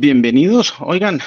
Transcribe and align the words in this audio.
Bienvenidos. 0.00 0.74
Oigan, 0.78 1.18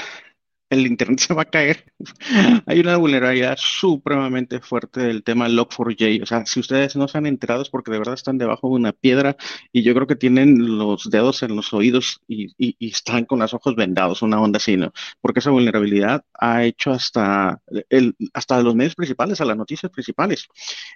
el 0.71 0.87
internet 0.87 1.19
se 1.19 1.33
va 1.33 1.43
a 1.43 1.45
caer. 1.45 1.83
Hay 2.65 2.79
una 2.79 2.95
vulnerabilidad 2.95 3.57
supremamente 3.59 4.61
fuerte 4.61 5.01
del 5.01 5.21
tema 5.21 5.49
Log4j. 5.49 6.23
O 6.23 6.25
sea, 6.25 6.45
si 6.45 6.61
ustedes 6.61 6.95
no 6.95 7.09
se 7.09 7.17
han 7.17 7.25
enterado 7.25 7.61
es 7.61 7.69
porque 7.69 7.91
de 7.91 7.99
verdad 7.99 8.13
están 8.13 8.37
debajo 8.37 8.69
de 8.69 8.75
una 8.75 8.93
piedra 8.93 9.35
y 9.73 9.83
yo 9.83 9.93
creo 9.93 10.07
que 10.07 10.15
tienen 10.15 10.77
los 10.77 11.09
dedos 11.09 11.43
en 11.43 11.57
los 11.57 11.73
oídos 11.73 12.21
y, 12.27 12.55
están 12.79 13.25
con 13.25 13.39
los 13.39 13.53
ojos 13.53 13.75
vendados, 13.75 14.21
una 14.21 14.41
onda 14.41 14.57
así, 14.57 14.77
¿no? 14.77 14.93
Porque 15.19 15.39
esa 15.39 15.51
vulnerabilidad 15.51 16.23
ha 16.39 16.63
hecho 16.63 16.91
hasta, 16.91 17.61
el, 17.89 18.15
hasta 18.33 18.61
los 18.61 18.75
medios 18.75 18.95
principales, 18.95 19.41
a 19.41 19.45
las 19.45 19.57
noticias 19.57 19.91
principales. 19.91 20.47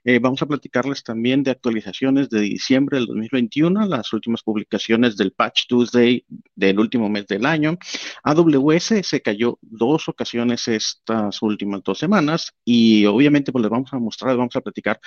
Eh, 0.04 0.20
vamos 0.20 0.42
a 0.42 0.46
platicarles 0.46 1.04
también 1.04 1.44
de 1.44 1.52
actualizaciones 1.52 2.30
de 2.30 2.42
diciembre 2.42 2.98
del 2.98 3.08
2021, 3.08 3.88
las 3.88 4.14
últimas 4.14 4.42
publicaciones 4.42 5.18
del 5.18 5.32
Patch 5.32 5.68
Tuesday 5.68 6.26
del 6.56 6.80
último 6.80 7.10
mes 7.10 7.28
del 7.28 7.46
año. 7.46 7.78
AWS 8.24 9.02
se 9.04 9.22
cayó 9.22 9.60
dos 9.70 10.08
ocasiones 10.10 10.68
estas 10.68 11.42
últimas 11.42 11.84
dos 11.84 11.98
semanas 11.98 12.54
y 12.64 13.06
obviamente 13.06 13.52
pues 13.52 13.62
les 13.62 13.72
vamos 13.72 13.94
a 13.94 14.00
mostrar, 14.00 14.32
les 14.32 14.38
vamos 14.38 14.56
a 14.56 14.62
platicar 14.62 15.00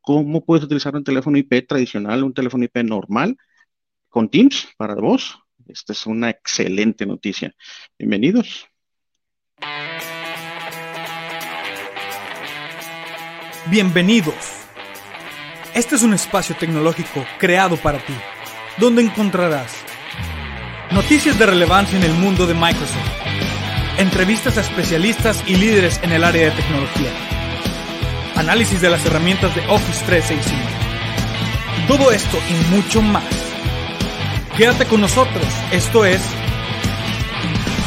cómo 0.00 0.44
puedes 0.44 0.64
utilizar 0.64 0.94
un 0.94 1.04
teléfono 1.04 1.38
IP 1.38 1.66
tradicional, 1.66 2.24
un 2.24 2.34
teléfono 2.34 2.64
IP 2.64 2.76
normal 2.78 3.36
con 4.08 4.28
Teams 4.28 4.68
para 4.76 4.94
vos. 4.94 5.38
Esta 5.66 5.92
es 5.92 6.06
una 6.06 6.30
excelente 6.30 7.06
noticia. 7.06 7.54
Bienvenidos. 7.98 8.66
Bienvenidos. 13.70 14.34
Este 15.74 15.94
es 15.94 16.02
un 16.02 16.12
espacio 16.12 16.56
tecnológico 16.56 17.24
creado 17.38 17.76
para 17.76 18.04
ti, 18.04 18.12
donde 18.78 19.02
encontrarás 19.02 19.72
noticias 20.92 21.38
de 21.38 21.46
relevancia 21.46 21.96
en 21.96 22.04
el 22.04 22.12
mundo 22.12 22.46
de 22.46 22.54
Microsoft 22.54 23.21
entrevistas 23.98 24.56
a 24.58 24.62
especialistas 24.62 25.42
y 25.46 25.56
líderes 25.56 26.00
en 26.02 26.12
el 26.12 26.24
área 26.24 26.50
de 26.50 26.56
tecnología, 26.62 27.10
análisis 28.36 28.80
de 28.80 28.90
las 28.90 29.04
herramientas 29.04 29.54
de 29.54 29.60
Office 29.68 30.04
365. 30.06 30.60
Todo 31.88 32.10
esto 32.12 32.38
y 32.48 32.74
mucho 32.74 33.02
más. 33.02 33.24
Quédate 34.56 34.86
con 34.86 35.00
nosotros, 35.00 35.46
esto 35.72 36.04
es 36.04 36.22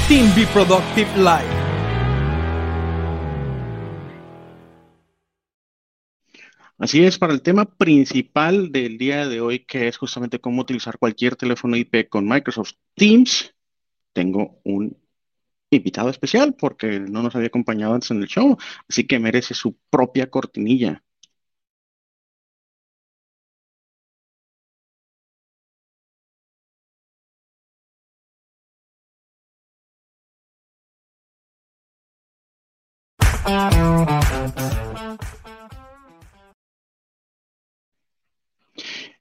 Team 0.08 0.34
Be 0.36 0.46
Productive 0.48 1.10
Live. 1.18 1.56
Así 6.78 7.06
es, 7.06 7.18
para 7.18 7.34
el 7.34 7.42
tema 7.42 7.66
principal 7.66 8.72
del 8.72 8.98
día 8.98 9.28
de 9.28 9.40
hoy, 9.40 9.60
que 9.60 9.88
es 9.88 9.98
justamente 9.98 10.40
cómo 10.40 10.62
utilizar 10.62 10.98
cualquier 10.98 11.36
teléfono 11.36 11.78
IP 11.78 12.10
con 12.10 12.28
Microsoft 12.28 12.74
Teams, 12.96 13.56
tengo 14.12 14.60
un 14.64 14.98
invitado 15.76 16.10
especial 16.10 16.56
porque 16.56 17.00
no 17.00 17.22
nos 17.24 17.36
había 17.36 17.48
acompañado 17.48 17.94
antes 17.94 18.12
en 18.12 18.22
el 18.22 18.28
show, 18.28 18.58
así 18.90 19.06
que 19.06 19.20
merece 19.20 19.54
su 19.54 19.78
propia 19.90 20.30
cortinilla. 20.30 21.04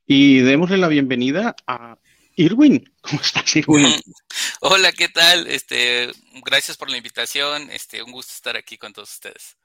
Y 0.07 0.41
démosle 0.41 0.79
la 0.79 0.89
bienvenida 0.89 1.57
a 1.67 1.99
Irwin. 2.37 2.93
¿Cómo 3.01 3.21
estás, 3.21 3.57
Irwin? 3.57 3.87
Hola, 4.67 4.93
¿qué 4.93 5.11
tal? 5.11 5.47
Este, 5.47 6.11
gracias 6.43 6.79
por 6.79 6.89
la 6.89 6.97
invitación. 6.97 7.69
Este, 7.71 8.03
un 8.03 8.11
gusto 8.11 8.33
estar 8.33 8.57
aquí 8.57 8.79
con 8.79 8.95
todos 8.95 9.13
ustedes. 9.13 9.59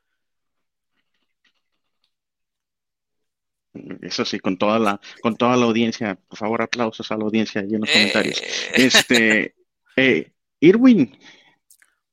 Eso 4.02 4.26
sí, 4.26 4.40
con 4.40 4.58
toda 4.58 4.78
la, 4.78 5.00
con 5.22 5.38
toda 5.38 5.56
la 5.56 5.68
audiencia, 5.68 6.20
por 6.28 6.38
favor, 6.38 6.62
aplausos 6.62 7.10
a 7.10 7.16
la 7.16 7.24
audiencia 7.24 7.64
y 7.66 7.76
en 7.76 7.80
los 7.80 7.90
comentarios. 7.90 8.42
Eh. 8.42 8.72
Este, 8.74 9.56
eh, 9.96 10.34
Irwin 10.60 11.18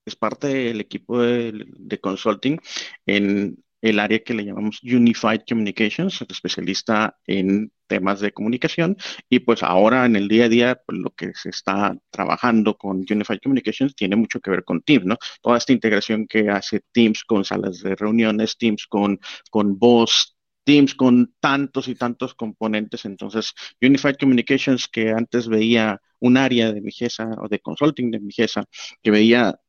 es 0.04 0.14
parte 0.14 0.47
del 0.47 0.80
equipo 0.80 1.20
de, 1.20 1.98
consulting 2.00 2.56
en 3.04 3.64
el 3.81 3.98
área 3.98 4.20
que 4.20 4.34
le 4.34 4.44
llamamos 4.44 4.81
Unified 4.82 5.42
Communications, 5.48 6.22
especialista 6.28 7.19
en 7.26 7.72
temas 7.87 8.20
de 8.20 8.32
comunicación 8.32 8.97
y 9.28 9.41
pues 9.41 9.62
ahora 9.62 10.06
en 10.06 10.16
el 10.16 10.28
día 10.28 10.47
a 10.47 10.48
día 10.48 10.81
pues, 10.87 10.98
lo 10.98 11.10
que 11.10 11.32
se 11.34 11.50
está 11.50 11.97
trabajando 12.10 12.76
con 12.76 12.98
Unified 12.98 13.38
Communications 13.42 13.94
tiene 13.94 14.16
mucho 14.16 14.41
que 14.41 14.50
ver 14.50 14.65
con 14.65 14.82
Teams, 14.82 15.06
¿no? 15.06 15.16
Toda 15.41 15.59
esta 15.59 15.72
integración 15.72 16.26
que 16.26 16.48
hace 16.50 16.81
Teams 16.92 17.25
con 17.25 17.44
salas 17.44 17.81
de 17.82 17.94
reuniones, 17.94 18.56
Teams 18.56 18.86
con, 18.86 19.20
con 19.50 19.78
voz, 19.78 20.36
Teams 20.65 20.94
con 20.97 21.32
tantos 21.38 21.86
y 21.86 21.94
tantos 21.94 22.34
componentes. 22.34 23.04
Entonces, 23.04 23.53
Unified 23.81 24.16
Communications, 24.19 24.88
que 24.88 25.10
antes 25.10 25.47
veía 25.48 26.00
un 26.19 26.36
área 26.36 26.72
de 26.72 26.81
Mijesa 26.81 27.28
o 27.41 27.48
de 27.48 27.60
consulting 27.60 28.10
de 28.10 28.19
Mijesa, 28.19 28.65
que 29.00 29.12
veía 29.12 29.60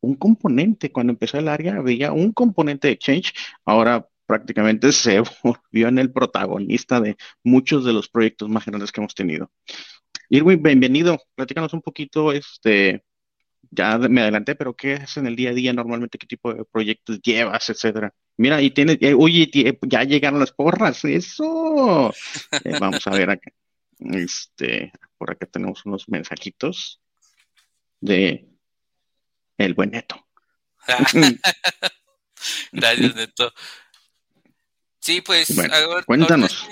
un 0.00 0.14
componente, 0.14 0.92
cuando 0.92 1.12
empezó 1.12 1.38
el 1.38 1.48
área, 1.48 1.80
veía 1.80 2.12
un 2.12 2.32
componente 2.32 2.88
de 2.88 2.94
Exchange, 2.94 3.32
ahora 3.64 4.08
prácticamente 4.26 4.92
se 4.92 5.20
volvió 5.42 5.88
en 5.88 5.98
el 5.98 6.12
protagonista 6.12 7.00
de 7.00 7.16
muchos 7.42 7.84
de 7.84 7.92
los 7.92 8.08
proyectos 8.08 8.48
más 8.48 8.66
grandes 8.66 8.92
que 8.92 9.00
hemos 9.00 9.14
tenido. 9.14 9.50
Irwin, 10.28 10.62
bienvenido. 10.62 11.18
Platícanos 11.34 11.72
un 11.72 11.82
poquito, 11.82 12.32
este, 12.32 13.04
ya 13.70 13.98
me 13.98 14.22
adelanté, 14.22 14.54
pero 14.54 14.74
¿qué 14.74 14.94
es 14.94 15.16
en 15.16 15.26
el 15.26 15.36
día 15.36 15.50
a 15.50 15.54
día 15.54 15.72
normalmente? 15.72 16.18
¿Qué 16.18 16.26
tipo 16.26 16.52
de 16.52 16.64
proyectos 16.64 17.20
llevas, 17.22 17.68
etcétera? 17.70 18.12
Mira, 18.36 18.60
y 18.60 18.70
tienes, 18.70 18.98
eh, 19.00 19.14
oye, 19.14 19.48
ya 19.82 20.02
llegaron 20.04 20.40
las 20.40 20.52
porras, 20.52 21.04
eso. 21.04 22.12
Eh, 22.64 22.76
vamos 22.80 23.06
a 23.06 23.10
ver 23.10 23.30
acá. 23.30 23.52
Este, 23.98 24.92
por 25.16 25.30
acá 25.30 25.46
tenemos 25.46 25.86
unos 25.86 26.08
mensajitos 26.08 27.00
de 28.00 28.46
el 29.58 29.74
buen 29.74 29.90
Neto. 29.90 30.26
Gracias, 32.72 33.14
Neto. 33.14 33.52
Sí, 35.00 35.20
pues 35.20 35.48
cuéntanos. 36.04 36.66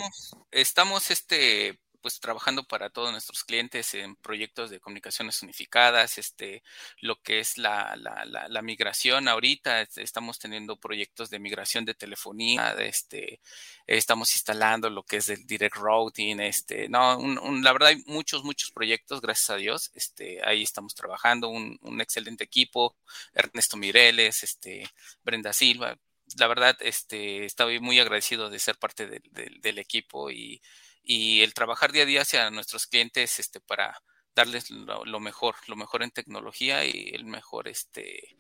Estamos, 0.50 1.11
este 1.11 1.81
pues 2.04 2.20
trabajando 2.20 2.65
para 2.65 2.91
todos 2.91 3.12
nuestros 3.12 3.44
clientes 3.44 3.94
en 3.94 4.15
proyectos 4.16 4.69
de 4.69 4.78
comunicaciones 4.78 5.42
unificadas, 5.42 6.19
este, 6.19 6.62
lo 7.00 7.22
que 7.22 7.38
es 7.38 7.56
la, 7.56 7.97
la, 7.97 8.26
la, 8.26 8.60
migración 8.60 9.26
ahorita, 9.26 9.81
estamos 9.97 10.38
teniendo 10.38 10.76
proyectos 10.78 11.31
de 11.31 11.38
migración 11.38 11.87
de 11.87 11.94
telefonía, 11.94 12.72
este, 12.72 13.41
estamos 13.87 14.34
instalando 14.34 14.91
lo 14.91 15.03
que 15.03 15.16
es 15.16 15.31
el 15.31 15.47
direct 15.47 15.76
routing, 15.76 16.41
este, 16.41 16.91
no, 16.91 17.19
la 17.62 17.72
verdad 17.72 17.88
hay 17.88 18.03
muchos, 18.04 18.44
muchos 18.44 18.71
proyectos, 18.71 19.22
gracias 19.22 19.48
a 19.48 19.56
Dios, 19.56 19.91
este, 19.94 20.47
ahí 20.47 20.62
estamos 20.62 20.94
trabajando, 20.94 21.48
un, 21.48 21.78
un 21.81 22.03
excelente 22.03 22.44
equipo, 22.44 22.98
Ernesto 23.32 23.78
Mireles, 23.78 24.42
este, 24.42 24.86
Brenda 25.22 25.54
Silva, 25.54 25.97
la 26.38 26.48
verdad, 26.48 26.76
este, 26.81 27.47
estoy 27.47 27.81
muy 27.81 27.98
agradecido 27.98 28.50
de 28.50 28.59
ser 28.59 28.76
parte 28.76 29.06
del 29.06 29.78
equipo 29.78 30.31
y, 30.31 30.60
el 31.06 31.54
trabajar 31.54 31.92
día 31.92 32.04
a 32.04 32.06
día 32.06 32.22
hacia 32.22 32.50
nuestros 32.50 32.87
clientes, 32.87 33.38
este, 33.38 33.60
para 33.60 34.00
darles 34.34 34.70
lo, 34.70 35.20
mejor, 35.20 35.54
lo 35.69 35.76
mejor 35.76 36.03
en 36.03 36.10
tecnología 36.10 36.84
y 36.84 37.10
el 37.12 37.25
mejor, 37.25 37.69
este, 37.69 38.37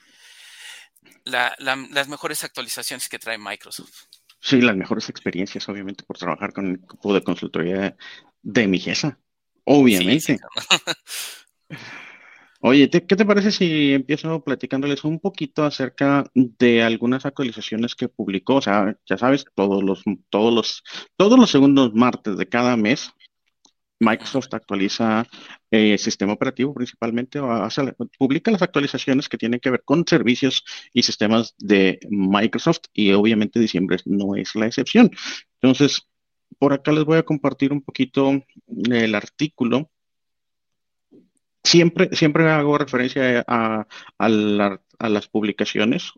las 1.24 2.08
mejores 2.08 2.42
actualizaciones 2.44 3.08
que 3.08 3.18
trae 3.18 3.38
Microsoft. 3.38 4.06
Sí, 4.40 4.60
las 4.60 4.76
mejores 4.76 5.08
experiencias, 5.08 5.68
obviamente, 5.68 6.04
por 6.04 6.18
trabajar 6.18 6.52
con 6.52 6.66
el 6.66 6.74
equipo 6.74 7.14
de 7.14 7.22
consultoría 7.22 7.96
de 8.42 8.66
Mijesa. 8.66 9.18
Obviamente. 9.64 10.38
Oye, 12.66 12.88
¿qué 12.88 13.00
te 13.02 13.26
parece 13.26 13.50
si 13.52 13.92
empiezo 13.92 14.42
platicándoles 14.42 15.04
un 15.04 15.20
poquito 15.20 15.64
acerca 15.64 16.24
de 16.34 16.82
algunas 16.82 17.26
actualizaciones 17.26 17.94
que 17.94 18.08
publicó? 18.08 18.54
O 18.56 18.62
sea, 18.62 18.96
ya 19.04 19.18
sabes, 19.18 19.44
todos 19.54 19.82
los, 19.82 20.02
todos 20.30 20.54
los, 20.54 20.82
todos 21.16 21.38
los 21.38 21.50
segundos 21.50 21.92
martes 21.92 22.38
de 22.38 22.48
cada 22.48 22.74
mes, 22.78 23.12
Microsoft 24.00 24.48
actualiza 24.54 25.26
el 25.70 25.92
eh, 25.92 25.98
sistema 25.98 26.32
operativo 26.32 26.72
principalmente, 26.72 27.38
o 27.38 27.68
publica 28.18 28.50
las 28.50 28.62
actualizaciones 28.62 29.28
que 29.28 29.36
tienen 29.38 29.60
que 29.60 29.70
ver 29.70 29.82
con 29.84 30.06
servicios 30.08 30.64
y 30.94 31.02
sistemas 31.02 31.54
de 31.58 32.00
Microsoft 32.08 32.84
y 32.94 33.12
obviamente 33.12 33.60
diciembre 33.60 33.98
no 34.06 34.36
es 34.36 34.54
la 34.54 34.66
excepción. 34.66 35.10
Entonces, 35.60 36.08
por 36.58 36.72
acá 36.72 36.92
les 36.92 37.04
voy 37.04 37.18
a 37.18 37.24
compartir 37.24 37.74
un 37.74 37.82
poquito 37.82 38.42
el 38.90 39.14
artículo 39.14 39.90
siempre, 41.64 42.10
siempre 42.12 42.48
hago 42.50 42.78
referencia 42.78 43.44
a, 43.48 43.86
las 44.98 45.28
publicaciones 45.28 46.12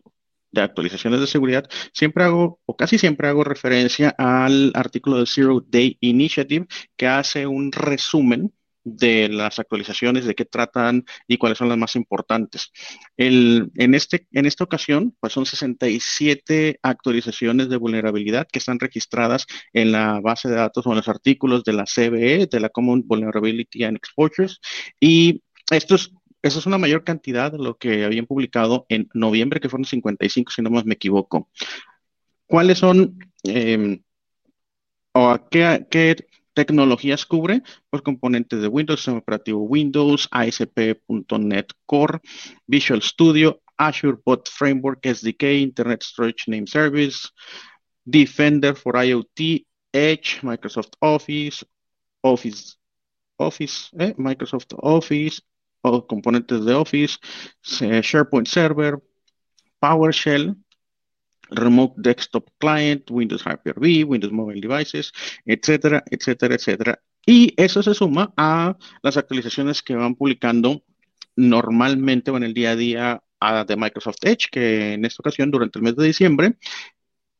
de 0.51 0.61
actualizaciones 0.61 1.19
de 1.19 1.27
seguridad, 1.27 1.69
siempre 1.93 2.23
hago, 2.23 2.59
o 2.65 2.77
casi 2.77 2.97
siempre 2.97 3.27
hago 3.27 3.43
referencia 3.43 4.13
al 4.17 4.71
artículo 4.75 5.19
de 5.19 5.25
Zero 5.25 5.63
Day 5.67 5.97
Initiative, 6.01 6.67
que 6.95 7.07
hace 7.07 7.47
un 7.47 7.71
resumen 7.71 8.53
de 8.95 9.29
las 9.29 9.59
actualizaciones, 9.59 10.25
de 10.25 10.35
qué 10.35 10.45
tratan 10.45 11.05
y 11.27 11.37
cuáles 11.37 11.57
son 11.57 11.69
las 11.69 11.77
más 11.77 11.95
importantes. 11.95 12.71
El, 13.17 13.71
en, 13.75 13.95
este, 13.95 14.27
en 14.31 14.45
esta 14.45 14.63
ocasión, 14.63 15.15
pues 15.19 15.33
son 15.33 15.45
67 15.45 16.79
actualizaciones 16.81 17.69
de 17.69 17.77
vulnerabilidad 17.77 18.47
que 18.51 18.59
están 18.59 18.79
registradas 18.79 19.45
en 19.73 19.91
la 19.91 20.19
base 20.21 20.49
de 20.49 20.55
datos 20.55 20.85
o 20.85 20.91
en 20.91 20.97
los 20.97 21.09
artículos 21.09 21.63
de 21.63 21.73
la 21.73 21.85
CVE, 21.85 22.47
de 22.47 22.59
la 22.59 22.69
Common 22.69 23.03
Vulnerability 23.05 23.83
and 23.83 23.97
Exposures, 23.97 24.59
y 24.99 25.43
esto 25.69 25.95
es 25.95 26.11
esa 26.43 26.59
es 26.59 26.65
una 26.65 26.77
mayor 26.77 27.03
cantidad 27.03 27.51
de 27.51 27.57
lo 27.57 27.77
que 27.77 28.05
habían 28.05 28.25
publicado 28.25 28.85
en 28.89 29.09
noviembre, 29.13 29.59
que 29.59 29.69
fueron 29.69 29.85
55, 29.85 30.51
si 30.51 30.61
no 30.61 30.69
más 30.69 30.85
me 30.85 30.93
equivoco. 30.93 31.49
¿Cuáles 32.45 32.77
son 32.77 33.17
em, 33.43 34.01
o 35.13 35.37
qué, 35.49 35.85
qué, 35.89 36.26
tecnologías 36.57 37.23
cubre? 37.27 37.61
Pues 37.91 38.01
componentes 38.01 38.59
de 38.59 38.67
Windows, 38.67 39.07
operativo 39.09 39.61
Windows, 39.61 40.27
ASP.NET 40.31 41.71
Core, 41.85 42.19
Visual 42.65 42.99
Studio, 43.03 43.61
Azure 43.77 44.17
Bot 44.25 44.49
Framework, 44.49 45.05
SDK, 45.05 45.43
Internet 45.61 46.01
Storage 46.01 46.45
Name 46.47 46.65
Service, 46.65 47.29
Defender 48.03 48.75
for 48.75 48.95
IoT, 48.95 49.67
Edge, 49.93 50.41
Microsoft 50.41 50.93
Office, 50.99 51.63
Office, 52.23 52.79
Office, 53.37 53.91
eh, 53.99 54.15
Microsoft 54.17 54.73
Office, 54.77 55.39
o 55.81 56.07
componentes 56.07 56.65
de 56.65 56.73
Office, 56.73 57.19
eh, 57.81 58.01
SharePoint 58.01 58.47
Server, 58.47 58.97
PowerShell, 59.79 60.55
Remote 61.49 61.95
Desktop 61.97 62.49
Client, 62.57 63.09
Windows 63.09 63.43
Hyper-V, 63.45 64.03
Windows 64.03 64.33
Mobile 64.33 64.61
Devices, 64.61 65.11
etcétera, 65.45 66.03
etcétera, 66.09 66.55
etcétera. 66.55 67.01
Y 67.25 67.53
eso 67.57 67.83
se 67.83 67.93
suma 67.93 68.33
a 68.37 68.77
las 69.01 69.17
actualizaciones 69.17 69.81
que 69.81 69.95
van 69.95 70.15
publicando 70.15 70.83
normalmente 71.35 72.31
o 72.31 72.37
en 72.37 72.43
el 72.43 72.53
día 72.53 72.71
a 72.71 72.75
día 72.75 73.23
de 73.67 73.75
Microsoft 73.75 74.17
Edge, 74.23 74.47
que 74.51 74.93
en 74.93 75.05
esta 75.05 75.21
ocasión, 75.21 75.51
durante 75.51 75.77
el 75.77 75.83
mes 75.83 75.95
de 75.95 76.05
diciembre, 76.05 76.57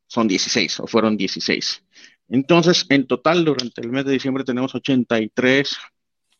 son 0.07 0.27
16 0.27 0.81
o 0.81 0.87
fueron 0.87 1.17
16. 1.17 1.83
Entonces, 2.29 2.85
en 2.89 3.07
total, 3.07 3.45
durante 3.45 3.81
el 3.81 3.89
mes 3.89 4.05
de 4.05 4.13
diciembre 4.13 4.43
tenemos 4.43 4.75
83 4.75 5.77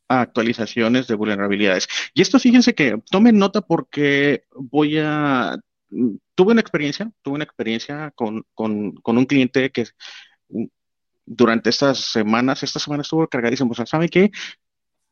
actualizaciones 0.09 1.07
de 1.07 1.15
vulnerabilidades. 1.15 1.87
Y 2.13 2.21
esto 2.21 2.39
fíjense 2.39 2.75
que 2.75 2.97
tomen 3.09 3.37
nota 3.37 3.61
porque 3.61 4.43
voy 4.55 4.97
a 4.99 5.57
tuve 6.35 6.51
una 6.51 6.61
experiencia, 6.61 7.11
tuve 7.21 7.35
una 7.35 7.43
experiencia 7.43 8.11
con, 8.15 8.45
un 8.55 9.25
cliente 9.25 9.71
que 9.71 9.85
durante 11.25 11.69
estas 11.69 11.99
semanas, 11.99 12.63
esta 12.63 12.79
semana 12.79 13.01
estuvo 13.01 13.27
cargadísimo. 13.27 13.71
O 13.71 13.75
sea, 13.75 13.85
¿saben 13.85 14.09
qué? 14.09 14.31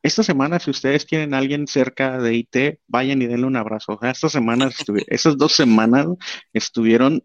Esta 0.02 0.22
semana, 0.22 0.60
si 0.60 0.70
ustedes 0.70 1.06
tienen 1.06 1.34
a 1.34 1.38
alguien 1.38 1.66
cerca 1.66 2.18
de 2.18 2.34
IT, 2.34 2.80
vayan 2.86 3.22
y 3.22 3.26
denle 3.26 3.46
un 3.46 3.56
abrazo. 3.56 3.94
O 3.94 3.98
sea, 3.98 4.10
estas 4.10 4.32
semanas, 4.32 4.76
esas 5.08 5.36
dos 5.36 5.52
semanas 5.52 6.06
estuvieron 6.52 7.24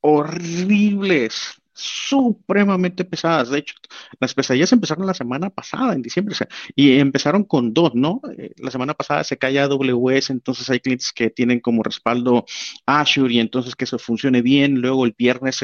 horribles, 0.00 1.59
supremamente 1.72 3.04
pesadas. 3.04 3.50
De 3.50 3.58
hecho, 3.58 3.74
las 4.20 4.34
pesadillas 4.34 4.72
empezaron 4.72 5.06
la 5.06 5.14
semana 5.14 5.50
pasada, 5.50 5.94
en 5.94 6.02
diciembre, 6.02 6.34
y 6.74 6.98
empezaron 6.98 7.44
con 7.44 7.72
dos, 7.74 7.94
¿no? 7.94 8.20
Eh, 8.36 8.52
la 8.58 8.70
semana 8.70 8.94
pasada 8.94 9.24
se 9.24 9.38
cae 9.38 9.58
AWS, 9.60 10.30
entonces 10.30 10.68
hay 10.70 10.80
clientes 10.80 11.12
que 11.12 11.30
tienen 11.30 11.60
como 11.60 11.82
respaldo 11.82 12.44
Azure 12.86 13.34
y 13.34 13.40
entonces 13.40 13.76
que 13.76 13.84
eso 13.84 13.98
funcione 13.98 14.42
bien. 14.42 14.80
Luego 14.80 15.04
el 15.06 15.14
viernes 15.16 15.56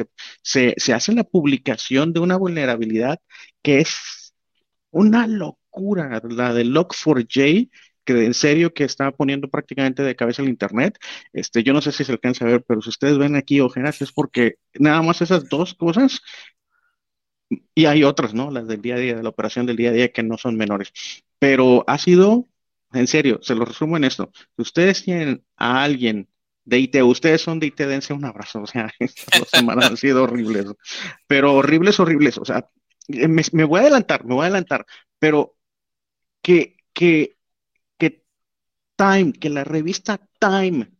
se, 0.42 0.74
se 0.76 0.92
hace 0.94 1.12
la 1.12 1.24
publicación 1.24 2.12
de 2.12 2.20
una 2.20 2.36
vulnerabilidad 2.36 3.18
que 3.62 3.80
es 3.80 4.34
una 4.90 5.26
locura, 5.26 6.22
la 6.28 6.54
de 6.54 6.64
Log4j, 6.64 7.70
que 8.06 8.24
en 8.24 8.34
serio 8.34 8.72
que 8.72 8.84
está 8.84 9.10
poniendo 9.10 9.48
prácticamente 9.50 10.02
de 10.02 10.16
cabeza 10.16 10.42
el 10.42 10.48
Internet. 10.48 10.98
Este, 11.34 11.62
yo 11.62 11.74
no 11.74 11.82
sé 11.82 11.92
si 11.92 12.04
se 12.04 12.12
alcanza 12.12 12.46
a 12.46 12.48
ver, 12.48 12.64
pero 12.66 12.80
si 12.80 12.88
ustedes 12.88 13.18
ven 13.18 13.36
aquí 13.36 13.60
ojeras 13.60 14.00
es 14.00 14.12
porque 14.12 14.56
nada 14.74 15.02
más 15.02 15.20
esas 15.20 15.48
dos 15.50 15.74
cosas 15.74 16.22
y 17.74 17.86
hay 17.86 18.04
otras, 18.04 18.34
¿no? 18.34 18.50
Las 18.50 18.66
del 18.66 18.82
día 18.82 18.96
a 18.96 18.98
día, 18.98 19.16
de 19.16 19.22
la 19.22 19.28
operación 19.28 19.66
del 19.66 19.76
día 19.76 19.90
a 19.90 19.92
día 19.92 20.12
que 20.12 20.22
no 20.22 20.38
son 20.38 20.56
menores. 20.56 20.92
Pero 21.38 21.84
ha 21.86 21.98
sido, 21.98 22.46
en 22.92 23.06
serio, 23.06 23.40
se 23.42 23.54
lo 23.54 23.64
resumo 23.64 23.96
en 23.96 24.04
esto. 24.04 24.30
Si 24.56 24.62
ustedes 24.62 25.02
tienen 25.02 25.44
a 25.56 25.82
alguien 25.82 26.28
de 26.64 26.78
IT, 26.80 26.96
ustedes 27.02 27.42
son 27.42 27.60
de 27.60 27.66
IT, 27.68 27.78
dense 27.80 28.12
un 28.12 28.24
abrazo. 28.24 28.60
O 28.62 28.66
sea, 28.66 28.92
estas 28.98 29.40
dos 29.40 29.50
semanas 29.50 29.90
han 29.90 29.96
sido 29.96 30.24
horribles, 30.24 30.66
pero 31.26 31.54
horribles, 31.54 32.00
horribles. 32.00 32.38
O 32.38 32.44
sea, 32.44 32.68
me, 33.08 33.42
me 33.52 33.64
voy 33.64 33.80
a 33.80 33.82
adelantar, 33.82 34.24
me 34.24 34.34
voy 34.34 34.44
a 34.44 34.46
adelantar, 34.46 34.86
pero 35.18 35.56
que, 36.42 36.76
que 36.92 37.35
Time, 38.96 39.32
que 39.32 39.50
la 39.50 39.64
revista 39.64 40.18
Time 40.38 40.90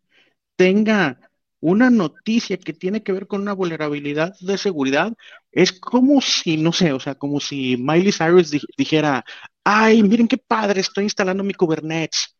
tenga 0.57 1.21
una 1.61 1.91
noticia 1.91 2.59
que 2.59 2.73
tiene 2.73 3.03
que 3.03 3.13
ver 3.13 3.27
con 3.27 3.43
una 3.43 3.55
vulnerabilidad 3.55 4.35
de 4.41 4.59
seguridad, 4.59 5.13
es 5.53 5.73
como 5.73 6.21
si, 6.21 6.57
no 6.57 6.73
sé, 6.73 6.93
o 6.93 7.01
sea, 7.01 7.15
como 7.17 7.41
si 7.41 7.77
Miley 7.77 8.13
Cyrus 8.13 8.53
dijera, 8.77 9.25
ay, 9.65 10.03
miren 10.03 10.29
qué 10.29 10.39
padre, 10.39 10.81
estoy 10.81 11.05
instalando 11.05 11.43
mi 11.45 11.55
Kubernetes. 11.55 12.37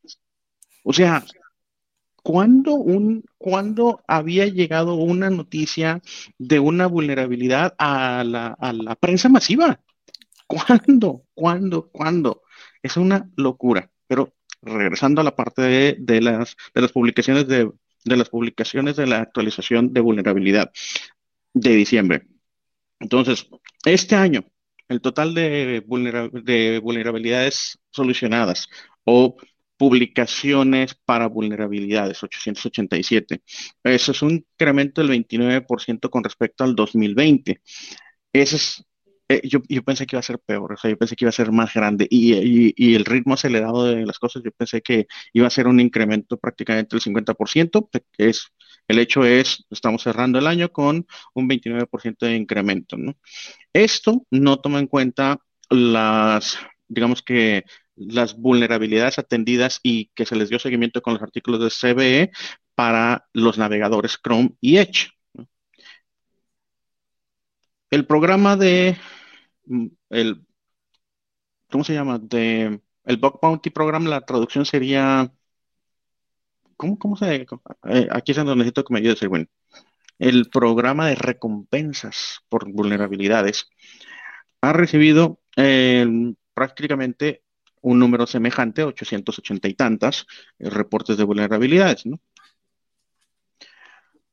O 0.85 0.93
sea, 0.93 1.25
¿cuándo, 2.23 2.75
un, 2.75 3.25
¿cuándo 3.39 4.03
había 4.07 4.47
llegado 4.47 4.95
una 4.95 5.31
noticia 5.31 6.01
de 6.39 6.61
una 6.61 6.87
vulnerabilidad 6.87 7.75
a 7.79 8.25
la, 8.25 8.49
a 8.49 8.73
la 8.73 8.97
prensa 8.97 9.29
masiva? 9.29 9.81
¿Cuándo? 10.47 11.25
¿Cuándo? 11.35 11.91
¿Cuándo? 11.91 12.43
Es 12.83 12.97
una 12.97 13.31
locura. 13.37 13.91
Pero 14.07 14.36
regresando 14.67 15.21
a 15.21 15.25
la 15.25 15.35
parte 15.37 15.63
de, 15.99 16.21
las, 16.21 16.57
de 16.75 16.81
las 16.81 16.93
publicaciones 16.93 17.47
de, 17.47 17.71
las 18.05 18.29
publicaciones 18.29 18.97
de 18.97 19.07
la 19.07 19.21
actualización 19.21 19.93
de 19.93 20.01
vulnerabilidad 20.01 20.71
de 21.55 21.71
diciembre. 21.71 22.27
Entonces, 23.01 23.49
este 23.85 24.15
año, 24.17 24.45
el 24.89 25.01
total 25.01 25.35
de, 25.35 25.85
de 26.45 26.81
vulnerabilidades 26.83 27.79
solucionadas 27.91 28.69
o 29.05 29.37
publicaciones 29.77 30.95
para 30.95 31.29
vulnerabilidades, 31.29 32.23
887. 32.23 33.43
Eso 33.85 34.13
es 34.13 34.23
un 34.23 34.33
incremento 34.33 35.03
del 35.03 35.11
29% 35.11 36.11
con 36.11 36.25
respecto 36.25 36.65
al 36.65 36.75
2020. 36.75 37.61
Ese 38.33 38.57
es 38.57 38.87
eh, 39.29 39.41
yo, 39.45 39.61
pensé 39.83 40.07
que 40.07 40.15
iba 40.17 40.21
a 40.21 40.23
ser 40.23 40.39
peor, 40.39 40.75
o 40.75 40.77
sea, 40.77 40.91
yo 40.91 40.97
pensé 40.97 41.17
que 41.17 41.25
iba 41.25 41.31
a 41.31 41.33
ser 41.33 41.51
más 41.51 41.75
grande 41.75 42.07
y, 42.09 42.95
el 42.95 43.05
ritmo 43.05 43.35
acelerado 43.35 43.85
de 43.85 44.07
las 44.07 44.19
cosas, 44.21 44.43
yo 44.45 44.53
pensé 44.53 44.83
que 44.83 45.07
iba 45.33 45.47
a 45.49 45.51
ser 45.51 45.67
un 45.67 45.81
incremento 45.81 46.39
prácticamente 46.39 46.95
del 46.97 47.03
50%, 47.03 47.89
que 47.91 48.29
es, 48.29 48.53
el 48.89 48.99
hecho 49.01 49.25
es, 49.25 49.65
estamos 49.71 50.03
cerrando 50.03 50.39
el 50.39 50.47
año 50.47 50.71
con 50.71 51.07
un 51.35 51.49
29% 51.49 52.19
de 52.21 52.37
incremento, 52.37 52.97
¿no? 52.97 53.17
Esto 53.73 54.25
no 54.31 54.61
toma 54.61 54.79
en 54.79 54.87
cuenta 54.87 55.41
las, 55.71 56.59
digamos 56.89 57.23
que 57.23 57.65
las 57.97 58.37
vulnerabilidades 58.37 59.19
atendidas 59.19 59.81
y 59.83 60.11
que 60.15 60.27
se 60.27 60.37
les 60.37 60.51
dio 60.51 60.59
seguimiento 60.59 61.03
con 61.03 61.15
los 61.15 61.23
artículos 61.23 61.61
de 61.61 61.71
CVE 61.71 62.31
para 62.75 63.27
los 63.33 63.59
navegadores 63.59 64.19
Chrome 64.23 64.51
y 64.61 64.77
Edge. 64.77 65.16
El 67.91 68.07
programa 68.07 68.57
de 68.57 68.97
Mm, 69.67 69.89
el, 70.11 70.47
¿cómo 71.71 71.85
se 71.85 71.95
llama? 71.95 72.19
De, 72.19 72.81
el 73.05 73.17
Bug 73.19 73.39
Bounty 73.41 73.71
Program, 73.71 74.05
la 74.07 74.21
traducción 74.23 74.65
sería, 74.67 75.33
¿cómo, 76.77 76.99
cómo 76.99 77.17
se, 77.17 77.47
eh, 77.89 78.09
aquí 78.11 78.33
es 78.33 78.37
donde 78.37 78.57
necesito 78.57 78.85
que 78.85 78.95
me 78.95 79.01
ayude, 79.01 79.17
Erwin. 79.21 79.49
El 80.19 80.49
programa 80.51 81.09
de 81.09 81.15
recompensas 81.17 82.41
por 82.49 82.71
vulnerabilidades 82.73 83.69
ha 84.63 84.73
recibido 84.73 85.41
eh, 85.57 86.07
prácticamente 86.55 87.43
un 87.83 87.99
número 87.99 88.27
semejante, 88.27 88.85
880 88.85 89.69
y 89.69 89.75
tantas, 89.75 90.27
eh, 90.59 90.71
reportes 90.71 91.17
de 91.19 91.25
vulnerabilidades, 91.25 92.07
¿no? 92.07 92.21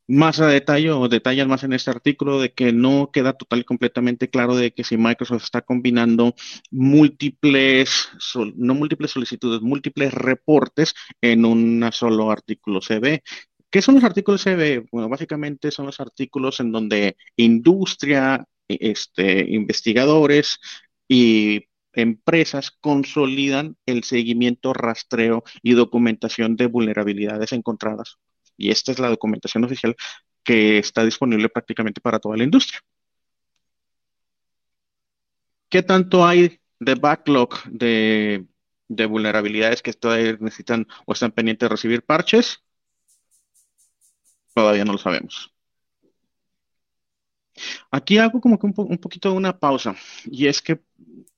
Más 0.08 0.40
a 0.40 0.48
detalle 0.48 0.92
o 0.92 1.08
detallan 1.08 1.48
más 1.48 1.64
en 1.64 1.74
este 1.74 1.90
artículo 1.92 2.40
de 2.42 2.54
que 2.54 2.74
no 2.74 3.12
queda 3.12 3.34
total 3.34 3.60
y 3.60 3.64
completamente 3.64 4.30
claro 4.30 4.56
de 4.56 4.74
que 4.74 4.84
si 4.84 4.98
Microsoft 4.98 5.44
está 5.44 5.62
combinando 5.62 6.36
múltiples, 6.72 8.10
no 8.56 8.74
múltiples 8.76 9.12
solicitudes, 9.12 9.62
múltiples 9.62 10.14
reportes 10.14 10.94
en 11.22 11.46
un 11.46 11.90
solo 11.92 12.32
artículo 12.32 12.82
CB. 12.82 13.22
¿Qué 13.70 13.82
son 13.82 13.96
los 13.96 14.04
artículos 14.04 14.44
CB? 14.44 14.88
Bueno, 14.92 15.10
básicamente 15.10 15.72
son 15.72 15.88
los 15.88 16.00
artículos 16.00 16.60
en 16.60 16.72
donde 16.72 17.18
industria, 17.38 18.46
este, 18.68 19.46
investigadores 19.50 20.60
y 21.08 21.66
empresas 21.94 22.72
consolidan 22.72 23.78
el 23.86 24.04
seguimiento, 24.04 24.74
rastreo 24.74 25.44
y 25.62 25.74
documentación 25.74 26.56
de 26.56 26.68
vulnerabilidades 26.68 27.54
encontradas 27.54 28.18
y 28.58 28.72
esta 28.72 28.92
es 28.92 29.00
la 29.00 29.10
documentación 29.10 29.64
oficial 29.64 29.96
que 30.44 30.78
está 30.78 31.04
disponible 31.06 31.50
prácticamente 31.50 32.02
para 32.02 32.20
toda 32.20 32.38
la 32.38 32.44
industria. 32.44 32.80
¿Qué 35.70 35.82
tanto 35.82 36.26
hay 36.26 36.60
de 36.80 36.96
backlog 36.96 37.64
de, 37.66 38.46
de 38.88 39.06
vulnerabilidades 39.06 39.82
que 39.82 39.94
todavía 39.94 40.38
necesitan 40.40 40.88
o 41.06 41.14
están 41.14 41.32
pendientes 41.32 41.68
de 41.68 41.74
recibir 41.74 42.04
parches, 42.04 42.64
todavía 44.54 44.86
no 44.86 44.94
lo 44.94 44.98
sabemos. 44.98 45.52
Aquí 47.92 48.18
hago 48.18 48.42
como 48.42 48.58
que 48.58 48.66
un, 48.66 48.74
un 48.76 48.98
poquito 48.98 49.30
de 49.30 49.38
una 49.38 49.58
pausa 49.58 49.96
y 50.26 50.48
es 50.48 50.62
que 50.62 50.82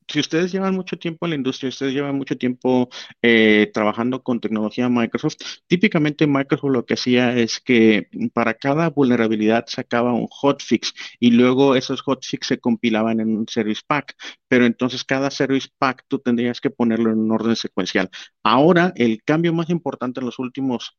si 0.07 0.19
ustedes 0.19 0.51
llevan 0.51 0.75
mucho 0.75 0.97
tiempo 0.97 1.25
en 1.25 1.31
la 1.31 1.35
industria, 1.35 1.69
ustedes 1.69 1.93
llevan 1.93 2.15
mucho 2.15 2.38
tiempo 2.38 2.89
eh, 3.21 3.71
trabajando 3.74 4.24
con 4.24 4.39
tecnología 4.39 4.89
Microsoft, 4.89 5.35
típicamente 5.67 6.27
Microsoft 6.27 6.71
lo 6.71 6.85
que 6.85 6.93
hacía 6.95 7.35
es 7.38 7.59
que 7.59 8.09
para 8.33 8.53
cada 8.55 8.89
vulnerabilidad 8.89 9.65
sacaba 9.67 10.13
un 10.13 10.27
hotfix 10.27 10.93
y 11.19 11.31
luego 11.31 11.75
esos 11.75 12.01
hotfix 12.01 12.47
se 12.47 12.59
compilaban 12.59 13.19
en 13.19 13.35
un 13.38 13.47
service 13.47 13.81
pack, 13.85 14.15
pero 14.47 14.65
entonces 14.65 15.03
cada 15.03 15.31
service 15.31 15.69
pack 15.77 16.05
tú 16.07 16.19
tendrías 16.19 16.62
que 16.62 16.69
ponerlo 16.69 17.12
en 17.12 17.19
un 17.19 17.31
orden 17.31 17.55
secuencial. 17.55 18.09
Ahora, 18.43 18.93
el 18.95 19.24
cambio 19.24 19.53
más 19.53 19.69
importante 19.69 20.19
en 20.19 20.25
los 20.27 20.39
últimos, 20.39 20.97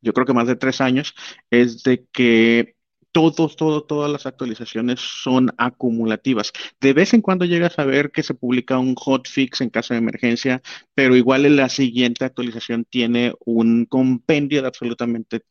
yo 0.00 0.12
creo 0.12 0.26
que 0.26 0.34
más 0.34 0.46
de 0.46 0.56
tres 0.56 0.80
años, 0.80 1.14
es 1.50 1.82
de 1.82 2.06
que 2.12 2.73
todos, 3.14 3.54
todo, 3.54 3.84
todas 3.84 4.10
las 4.10 4.26
actualizaciones 4.26 4.98
son 4.98 5.52
acumulativas. 5.56 6.52
De 6.80 6.92
vez 6.92 7.14
en 7.14 7.22
cuando 7.22 7.44
llegas 7.44 7.78
a 7.78 7.84
ver 7.84 8.10
que 8.10 8.24
se 8.24 8.34
publica 8.34 8.76
un 8.78 8.96
hotfix 8.96 9.60
en 9.60 9.70
caso 9.70 9.94
de 9.94 9.98
emergencia, 9.98 10.62
pero 10.94 11.14
igual 11.14 11.46
en 11.46 11.54
la 11.54 11.68
siguiente 11.68 12.24
actualización 12.24 12.84
tiene 12.84 13.32
un 13.44 13.86
compendio 13.86 14.62
de 14.62 14.66
absolutamente 14.68 15.42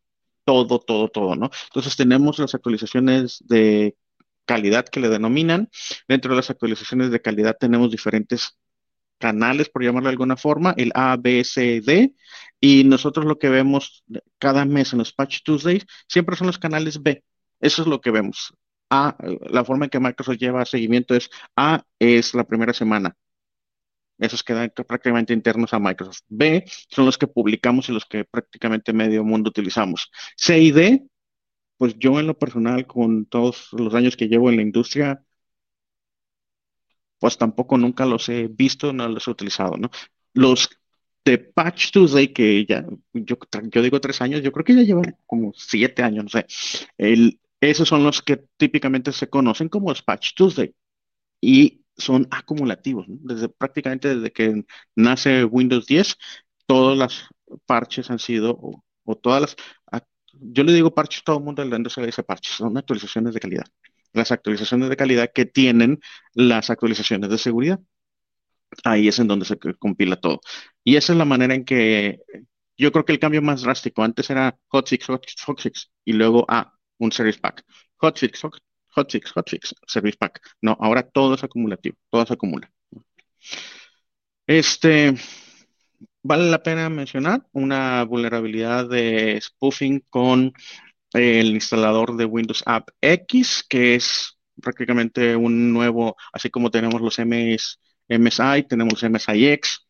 todo, 0.44 0.80
todo, 0.80 1.08
todo, 1.08 1.38
¿no? 1.38 1.52
Entonces 1.68 1.96
tenemos 1.96 2.38
las 2.38 2.54
actualizaciones 2.54 3.42
de 3.48 3.96
calidad 4.44 4.86
que 4.90 5.00
le 5.00 5.08
denominan. 5.08 5.70
Dentro 6.10 6.32
de 6.32 6.38
las 6.38 6.50
actualizaciones 6.50 7.12
de 7.12 7.22
calidad 7.22 7.56
tenemos 7.58 7.92
diferentes 7.92 8.58
canales, 9.20 9.70
por 9.70 9.86
llamarlo 9.86 10.10
de 10.10 10.14
alguna 10.14 10.36
forma, 10.36 10.74
el 10.76 10.92
A, 10.96 11.16
B, 11.18 11.46
C, 11.46 11.80
D, 11.80 12.14
y 12.60 12.84
nosotros 12.84 13.26
lo 13.26 13.40
que 13.40 13.48
vemos 13.48 14.04
cada 14.38 14.66
mes 14.66 14.92
en 14.92 15.00
los 15.00 15.14
Patch 15.14 15.44
Tuesdays 15.44 15.86
siempre 16.10 16.36
son 16.36 16.48
los 16.48 16.60
canales 16.60 17.02
B. 17.02 17.24
Eso 17.64 17.82
es 17.82 17.88
lo 17.88 18.02
que 18.02 18.12
vemos. 18.12 18.54
A, 18.90 19.16
la 19.50 19.64
forma 19.64 19.86
en 19.86 19.90
que 19.90 20.00
Microsoft 20.00 20.38
lleva 20.38 20.66
seguimiento 20.66 21.16
es 21.16 21.30
A 21.56 21.84
es 21.98 22.34
la 22.34 22.44
primera 22.44 22.74
semana. 22.74 23.16
Esos 24.20 24.44
quedan 24.44 24.72
prácticamente 24.88 25.34
internos 25.34 25.74
a 25.74 25.80
Microsoft. 25.80 26.24
B 26.28 26.66
son 26.90 27.06
los 27.06 27.18
que 27.18 27.28
publicamos 27.28 27.90
y 27.90 27.94
los 27.94 28.06
que 28.06 28.26
prácticamente 28.26 28.92
medio 28.94 29.24
mundo 29.24 29.50
utilizamos. 29.50 30.12
C 30.38 30.60
y 30.60 30.72
D, 30.72 31.08
pues 31.78 31.96
yo 31.98 32.20
en 32.20 32.28
lo 32.28 32.38
personal, 32.38 32.86
con 32.86 33.26
todos 33.26 33.70
los 33.72 33.94
años 33.96 34.18
que 34.18 34.28
llevo 34.28 34.50
en 34.50 34.58
la 34.58 34.62
industria, 34.64 35.24
pues 37.20 37.38
tampoco 37.38 37.78
nunca 37.78 38.06
los 38.06 38.28
he 38.30 38.48
visto, 38.50 38.92
no 38.92 39.08
los 39.08 39.28
he 39.28 39.32
utilizado, 39.32 39.78
¿no? 39.78 39.90
Los 40.34 40.70
de 41.26 41.38
Patch 41.40 41.92
Tuesday, 41.92 42.34
que 42.34 42.66
ya, 42.66 42.86
yo, 43.14 43.38
yo 43.72 43.82
digo 43.82 44.02
tres 44.02 44.22
años, 44.22 44.42
yo 44.42 44.52
creo 44.52 44.66
que 44.66 44.76
ya 44.76 44.82
llevan 44.84 45.18
como 45.26 45.54
siete 45.56 46.04
años, 46.04 46.26
no 46.26 46.30
sé. 46.30 46.46
El, 46.98 47.40
esos 47.70 47.88
son 47.88 48.04
los 48.04 48.22
que 48.22 48.44
típicamente 48.58 49.12
se 49.12 49.30
conocen 49.30 49.70
como 49.70 49.90
los 49.90 50.02
Patch 50.04 50.34
Tuesday 50.36 50.74
y 51.42 51.84
son 51.98 52.28
acumulativos. 52.32 53.06
Desde 53.08 53.50
prácticamente 53.50 54.16
desde 54.16 54.32
que 54.32 54.64
nace 54.96 55.46
Windows 55.46 55.86
10, 55.86 56.18
todas 56.66 56.98
las 56.98 57.28
parches 57.66 58.10
han 58.10 58.20
sido, 58.20 58.58
o, 59.04 59.16
todas 59.16 59.42
las, 59.42 59.56
yo 60.34 60.64
le 60.64 60.74
digo 60.74 60.94
parches, 60.94 61.24
todo 61.24 61.38
el 61.38 61.44
mundo 61.44 61.64
le 61.64 62.06
dice 62.06 62.24
parches, 62.24 62.56
son 62.56 62.78
actualizaciones 62.78 63.34
de 63.34 63.40
calidad. 63.40 63.66
Las 64.14 64.32
actualizaciones 64.32 64.90
de 64.90 64.98
calidad 64.98 65.32
que 65.34 65.46
tienen 65.46 66.00
las 66.34 66.70
actualizaciones 66.70 67.30
de 67.30 67.38
seguridad. 67.38 67.80
Ahí 68.84 69.08
es 69.08 69.20
en 69.20 69.28
donde 69.28 69.46
se 69.46 69.58
compila 69.80 70.16
todo. 70.20 70.42
Y 70.84 70.96
esa 70.96 71.14
es 71.14 71.20
la 71.20 71.26
manera 71.26 71.54
en 71.54 71.66
que 71.66 72.20
yo 72.78 72.92
creo 72.92 73.06
que 73.06 73.14
el 73.14 73.20
cambio 73.20 73.42
más 73.42 73.62
drástico, 73.62 74.04
antes 74.04 74.30
era 74.30 74.58
hotfix, 74.70 75.06
hotfix, 75.08 75.44
hotfix, 75.46 75.92
y 76.06 76.14
luego, 76.14 76.46
a 76.50 76.73
un 77.00 77.12
service 77.12 77.40
pack. 77.40 77.64
Hotfix, 77.98 78.42
hotfix, 78.96 79.32
hotfix, 79.32 79.76
service 79.88 80.18
pack. 80.18 80.42
No, 80.62 80.78
ahora 80.80 81.04
todo 81.04 81.36
es 81.36 81.44
acumulativo, 81.44 81.98
todo 82.10 82.26
se 82.26 82.34
acumula. 82.34 82.72
Este, 84.46 85.14
vale 86.22 86.50
la 86.50 86.64
pena 86.64 86.90
mencionar 86.90 87.48
una 87.54 88.04
vulnerabilidad 88.04 88.90
de 88.90 89.40
spoofing 89.42 90.06
con 90.10 90.54
el 91.14 91.48
instalador 91.48 92.16
de 92.18 92.26
Windows 92.26 92.64
App 92.66 92.90
X, 93.02 93.66
que 93.70 93.96
es 93.96 94.38
prácticamente 94.62 95.36
un 95.36 95.72
nuevo, 95.74 96.16
así 96.32 96.50
como 96.50 96.72
tenemos 96.72 97.02
los 97.02 97.20
MS, 97.20 97.80
MSI, 98.08 98.64
tenemos 98.68 99.04
MSIX, 99.04 99.88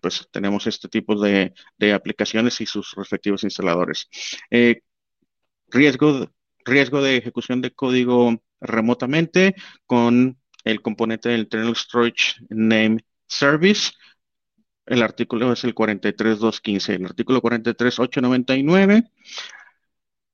pues 0.00 0.28
tenemos 0.30 0.66
este 0.66 0.88
tipo 0.88 1.18
de, 1.20 1.54
aplicaciones 1.94 2.60
y 2.60 2.66
sus 2.66 2.94
respectivos 2.96 3.44
instaladores. 3.44 4.08
Eh, 4.50 4.82
riesgo 5.68 6.30
riesgo 6.68 7.02
de 7.02 7.16
ejecución 7.16 7.60
de 7.60 7.72
código 7.72 8.42
remotamente 8.60 9.54
con 9.86 10.38
el 10.64 10.82
componente 10.82 11.28
del 11.28 11.40
Internal 11.40 11.74
Storage 11.76 12.36
Name 12.50 12.98
Service. 13.26 13.92
El 14.86 15.02
artículo 15.02 15.52
es 15.52 15.64
el 15.64 15.74
43215. 15.74 16.94
El 16.94 17.06
artículo 17.06 17.40
43899, 17.40 19.04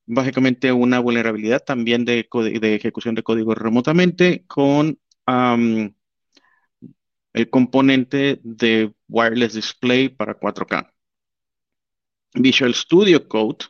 básicamente 0.06 0.72
una 0.72 1.00
vulnerabilidad 1.00 1.62
también 1.64 2.04
de, 2.04 2.28
de 2.60 2.74
ejecución 2.74 3.14
de 3.14 3.22
código 3.22 3.54
remotamente 3.54 4.44
con 4.46 4.98
el 7.32 7.50
componente 7.50 8.40
de 8.42 8.92
Wireless 9.08 9.54
Display 9.54 10.08
para 10.08 10.38
4K. 10.38 10.90
Visual 12.34 12.74
Studio 12.74 13.28
Code 13.28 13.66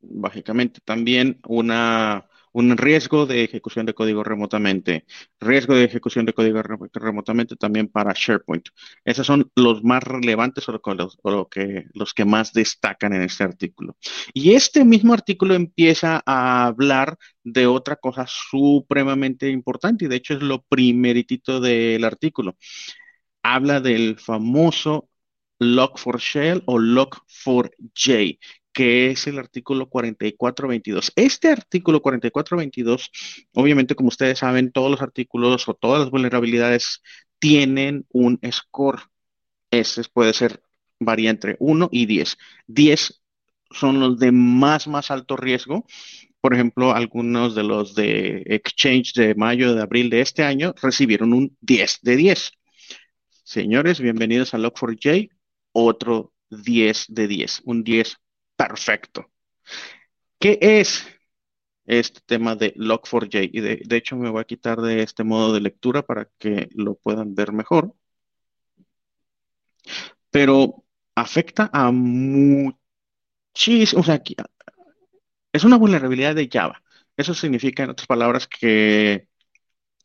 básicamente 0.00 0.80
también 0.84 1.40
una, 1.46 2.26
un 2.52 2.76
riesgo 2.76 3.26
de 3.26 3.44
ejecución 3.44 3.86
de 3.86 3.94
código 3.94 4.24
remotamente, 4.24 5.04
riesgo 5.40 5.74
de 5.74 5.84
ejecución 5.84 6.26
de 6.26 6.32
código 6.32 6.62
remotamente 6.62 7.56
también 7.56 7.88
para 7.88 8.12
SharePoint. 8.14 8.68
Esos 9.04 9.26
son 9.26 9.50
los 9.54 9.84
más 9.84 10.02
relevantes 10.02 10.68
o, 10.68 10.72
los, 10.94 11.18
lo 11.22 11.48
que, 11.48 11.86
los 11.94 12.14
que 12.14 12.24
más 12.24 12.52
destacan 12.52 13.12
en 13.12 13.22
este 13.22 13.44
artículo. 13.44 13.96
Y 14.34 14.54
este 14.54 14.84
mismo 14.84 15.14
artículo 15.14 15.54
empieza 15.54 16.22
a 16.26 16.66
hablar 16.66 17.16
de 17.44 17.66
otra 17.66 17.96
cosa 17.96 18.26
supremamente 18.26 19.48
importante 19.50 20.04
y 20.04 20.08
de 20.08 20.16
hecho 20.16 20.34
es 20.34 20.42
lo 20.42 20.62
primeritito 20.62 21.60
del 21.60 22.04
artículo. 22.04 22.56
Habla 23.42 23.80
del 23.80 24.18
famoso 24.18 25.08
Log4Shell 25.60 26.62
o 26.66 26.78
Log4j, 26.78 28.38
que 28.80 29.10
es 29.10 29.26
el 29.26 29.38
artículo 29.38 29.90
4422. 29.90 31.12
Este 31.14 31.48
artículo 31.48 32.00
4422, 32.00 33.10
obviamente, 33.52 33.94
como 33.94 34.08
ustedes 34.08 34.38
saben, 34.38 34.72
todos 34.72 34.90
los 34.90 35.02
artículos 35.02 35.68
o 35.68 35.74
todas 35.74 36.00
las 36.00 36.10
vulnerabilidades 36.10 37.02
tienen 37.38 38.06
un 38.08 38.40
score. 38.50 39.02
Ese 39.70 40.02
puede 40.10 40.32
ser, 40.32 40.62
varía 40.98 41.28
entre 41.28 41.56
1 41.58 41.90
y 41.92 42.06
10. 42.06 42.38
10 42.68 43.22
son 43.70 44.00
los 44.00 44.18
de 44.18 44.32
más, 44.32 44.88
más 44.88 45.10
alto 45.10 45.36
riesgo. 45.36 45.84
Por 46.40 46.54
ejemplo, 46.54 46.94
algunos 46.94 47.54
de 47.54 47.64
los 47.64 47.94
de 47.94 48.44
Exchange 48.46 49.12
de 49.12 49.34
mayo, 49.34 49.74
de 49.74 49.82
abril 49.82 50.08
de 50.08 50.22
este 50.22 50.42
año 50.42 50.72
recibieron 50.80 51.34
un 51.34 51.54
10 51.60 51.98
de 52.00 52.16
10. 52.16 52.52
Señores, 53.44 54.00
bienvenidos 54.00 54.54
a 54.54 54.58
Log4j, 54.58 55.28
otro 55.72 56.32
10 56.48 57.08
de 57.08 57.28
10, 57.28 57.60
un 57.66 57.84
10 57.84 58.16
perfecto. 58.60 59.30
¿Qué 60.38 60.58
es 60.60 61.06
este 61.86 62.20
tema 62.26 62.56
de 62.56 62.74
Log4j? 62.74 63.50
Y 63.52 63.60
de, 63.60 63.96
hecho 63.96 64.16
me 64.16 64.30
voy 64.30 64.40
a 64.42 64.44
quitar 64.44 64.80
de 64.80 65.02
este 65.02 65.24
modo 65.24 65.54
de 65.54 65.60
lectura 65.60 66.02
para 66.02 66.26
que 66.38 66.68
lo 66.74 66.94
puedan 66.96 67.34
ver 67.34 67.52
mejor. 67.52 67.94
Pero 70.30 70.84
afecta 71.14 71.70
a 71.72 71.90
muchísimos, 71.90 72.74
o 73.94 74.02
sea, 74.02 74.22
es 75.52 75.64
una 75.64 75.76
vulnerabilidad 75.78 76.34
de 76.34 76.48
Java. 76.52 76.82
Eso 77.16 77.34
significa, 77.34 77.84
en 77.84 77.90
otras 77.90 78.06
palabras, 78.06 78.46
que 78.46 79.28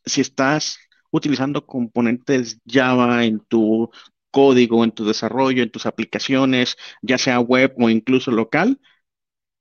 si 0.04 0.20
estás 0.22 0.78
utilizando 1.10 1.66
componentes 1.66 2.60
Java 2.66 3.24
en 3.24 3.40
tu 3.40 3.90
código, 4.36 4.84
en 4.84 4.92
tu 4.92 5.06
desarrollo, 5.06 5.62
en 5.62 5.70
tus 5.70 5.86
aplicaciones, 5.86 6.76
ya 7.02 7.16
sea 7.18 7.40
web 7.40 7.74
o 7.78 7.88
incluso 7.88 8.30
local, 8.30 8.80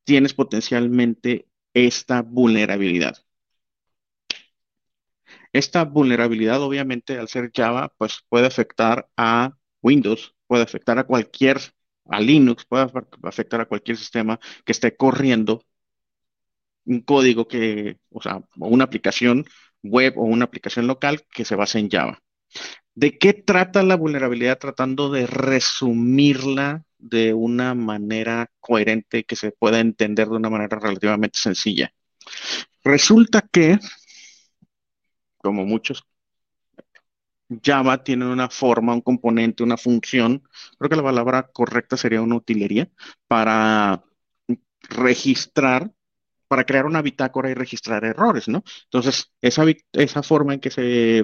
tienes 0.05 0.33
potencialmente 0.33 1.47
esta 1.73 2.21
vulnerabilidad. 2.23 3.15
Esta 5.53 5.85
vulnerabilidad, 5.85 6.61
obviamente, 6.61 7.17
al 7.17 7.29
ser 7.29 7.51
Java, 7.55 7.93
pues 7.97 8.19
puede 8.29 8.47
afectar 8.47 9.07
a 9.17 9.53
Windows, 9.81 10.35
puede 10.47 10.63
afectar 10.63 10.99
a 10.99 11.05
cualquier, 11.05 11.57
a 12.09 12.19
Linux, 12.19 12.65
puede 12.65 12.85
afectar 13.23 13.61
a 13.61 13.65
cualquier 13.65 13.97
sistema 13.97 14.39
que 14.65 14.73
esté 14.73 14.95
corriendo 14.97 15.63
un 16.85 17.01
código 17.01 17.47
que, 17.47 17.97
o 18.11 18.21
sea, 18.21 18.41
una 18.57 18.83
aplicación 18.83 19.45
web 19.83 20.17
o 20.17 20.23
una 20.23 20.45
aplicación 20.45 20.87
local 20.87 21.21
que 21.31 21.45
se 21.45 21.55
base 21.55 21.79
en 21.79 21.89
Java. 21.89 22.21
¿De 22.95 23.17
qué 23.17 23.33
trata 23.33 23.83
la 23.83 23.95
vulnerabilidad? 23.95 24.57
Tratando 24.57 25.11
de 25.11 25.27
resumirla 25.27 26.85
de 26.97 27.33
una 27.33 27.75
manera 27.75 28.49
coherente 28.61 29.25
que 29.25 29.35
se 29.35 29.51
pueda 29.51 29.79
entender 29.79 30.29
de 30.29 30.37
una 30.37 30.49
manera 30.49 30.79
relativamente 30.79 31.37
sencilla. 31.37 31.93
Resulta 32.83 33.41
que, 33.51 33.79
como 35.37 35.65
muchos 35.65 36.05
Java 37.63 38.03
tiene 38.03 38.25
una 38.25 38.49
forma, 38.49 38.93
un 38.93 39.01
componente, 39.01 39.61
una 39.63 39.77
función, 39.77 40.47
creo 40.77 40.89
que 40.89 40.95
la 40.95 41.03
palabra 41.03 41.49
correcta 41.51 41.97
sería 41.97 42.21
una 42.21 42.35
utilería, 42.35 42.89
para 43.27 44.03
registrar, 44.89 45.91
para 46.47 46.63
crear 46.63 46.85
una 46.85 47.01
bitácora 47.01 47.49
y 47.49 47.53
registrar 47.53 48.05
errores, 48.05 48.47
¿no? 48.47 48.63
Entonces, 48.85 49.31
esa, 49.41 49.63
esa 49.93 50.23
forma 50.23 50.53
en 50.55 50.59
que 50.59 50.71
se, 50.71 51.23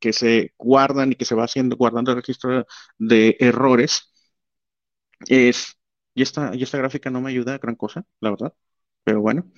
que 0.00 0.12
se 0.12 0.52
guardan 0.58 1.12
y 1.12 1.14
que 1.16 1.24
se 1.24 1.34
va 1.34 1.44
haciendo, 1.44 1.76
guardando 1.76 2.10
el 2.12 2.18
registro 2.18 2.66
de 2.98 3.36
errores, 3.40 4.12
es, 5.28 5.76
y 6.14 6.22
esta, 6.22 6.54
y 6.54 6.62
esta 6.62 6.78
gráfica 6.78 7.10
no 7.10 7.20
me 7.20 7.30
ayuda 7.30 7.54
a 7.54 7.58
gran 7.58 7.76
cosa, 7.76 8.04
la 8.20 8.30
verdad, 8.30 8.54
pero 9.04 9.20
bueno, 9.20 9.50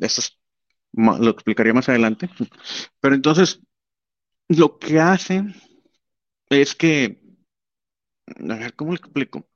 eso 0.00 0.22
lo 0.94 1.30
explicaría 1.30 1.74
más 1.74 1.88
adelante. 1.88 2.30
Pero 3.00 3.14
entonces, 3.14 3.60
lo 4.48 4.78
que 4.78 5.00
hace 5.00 5.44
es 6.50 6.74
que, 6.74 7.20
a 8.50 8.54
ver, 8.56 8.74
¿cómo 8.74 8.92
le 8.92 8.98
explico? 8.98 9.46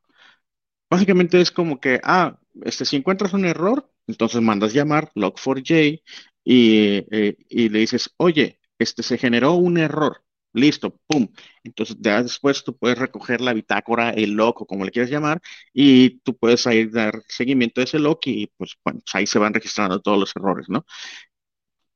Básicamente 0.90 1.40
es 1.40 1.50
como 1.50 1.80
que, 1.80 2.00
ah, 2.04 2.38
este, 2.62 2.84
si 2.84 2.96
encuentras 2.96 3.32
un 3.34 3.44
error, 3.44 3.90
entonces 4.06 4.40
mandas 4.40 4.72
llamar 4.72 5.10
log4j 5.14 6.02
y, 6.44 7.04
eh, 7.10 7.36
y 7.48 7.68
le 7.68 7.80
dices, 7.80 8.10
oye, 8.16 8.57
este 8.78 9.02
se 9.02 9.18
generó 9.18 9.54
un 9.54 9.78
error. 9.78 10.22
Listo, 10.54 10.98
pum. 11.06 11.28
Entonces, 11.62 11.96
ya 12.00 12.22
después 12.22 12.64
tú 12.64 12.76
puedes 12.76 12.98
recoger 12.98 13.40
la 13.40 13.52
bitácora, 13.52 14.10
el 14.10 14.32
log 14.32 14.62
o 14.62 14.66
como 14.66 14.84
le 14.84 14.90
quieras 14.90 15.10
llamar, 15.10 15.40
y 15.74 16.20
tú 16.20 16.36
puedes 16.36 16.66
ahí 16.66 16.86
dar 16.86 17.22
seguimiento 17.28 17.80
a 17.80 17.84
ese 17.84 17.98
log 17.98 18.18
y 18.24 18.48
pues 18.56 18.76
ahí 19.12 19.26
se 19.26 19.38
van 19.38 19.54
registrando 19.54 20.00
todos 20.00 20.18
los 20.18 20.34
errores, 20.36 20.68
¿no? 20.68 20.86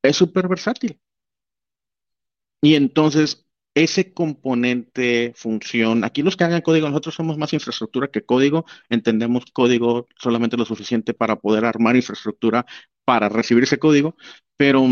Es 0.02 0.16
súper 0.16 0.48
versátil. 0.48 1.00
Y 2.60 2.74
entonces, 2.76 3.46
ese 3.74 4.12
componente, 4.12 5.32
función, 5.34 6.04
aquí 6.04 6.22
los 6.22 6.36
que 6.36 6.44
hagan 6.44 6.60
código, 6.60 6.88
nosotros 6.88 7.14
somos 7.14 7.38
más 7.38 7.52
infraestructura 7.52 8.08
que 8.08 8.24
código, 8.24 8.64
entendemos 8.88 9.46
código 9.52 10.08
solamente 10.18 10.56
lo 10.56 10.64
suficiente 10.64 11.14
para 11.14 11.36
poder 11.36 11.64
armar 11.64 11.96
infraestructura 11.96 12.66
para 13.04 13.28
recibir 13.28 13.64
ese 13.64 13.78
código, 13.78 14.16
pero 14.56 14.86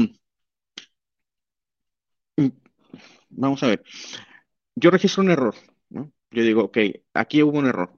vamos 3.31 3.63
a 3.63 3.69
ver, 3.69 3.85
yo 4.75 4.91
registro 4.91 5.23
un 5.23 5.31
error, 5.31 5.55
¿no? 5.89 6.13
Yo 6.31 6.43
digo, 6.43 6.65
ok, 6.65 6.79
aquí 7.15 7.43
hubo 7.43 7.59
un 7.59 7.67
error, 7.67 7.93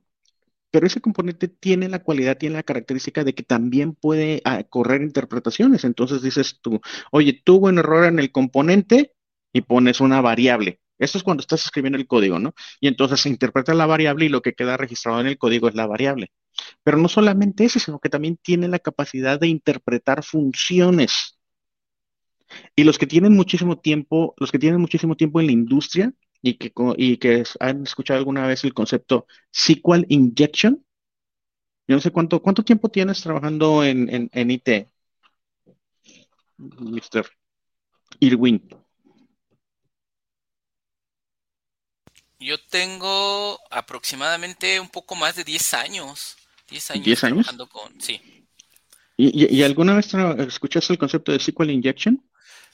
pero 0.73 0.87
ese 0.87 1.03
componente 1.03 1.49
tiene 1.49 1.89
la 1.89 2.03
cualidad, 2.03 2.39
tiene 2.39 2.57
la 2.57 2.62
característica 2.62 3.25
de 3.25 3.35
que 3.35 3.43
también 3.43 3.95
puede 3.95 4.41
ah, 4.47 4.65
correr 4.65 5.03
interpretaciones. 5.03 5.85
Entonces 5.85 6.23
dices 6.23 6.61
tú, 6.62 6.81
oye, 7.11 7.43
tuvo 7.45 7.69
un 7.69 7.79
error 7.79 8.07
en 8.07 8.19
el 8.19 8.33
componente 8.33 9.15
y 9.53 9.61
pones 9.61 10.01
una 10.01 10.23
variable. 10.23 10.81
Esto 10.99 11.19
es 11.19 11.25
cuando 11.25 11.43
estás 11.43 11.65
escribiendo 11.65 11.99
el 11.99 12.07
código, 12.07 12.39
¿no? 12.39 12.55
Y 12.81 12.89
entonces 12.89 13.21
se 13.21 13.29
interpreta 13.29 13.75
la 13.75 13.87
variable 13.87 14.25
y 14.27 14.29
lo 14.31 14.41
que 14.41 14.55
queda 14.55 14.79
registrado 14.79 15.21
en 15.21 15.27
el 15.27 15.37
código 15.37 15.69
es 15.69 15.75
la 15.75 15.87
variable. 15.87 16.33
Pero 16.83 16.97
no 16.97 17.09
solamente 17.09 17.65
eso, 17.65 17.79
sino 17.79 17.99
que 17.99 18.09
también 18.09 18.39
tiene 18.41 18.69
la 18.69 18.79
capacidad 18.79 19.39
de 19.39 19.49
interpretar 19.49 20.25
funciones. 20.25 21.39
Y 22.75 22.85
los 22.85 22.99
que 22.99 23.06
tienen 23.06 23.33
muchísimo 23.33 23.79
tiempo, 23.79 24.35
los 24.38 24.50
que 24.50 24.59
tienen 24.59 24.81
muchísimo 24.81 25.16
tiempo 25.16 25.40
en 25.40 25.46
la 25.46 25.53
industria 25.53 26.12
y 26.42 26.55
que, 26.55 26.72
y 26.96 27.16
que 27.18 27.44
han 27.61 27.85
escuchado 27.85 28.18
alguna 28.18 28.46
vez 28.46 28.64
el 28.64 28.74
concepto 28.74 29.27
SQL 29.53 30.07
injection, 30.09 30.85
yo 31.88 31.96
no 31.96 32.00
sé 32.00 32.11
cuánto, 32.11 32.40
cuánto 32.40 32.64
tiempo 32.64 32.88
tienes 32.88 33.20
trabajando 33.20 33.85
en, 33.85 34.31
en, 34.33 34.50
IT, 34.50 34.88
Mr. 36.57 37.27
Irwin. 38.20 38.68
Yo 42.38 42.59
tengo 42.70 43.59
aproximadamente 43.70 44.81
un 44.81 44.88
poco 44.88 45.14
más 45.14 45.37
de 45.37 45.44
10 45.44 45.74
años. 45.74 46.37
10 46.70 46.90
años, 46.92 47.07
¿10 47.07 47.24
años? 47.24 47.46
trabajando 47.46 47.68
con. 47.68 48.00
Sí. 48.00 48.20
¿Y, 49.16 49.55
y 49.55 49.62
alguna 49.62 49.94
vez 49.94 50.12
escuchaste 50.14 50.92
el 50.92 50.98
concepto 50.98 51.33
de 51.33 51.38
SQL 51.38 51.70
injection? 51.70 52.24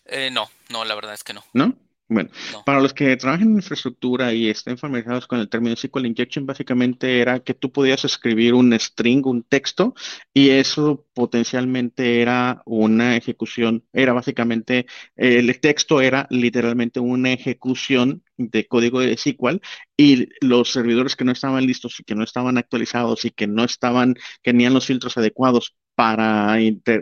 Eh, 0.09 0.31
no, 0.31 0.49
no, 0.71 0.85
la 0.85 0.95
verdad 0.95 1.15
es 1.15 1.25
que 1.25 1.35
no. 1.35 1.45
¿No? 1.53 1.77
Bueno, 2.11 2.31
para 2.65 2.81
los 2.81 2.95
que 2.95 3.19
trabajan 3.19 3.49
en 3.51 3.57
infraestructura 3.57 4.33
y 4.33 4.49
estén 4.49 4.79
familiarizados 4.79 5.27
con 5.27 5.41
el 5.41 5.49
término 5.51 5.77
SQL 5.77 6.07
injection, 6.07 6.47
básicamente 6.47 7.21
era 7.21 7.41
que 7.41 7.53
tú 7.53 7.71
podías 7.71 8.03
escribir 8.07 8.55
un 8.55 8.73
string, 8.81 9.27
un 9.27 9.43
texto, 9.43 9.95
y 10.33 10.49
eso 10.49 11.07
potencialmente 11.13 12.23
era 12.23 12.63
una 12.65 13.15
ejecución, 13.15 13.85
era 13.93 14.15
básicamente, 14.15 14.87
el 15.17 15.61
texto 15.61 16.01
era 16.01 16.27
literalmente 16.31 16.99
una 16.99 17.35
ejecución 17.35 18.23
de 18.39 18.67
código 18.67 19.01
de 19.01 19.15
SQL 19.15 19.61
y 19.95 20.31
los 20.41 20.73
servidores 20.73 21.15
que 21.15 21.25
no 21.25 21.33
estaban 21.33 21.67
listos 21.67 22.01
y 22.01 22.05
que 22.05 22.15
no 22.15 22.25
estaban 22.25 22.57
actualizados 22.57 23.27
y 23.27 23.33
que 23.33 23.47
no 23.47 23.65
estaban, 23.65 24.15
que 24.15 24.53
tenían 24.53 24.73
los 24.73 24.87
filtros 24.87 25.19
adecuados 25.19 25.77
para, 25.95 26.57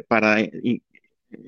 para 0.08 0.38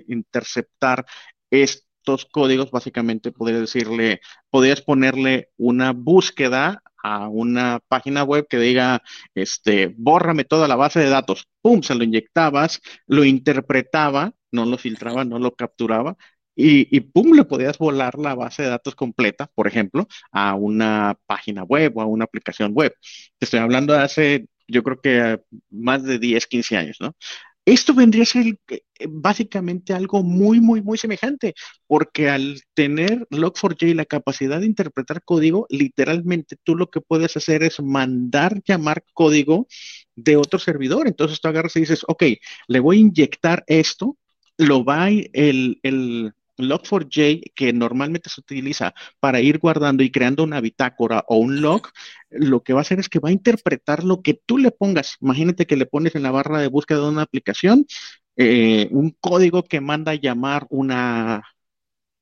interceptar 0.07 1.07
estos 1.51 2.27
códigos, 2.27 2.71
básicamente 2.71 3.33
podrías 3.33 3.61
decirle, 3.61 4.21
podrías 4.51 4.81
ponerle 4.83 5.51
una 5.57 5.93
búsqueda 5.93 6.83
a 7.03 7.29
una 7.29 7.81
página 7.89 8.25
web 8.25 8.47
que 8.49 8.59
diga, 8.59 9.03
este, 9.35 9.95
bórrame 9.97 10.45
toda 10.45 10.69
la 10.69 10.77
base 10.77 11.01
de 11.01 11.11
datos. 11.11 11.49
Pum, 11.63 11.83
se 11.83 11.95
lo 11.95 12.05
inyectabas, 12.05 12.81
lo 13.07 13.25
interpretaba, 13.25 14.33
no 14.51 14.65
lo 14.65 14.79
filtraba, 14.79 15.25
no 15.25 15.39
lo 15.39 15.55
capturaba. 15.55 16.17
Y, 16.55 16.95
y, 16.97 17.01
pum, 17.01 17.35
le 17.35 17.45
podías 17.45 17.79
volar 17.79 18.19
la 18.19 18.35
base 18.35 18.63
de 18.65 18.69
datos 18.71 18.97
completa, 18.97 19.49
por 19.55 19.69
ejemplo, 19.69 20.09
a 20.33 20.55
una 20.57 21.17
página 21.27 21.63
web 21.63 21.97
o 21.97 22.03
a 22.03 22.07
una 22.07 22.25
aplicación 22.25 22.73
web. 22.75 22.93
Te 23.39 23.45
estoy 23.45 23.61
hablando 23.61 23.93
de 23.93 24.01
hace, 24.01 24.47
yo 24.67 24.83
creo 24.83 25.01
que 25.01 25.41
más 25.71 26.03
de 26.03 26.19
10, 26.19 26.47
15 26.49 26.77
años, 26.77 26.97
¿no? 27.01 27.15
Esto 27.69 27.93
vendría 27.93 28.23
a 28.23 28.27
ser 28.27 28.47
eh, 28.71 28.81
básicamente 29.11 29.93
algo 29.93 30.23
muy, 30.23 30.59
muy, 30.59 30.81
muy 30.81 30.97
semejante, 30.97 31.53
porque 31.87 32.31
al 32.31 32.63
tener 32.73 33.27
Log4j 33.29 33.95
la 33.95 34.07
capacidad 34.07 34.61
de 34.61 34.65
interpretar 34.65 35.23
código, 35.23 35.67
literalmente 35.69 36.57
tú 36.63 36.77
lo 36.77 36.89
que 36.89 37.03
puedes 37.03 37.37
hacer 37.37 37.63
es 37.63 37.79
mandar 37.83 38.63
llamar 38.65 39.05
código 39.13 39.67
de 40.17 40.39
otro 40.39 40.59
servidor. 40.59 41.09
Entonces 41.09 41.43
tú 41.43 41.49
agarras 41.49 41.77
y 41.77 41.81
dices, 41.81 42.05
ok, 42.09 42.25
le 42.69 42.81
voy 42.81 42.97
a 42.97 43.01
inyectar 43.01 43.65
esto, 43.67 44.17
lo 44.57 44.83
va 44.83 45.11
el, 45.11 45.79
el 45.83 46.33
Log4j, 46.59 47.53
que 47.55 47.73
normalmente 47.73 48.31
se 48.31 48.41
utiliza 48.41 48.95
para 49.21 49.41
ir 49.41 49.59
guardando 49.59 50.03
y 50.03 50.11
creando 50.11 50.45
una 50.45 50.61
bitácora 50.61 51.25
o 51.29 51.37
un 51.39 51.61
log, 51.61 51.89
lo 52.31 52.63
que 52.63 52.73
va 52.73 52.81
a 52.81 52.83
hacer 52.83 53.01
es 53.01 53.09
que 53.09 53.21
va 53.21 53.31
a 53.31 53.33
interpretar 53.33 54.05
lo 54.05 54.23
que 54.23 54.35
tú 54.35 54.59
le 54.59 54.71
pongas. 54.71 55.17
Imagínate 55.21 55.67
que 55.67 55.77
le 55.77 55.87
pones 55.87 56.15
en 56.15 56.23
la 56.23 56.31
barra 56.31 56.61
de 56.61 56.69
búsqueda 56.69 57.01
de 57.01 57.09
una 57.09 57.23
aplicación 57.23 57.87
eh, 58.41 58.89
un 58.93 59.11
código 59.21 59.65
que 59.65 59.81
manda 59.81 60.13
a 60.13 60.15
llamar 60.15 60.67
una, 60.71 61.43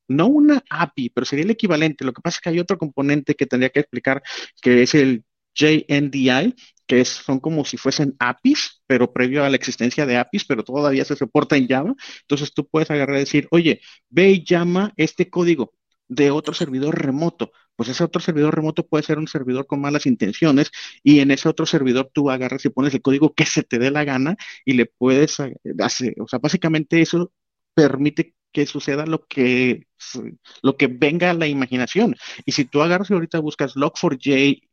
no 0.09 0.27
una 0.29 0.63
API, 0.71 1.11
pero 1.11 1.27
sería 1.27 1.45
el 1.45 1.51
equivalente. 1.51 2.05
Lo 2.05 2.13
que 2.13 2.23
pasa 2.23 2.37
es 2.39 2.41
que 2.41 2.51
hay 2.51 2.61
otro 2.61 2.79
componente 2.79 3.35
que 3.35 3.47
tendría 3.47 3.71
que 3.71 3.81
explicar, 3.81 4.23
que 4.63 4.83
es 4.83 4.95
el 4.95 5.25
JNDI, 5.55 6.55
que 6.87 7.05
son 7.05 7.41
como 7.41 7.65
si 7.65 7.77
fuesen 7.77 8.15
APIs, 8.19 8.83
pero 8.87 9.13
previo 9.13 9.45
a 9.45 9.51
la 9.51 9.57
existencia 9.57 10.07
de 10.07 10.17
APIs, 10.17 10.45
pero 10.45 10.65
todavía 10.65 11.05
se 11.05 11.17
soporta 11.17 11.57
en 11.57 11.69
Java. 11.69 11.95
Entonces 12.23 12.53
tú 12.55 12.69
puedes 12.69 12.91
agarrar 12.91 13.17
y 13.17 13.21
decir, 13.21 13.49
oye, 13.51 13.81
ve 14.09 14.31
y 14.31 14.45
llama 14.45 14.93
este 14.97 15.29
código 15.31 15.75
de 16.09 16.31
otro 16.31 16.55
servidor 16.55 16.99
remoto. 17.01 17.53
Pues 17.75 17.89
ese 17.91 18.05
otro 18.05 18.21
servidor 18.21 18.55
remoto 18.55 18.87
puede 18.87 19.05
ser 19.05 19.19
un 19.19 19.29
servidor 19.29 19.67
con 19.67 19.81
malas 19.81 20.07
intenciones 20.07 20.71
y 21.03 21.21
en 21.21 21.31
ese 21.31 21.49
otro 21.49 21.67
servidor 21.67 22.11
tú 22.13 22.31
agarras 22.31 22.65
y 22.65 22.71
pones 22.71 22.95
el 22.95 23.03
código 23.03 23.35
que 23.35 23.47
se 23.47 23.63
te 23.63 23.79
dé 23.79 23.91
la 23.91 24.05
gana 24.05 24.37
y 24.65 24.75
le 24.75 24.87
puedes 24.87 25.37
hacer, 25.81 26.15
o 26.21 26.29
sea, 26.29 26.39
básicamente 26.39 27.03
eso 27.03 27.33
permite 27.75 28.35
que 28.53 28.67
suceda 28.67 29.05
lo 29.05 29.27
que, 29.27 29.87
lo 30.63 30.79
que 30.79 30.87
venga 30.87 31.31
a 31.31 31.35
la 31.35 31.47
imaginación. 31.47 32.17
Y 32.47 32.53
si 32.53 32.65
tú 32.65 32.81
agarras 32.81 33.11
y 33.11 33.15
ahorita 33.15 33.39
buscas 33.41 33.77
Log4j 33.77 34.66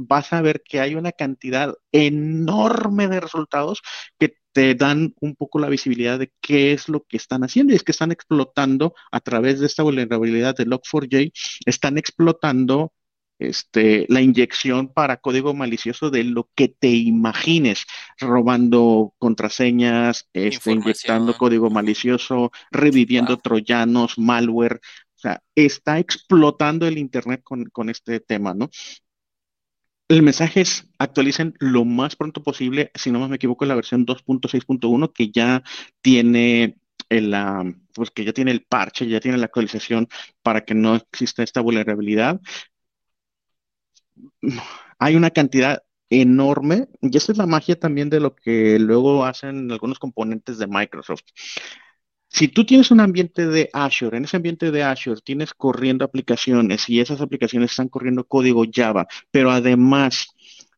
vas 0.00 0.32
a 0.32 0.42
ver 0.42 0.62
que 0.62 0.80
hay 0.80 0.94
una 0.94 1.12
cantidad 1.12 1.74
enorme 1.92 3.08
de 3.08 3.20
resultados 3.20 3.82
que 4.18 4.34
te 4.52 4.74
dan 4.74 5.14
un 5.20 5.36
poco 5.36 5.58
la 5.58 5.68
visibilidad 5.68 6.18
de 6.18 6.32
qué 6.40 6.72
es 6.72 6.88
lo 6.88 7.04
que 7.04 7.16
están 7.16 7.44
haciendo. 7.44 7.72
Y 7.72 7.76
es 7.76 7.82
que 7.82 7.92
están 7.92 8.12
explotando 8.12 8.94
a 9.12 9.20
través 9.20 9.60
de 9.60 9.66
esta 9.66 9.82
vulnerabilidad 9.82 10.56
de 10.56 10.66
Log4j, 10.66 11.32
están 11.66 11.98
explotando 11.98 12.92
este, 13.38 14.04
la 14.08 14.20
inyección 14.20 14.88
para 14.92 15.16
código 15.16 15.54
malicioso 15.54 16.10
de 16.10 16.24
lo 16.24 16.50
que 16.54 16.68
te 16.68 16.90
imagines, 16.90 17.86
robando 18.18 19.14
contraseñas, 19.18 20.28
este, 20.34 20.72
inyectando 20.72 21.36
código 21.38 21.70
malicioso, 21.70 22.52
reviviendo 22.70 23.38
troyanos, 23.38 24.18
malware, 24.18 24.80
O 25.14 25.18
sea, 25.18 25.42
está 25.54 25.98
explotando 25.98 26.86
el 26.86 26.98
Internet 26.98 27.42
con, 27.42 27.64
con 27.66 27.88
este 27.88 28.20
tema, 28.20 28.52
¿no? 28.52 28.68
El 30.10 30.22
mensaje 30.22 30.62
es 30.62 30.88
actualicen 30.98 31.54
lo 31.60 31.84
más 31.84 32.16
pronto 32.16 32.42
posible, 32.42 32.90
si 32.96 33.12
no 33.12 33.28
me 33.28 33.36
equivoco, 33.36 33.64
la 33.64 33.76
versión 33.76 34.04
2.6.1 34.04 35.12
que 35.12 35.30
ya 35.30 35.62
tiene 36.02 36.78
el, 37.08 37.32
pues 37.94 38.10
que 38.10 38.24
ya 38.24 38.32
tiene 38.32 38.50
el 38.50 38.64
parche, 38.64 39.06
ya 39.06 39.20
tiene 39.20 39.38
la 39.38 39.44
actualización 39.46 40.08
para 40.42 40.62
que 40.64 40.74
no 40.74 40.96
exista 40.96 41.44
esta 41.44 41.60
vulnerabilidad. 41.60 42.40
Hay 44.98 45.14
una 45.14 45.30
cantidad 45.30 45.84
enorme, 46.08 46.88
y 47.00 47.16
esa 47.16 47.30
es 47.30 47.38
la 47.38 47.46
magia 47.46 47.78
también 47.78 48.10
de 48.10 48.18
lo 48.18 48.34
que 48.34 48.80
luego 48.80 49.24
hacen 49.24 49.70
algunos 49.70 50.00
componentes 50.00 50.58
de 50.58 50.66
Microsoft. 50.66 51.22
Si 52.32 52.48
tú 52.48 52.64
tienes 52.64 52.90
un 52.90 53.00
ambiente 53.00 53.46
de 53.46 53.70
Azure, 53.72 54.16
en 54.16 54.24
ese 54.24 54.36
ambiente 54.36 54.70
de 54.70 54.82
Azure 54.84 55.20
tienes 55.22 55.52
corriendo 55.52 56.04
aplicaciones 56.04 56.88
y 56.88 57.00
esas 57.00 57.20
aplicaciones 57.20 57.72
están 57.72 57.88
corriendo 57.88 58.24
código 58.24 58.64
Java, 58.72 59.06
pero 59.30 59.50
además 59.50 60.28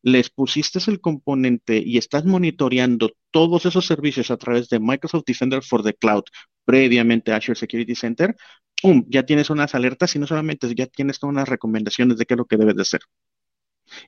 les 0.03 0.31
pusiste 0.31 0.79
el 0.91 1.01
componente 1.01 1.79
y 1.85 1.99
estás 1.99 2.25
monitoreando 2.25 3.13
todos 3.31 3.67
esos 3.67 3.87
servicios 3.87 4.31
a 4.31 4.37
través 4.39 4.69
de 4.71 4.81
Microsoft 4.81 5.25
Defender 5.27 5.63
for 5.63 5.83
the 5.83 5.95
Cloud, 5.95 6.25
previamente 6.65 7.33
Azure 7.33 7.59
Security 7.59 7.95
Center, 7.95 8.35
¡pum! 8.81 9.05
ya 9.09 9.25
tienes 9.25 9.51
unas 9.51 9.75
alertas 9.75 10.17
y 10.17 10.19
no 10.19 10.27
solamente 10.27 10.75
ya 10.75 10.87
tienes 10.87 11.23
unas 11.23 11.49
recomendaciones 11.49 12.17
de 12.19 12.27
qué 12.27 12.35
es 12.35 12.39
lo 12.39 12.47
que 12.47 12.57
debes 12.57 12.77
de 12.77 12.83
hacer. 12.83 13.01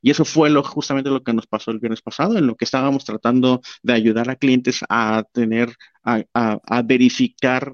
Y 0.03 0.11
eso 0.11 0.25
fue 0.25 0.51
lo, 0.51 0.63
justamente 0.63 1.11
lo 1.11 1.23
que 1.23 1.33
nos 1.33 1.47
pasó 1.47 1.71
el 1.71 1.79
viernes 1.79 2.03
pasado, 2.03 2.39
en 2.39 2.47
lo 2.47 2.57
que 2.57 2.65
estábamos 2.65 3.05
tratando 3.05 3.61
de 3.83 3.93
ayudar 3.93 4.31
a 4.31 4.37
clientes 4.37 4.81
a 4.89 5.25
tener, 5.33 5.75
a, 6.05 6.83
verificar 6.83 7.73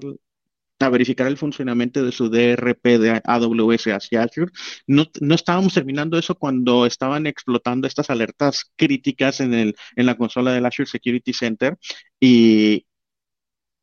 a 0.79 0.89
verificar 0.89 1.27
el 1.27 1.37
funcionamiento 1.37 2.03
de 2.03 2.11
su 2.11 2.27
DRP 2.29 2.97
de 2.97 3.21
AWS 3.23 3.87
hacia 3.93 4.23
Azure. 4.23 4.51
No, 4.87 5.05
no, 5.21 5.35
estábamos 5.35 5.75
terminando 5.75 6.17
eso 6.17 6.33
cuando 6.33 6.87
estaban 6.87 7.27
explotando 7.27 7.87
estas 7.87 8.09
alertas 8.09 8.71
críticas 8.75 9.41
en, 9.41 9.53
el, 9.53 9.75
en 9.95 10.05
la 10.07 10.17
consola 10.17 10.51
del 10.53 10.65
Azure 10.65 10.87
Security 10.87 11.33
Center 11.33 11.77
y, 12.19 12.87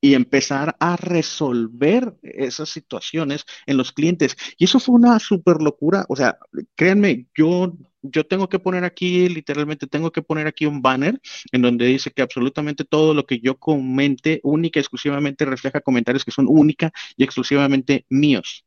y 0.00 0.14
empezar 0.14 0.76
a 0.80 0.96
resolver 0.96 2.14
esas 2.22 2.68
situaciones 2.68 3.44
en 3.66 3.76
los 3.76 3.92
clientes. 3.92 4.36
Y 4.56 4.64
eso 4.64 4.80
fue 4.80 4.94
una 4.94 5.18
super 5.18 5.60
locura. 5.60 6.06
O 6.08 6.16
sea, 6.16 6.38
créanme, 6.76 7.26
yo, 7.36 7.76
yo 8.02 8.26
tengo 8.26 8.48
que 8.48 8.58
poner 8.58 8.84
aquí, 8.84 9.28
literalmente 9.28 9.86
tengo 9.86 10.12
que 10.12 10.22
poner 10.22 10.46
aquí 10.46 10.66
un 10.66 10.82
banner 10.82 11.20
en 11.52 11.62
donde 11.62 11.86
dice 11.86 12.10
que 12.12 12.22
absolutamente 12.22 12.84
todo 12.84 13.14
lo 13.14 13.26
que 13.26 13.40
yo 13.40 13.58
comente 13.58 14.40
única 14.44 14.78
y 14.78 14.82
exclusivamente 14.82 15.44
refleja 15.44 15.80
comentarios 15.80 16.24
que 16.24 16.30
son 16.30 16.46
única 16.48 16.92
y 17.16 17.24
exclusivamente 17.24 18.06
míos. 18.08 18.64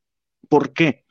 ¿Por 0.50 0.74
qué? 0.74 1.06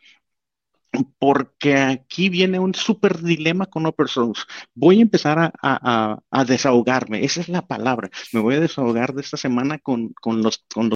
Porque 1.18 1.76
aquí 1.76 2.28
viene 2.28 2.58
un 2.58 2.74
súper 2.74 3.22
dilema 3.22 3.66
con 3.66 3.86
Open 3.86 4.08
Source. 4.08 4.42
Voy 4.74 4.98
a 4.98 5.02
empezar 5.02 5.52
a, 5.62 6.44
desahogarme, 6.46 7.24
esa 7.24 7.40
es 7.40 7.48
la 7.48 7.66
palabra. 7.66 8.10
Me 8.32 8.40
voy 8.40 8.56
a 8.56 8.60
desahogar 8.60 9.14
de 9.14 9.22
esta 9.22 9.36
semana 9.36 9.78
con, 9.78 10.12
los, 10.24 10.64
con 10.72 10.92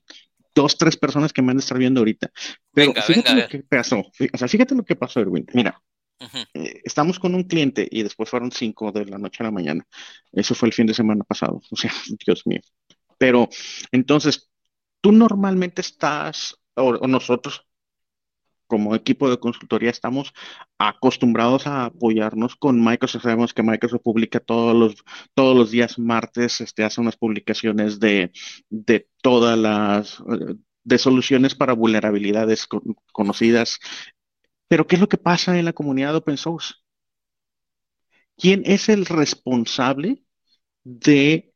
dos, 0.54 0.78
tres 0.78 0.96
personas 0.96 1.32
que 1.32 1.42
me 1.42 1.52
han 1.52 1.58
estado 1.58 1.78
viendo 1.78 2.00
ahorita. 2.00 2.30
Pero 2.72 2.92
fíjate 2.94 3.34
lo 3.34 3.48
que 3.48 3.58
pasó. 3.60 4.00
O 4.32 4.38
sea, 4.38 4.48
fíjate 4.48 4.74
lo 4.74 4.84
que 4.84 4.96
pasó, 4.96 5.20
Erwin. 5.20 5.46
Mira, 5.54 5.80
eh, 6.54 6.80
estamos 6.84 7.18
con 7.18 7.34
un 7.34 7.44
cliente 7.44 7.86
y 7.90 8.02
después 8.02 8.28
fueron 8.28 8.50
cinco 8.50 8.90
de 8.92 9.06
la 9.06 9.18
noche 9.18 9.42
a 9.42 9.44
la 9.44 9.52
mañana. 9.52 9.86
Eso 10.32 10.54
fue 10.54 10.68
el 10.68 10.74
fin 10.74 10.86
de 10.86 10.94
semana 10.94 11.24
pasado. 11.24 11.60
O 11.70 11.76
sea, 11.76 11.92
Dios 12.26 12.46
mío. 12.46 12.60
Pero 13.18 13.48
entonces, 13.92 14.50
tú 15.00 15.12
normalmente 15.12 15.80
estás, 15.80 16.56
o 16.74 17.06
nosotros 17.06 17.64
como 18.66 18.94
equipo 18.94 19.30
de 19.30 19.38
consultoría 19.38 19.90
estamos 19.90 20.32
acostumbrados 20.78 21.66
a 21.66 21.86
apoyarnos 21.86 22.56
con 22.56 22.82
Microsoft. 22.82 23.22
Sabemos 23.22 23.54
que 23.54 23.62
Microsoft 23.62 24.02
publica 24.02 24.40
todos 24.40 24.74
los, 24.74 24.94
todos 25.34 25.56
los 25.56 25.70
días 25.70 25.98
martes, 25.98 26.60
este, 26.60 26.84
hace 26.84 27.00
unas 27.00 27.16
publicaciones 27.16 28.00
de, 28.00 28.32
de 28.70 29.08
todas 29.22 29.58
las 29.58 30.22
de 30.84 30.98
soluciones 30.98 31.54
para 31.54 31.72
vulnerabilidades 31.72 32.68
conocidas. 33.12 33.78
Pero 34.68 34.86
¿qué 34.86 34.96
es 34.96 35.00
lo 35.00 35.08
que 35.08 35.18
pasa 35.18 35.58
en 35.58 35.64
la 35.64 35.72
comunidad 35.72 36.14
open 36.14 36.36
source? 36.36 36.74
¿Quién 38.36 38.62
es 38.66 38.88
el 38.88 39.06
responsable 39.06 40.22
de 40.82 41.52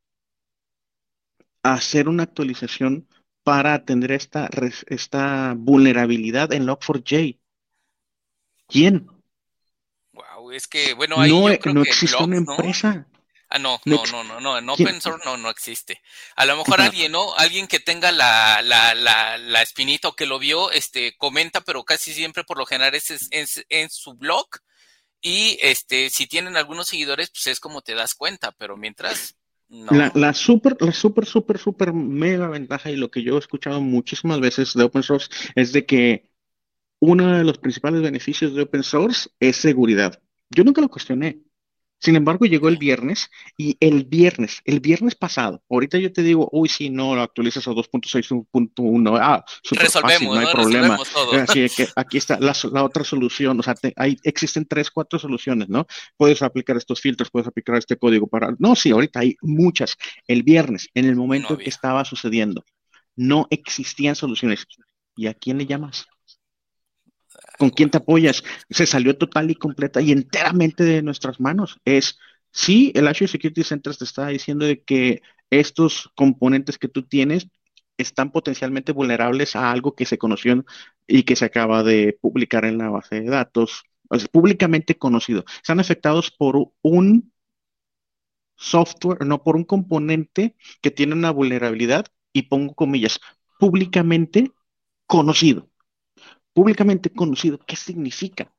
hacer 1.62 2.08
una 2.08 2.22
actualización 2.24 3.08
para 3.48 3.72
atender 3.72 4.12
esta, 4.12 4.50
esta 4.88 5.54
vulnerabilidad 5.56 6.52
en 6.52 6.66
Log4j? 6.66 7.38
¿Quién? 8.66 9.08
Wow, 10.12 10.50
es 10.52 10.68
que, 10.68 10.92
bueno, 10.92 11.18
ahí 11.18 11.30
no, 11.30 11.50
yo 11.50 11.58
creo 11.58 11.72
no 11.72 11.82
que 11.82 11.88
existe 11.88 12.22
una 12.22 12.36
empresa. 12.36 13.06
Ah, 13.48 13.58
no, 13.58 13.80
no, 13.86 14.04
no, 14.04 14.22
no, 14.22 14.38
no, 14.38 14.58
en 14.58 14.68
open 14.68 15.00
source 15.00 15.24
no, 15.24 15.38
no 15.38 15.48
existe. 15.48 16.02
A 16.36 16.44
lo 16.44 16.58
mejor 16.58 16.82
alguien, 16.82 17.12
¿no? 17.12 17.34
Alguien 17.36 17.66
que 17.66 17.80
tenga 17.80 18.12
la, 18.12 18.60
la, 18.60 18.94
la, 18.94 19.38
la, 19.38 19.62
espinita 19.62 20.08
o 20.08 20.14
que 20.14 20.26
lo 20.26 20.38
vio, 20.38 20.70
este, 20.70 21.16
comenta, 21.16 21.62
pero 21.62 21.84
casi 21.84 22.12
siempre 22.12 22.44
por 22.44 22.58
lo 22.58 22.66
general 22.66 22.94
es, 22.94 23.10
es, 23.30 23.64
en 23.70 23.88
su 23.88 24.12
blog. 24.12 24.46
Y 25.22 25.58
este, 25.62 26.10
si 26.10 26.26
tienen 26.26 26.58
algunos 26.58 26.88
seguidores, 26.88 27.30
pues 27.30 27.46
es 27.46 27.60
como 27.60 27.80
te 27.80 27.94
das 27.94 28.14
cuenta, 28.14 28.52
pero 28.52 28.76
mientras, 28.76 29.37
la, 29.68 30.10
la 30.14 30.32
super, 30.32 30.76
la 30.80 30.92
super, 30.92 31.26
super, 31.26 31.58
super 31.58 31.92
mega 31.92 32.48
ventaja 32.48 32.90
y 32.90 32.96
lo 32.96 33.10
que 33.10 33.22
yo 33.22 33.36
he 33.36 33.38
escuchado 33.38 33.80
muchísimas 33.80 34.40
veces 34.40 34.74
de 34.74 34.84
open 34.84 35.02
source 35.02 35.28
es 35.54 35.72
de 35.72 35.84
que 35.84 36.30
uno 37.00 37.36
de 37.36 37.44
los 37.44 37.58
principales 37.58 38.02
beneficios 38.02 38.54
de 38.54 38.62
open 38.62 38.82
source 38.82 39.30
es 39.40 39.56
seguridad. 39.56 40.22
Yo 40.50 40.64
nunca 40.64 40.80
lo 40.80 40.88
cuestioné. 40.88 41.42
Sin 42.00 42.14
embargo, 42.14 42.46
llegó 42.46 42.68
el 42.68 42.76
viernes 42.76 43.28
y 43.56 43.76
el 43.80 44.04
viernes, 44.04 44.60
el 44.64 44.80
viernes 44.80 45.16
pasado, 45.16 45.62
ahorita 45.68 45.98
yo 45.98 46.12
te 46.12 46.22
digo, 46.22 46.48
uy, 46.52 46.68
si 46.68 46.90
no, 46.90 47.16
lo 47.16 47.22
actualizas 47.22 47.66
a 47.66 47.72
2.6.1, 47.72 49.18
ah, 49.20 49.44
super 49.62 49.90
fácil, 49.90 50.28
no 50.28 50.38
hay 50.38 50.46
problema. 50.52 50.98
Así 51.42 51.66
que 51.68 51.88
aquí 51.96 52.18
está 52.18 52.38
la, 52.38 52.84
otra 52.84 53.02
solución, 53.02 53.58
o 53.58 53.62
sea, 53.62 53.74
hay, 53.96 54.16
existen 54.22 54.66
tres, 54.66 54.90
cuatro 54.90 55.18
soluciones, 55.18 55.68
¿no? 55.68 55.86
Puedes 56.16 56.42
aplicar 56.42 56.76
estos 56.76 57.00
filtros, 57.00 57.30
puedes 57.30 57.48
aplicar 57.48 57.76
este 57.76 57.96
código 57.96 58.28
para... 58.28 58.54
No, 58.58 58.76
sí, 58.76 58.90
ahorita 58.90 59.20
hay 59.20 59.36
muchas. 59.42 59.96
El 60.26 60.44
viernes, 60.44 60.88
en 60.94 61.06
el 61.06 61.16
momento 61.16 61.58
que 61.58 61.68
estaba 61.68 62.04
sucediendo, 62.04 62.64
no 63.16 63.48
existían 63.50 64.14
soluciones. 64.14 64.66
¿Y 65.16 65.26
a 65.26 65.34
quién 65.34 65.58
le 65.58 65.66
llamas? 65.66 66.06
¿Con 67.58 67.70
quién 67.70 67.90
te 67.90 67.98
apoyas? 67.98 68.42
Se 68.70 68.86
salió 68.86 69.16
total 69.16 69.50
y 69.50 69.54
completa 69.54 70.00
y 70.00 70.12
enteramente 70.12 70.84
de 70.84 71.02
nuestras 71.02 71.40
manos. 71.40 71.78
Es, 71.84 72.18
sí, 72.52 72.92
el 72.94 73.08
Azure 73.08 73.28
Security 73.28 73.64
Center 73.64 73.96
te 73.96 74.04
está 74.04 74.28
diciendo 74.28 74.64
de 74.66 74.82
que 74.82 75.22
estos 75.50 76.10
componentes 76.14 76.78
que 76.78 76.88
tú 76.88 77.02
tienes 77.02 77.48
están 77.96 78.30
potencialmente 78.30 78.92
vulnerables 78.92 79.56
a 79.56 79.72
algo 79.72 79.94
que 79.94 80.04
se 80.04 80.18
conoció 80.18 80.64
y 81.06 81.24
que 81.24 81.36
se 81.36 81.46
acaba 81.46 81.82
de 81.82 82.16
publicar 82.20 82.64
en 82.64 82.78
la 82.78 82.90
base 82.90 83.20
de 83.20 83.30
datos, 83.30 83.84
es 84.10 84.28
públicamente 84.28 84.96
conocido. 84.96 85.44
Están 85.56 85.80
afectados 85.80 86.30
por 86.30 86.72
un 86.82 87.32
software, 88.56 89.24
no 89.26 89.42
por 89.42 89.56
un 89.56 89.64
componente 89.64 90.56
que 90.80 90.90
tiene 90.90 91.14
una 91.14 91.30
vulnerabilidad 91.30 92.06
y 92.32 92.42
pongo 92.42 92.74
comillas, 92.74 93.20
públicamente 93.58 94.52
conocido 95.06 95.68
públicamente 96.58 97.10
conocido. 97.10 97.56
¿Qué 97.64 97.76
significa? 97.76 98.52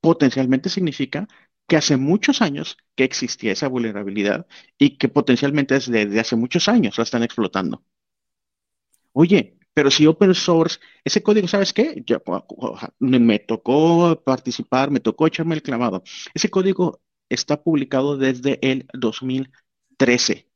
Potencialmente 0.00 0.68
significa 0.68 1.28
que 1.68 1.76
hace 1.76 1.96
muchos 1.96 2.42
años 2.42 2.76
que 2.96 3.04
existía 3.04 3.52
esa 3.52 3.68
vulnerabilidad 3.68 4.48
y 4.78 4.98
que 4.98 5.08
potencialmente 5.08 5.74
desde, 5.74 6.18
hace 6.18 6.34
muchos 6.34 6.66
años 6.66 6.98
la 6.98 7.04
están 7.04 7.22
explotando. 7.22 7.84
Oye, 9.12 9.56
pero 9.72 9.92
si 9.92 10.08
open 10.08 10.34
source, 10.34 10.80
ese 11.04 11.22
código, 11.22 11.46
¿sabes 11.46 11.72
qué? 11.72 12.04
Me 12.98 13.38
tocó 13.38 14.20
participar, 14.24 14.90
me 14.90 14.98
tocó 14.98 15.28
echarme 15.28 15.54
el 15.54 15.62
clavado. 15.62 16.02
Ese 16.34 16.50
código 16.50 17.00
está 17.28 17.62
publicado 17.62 18.16
desde 18.16 18.58
el 18.60 18.88
2013. 18.92 20.48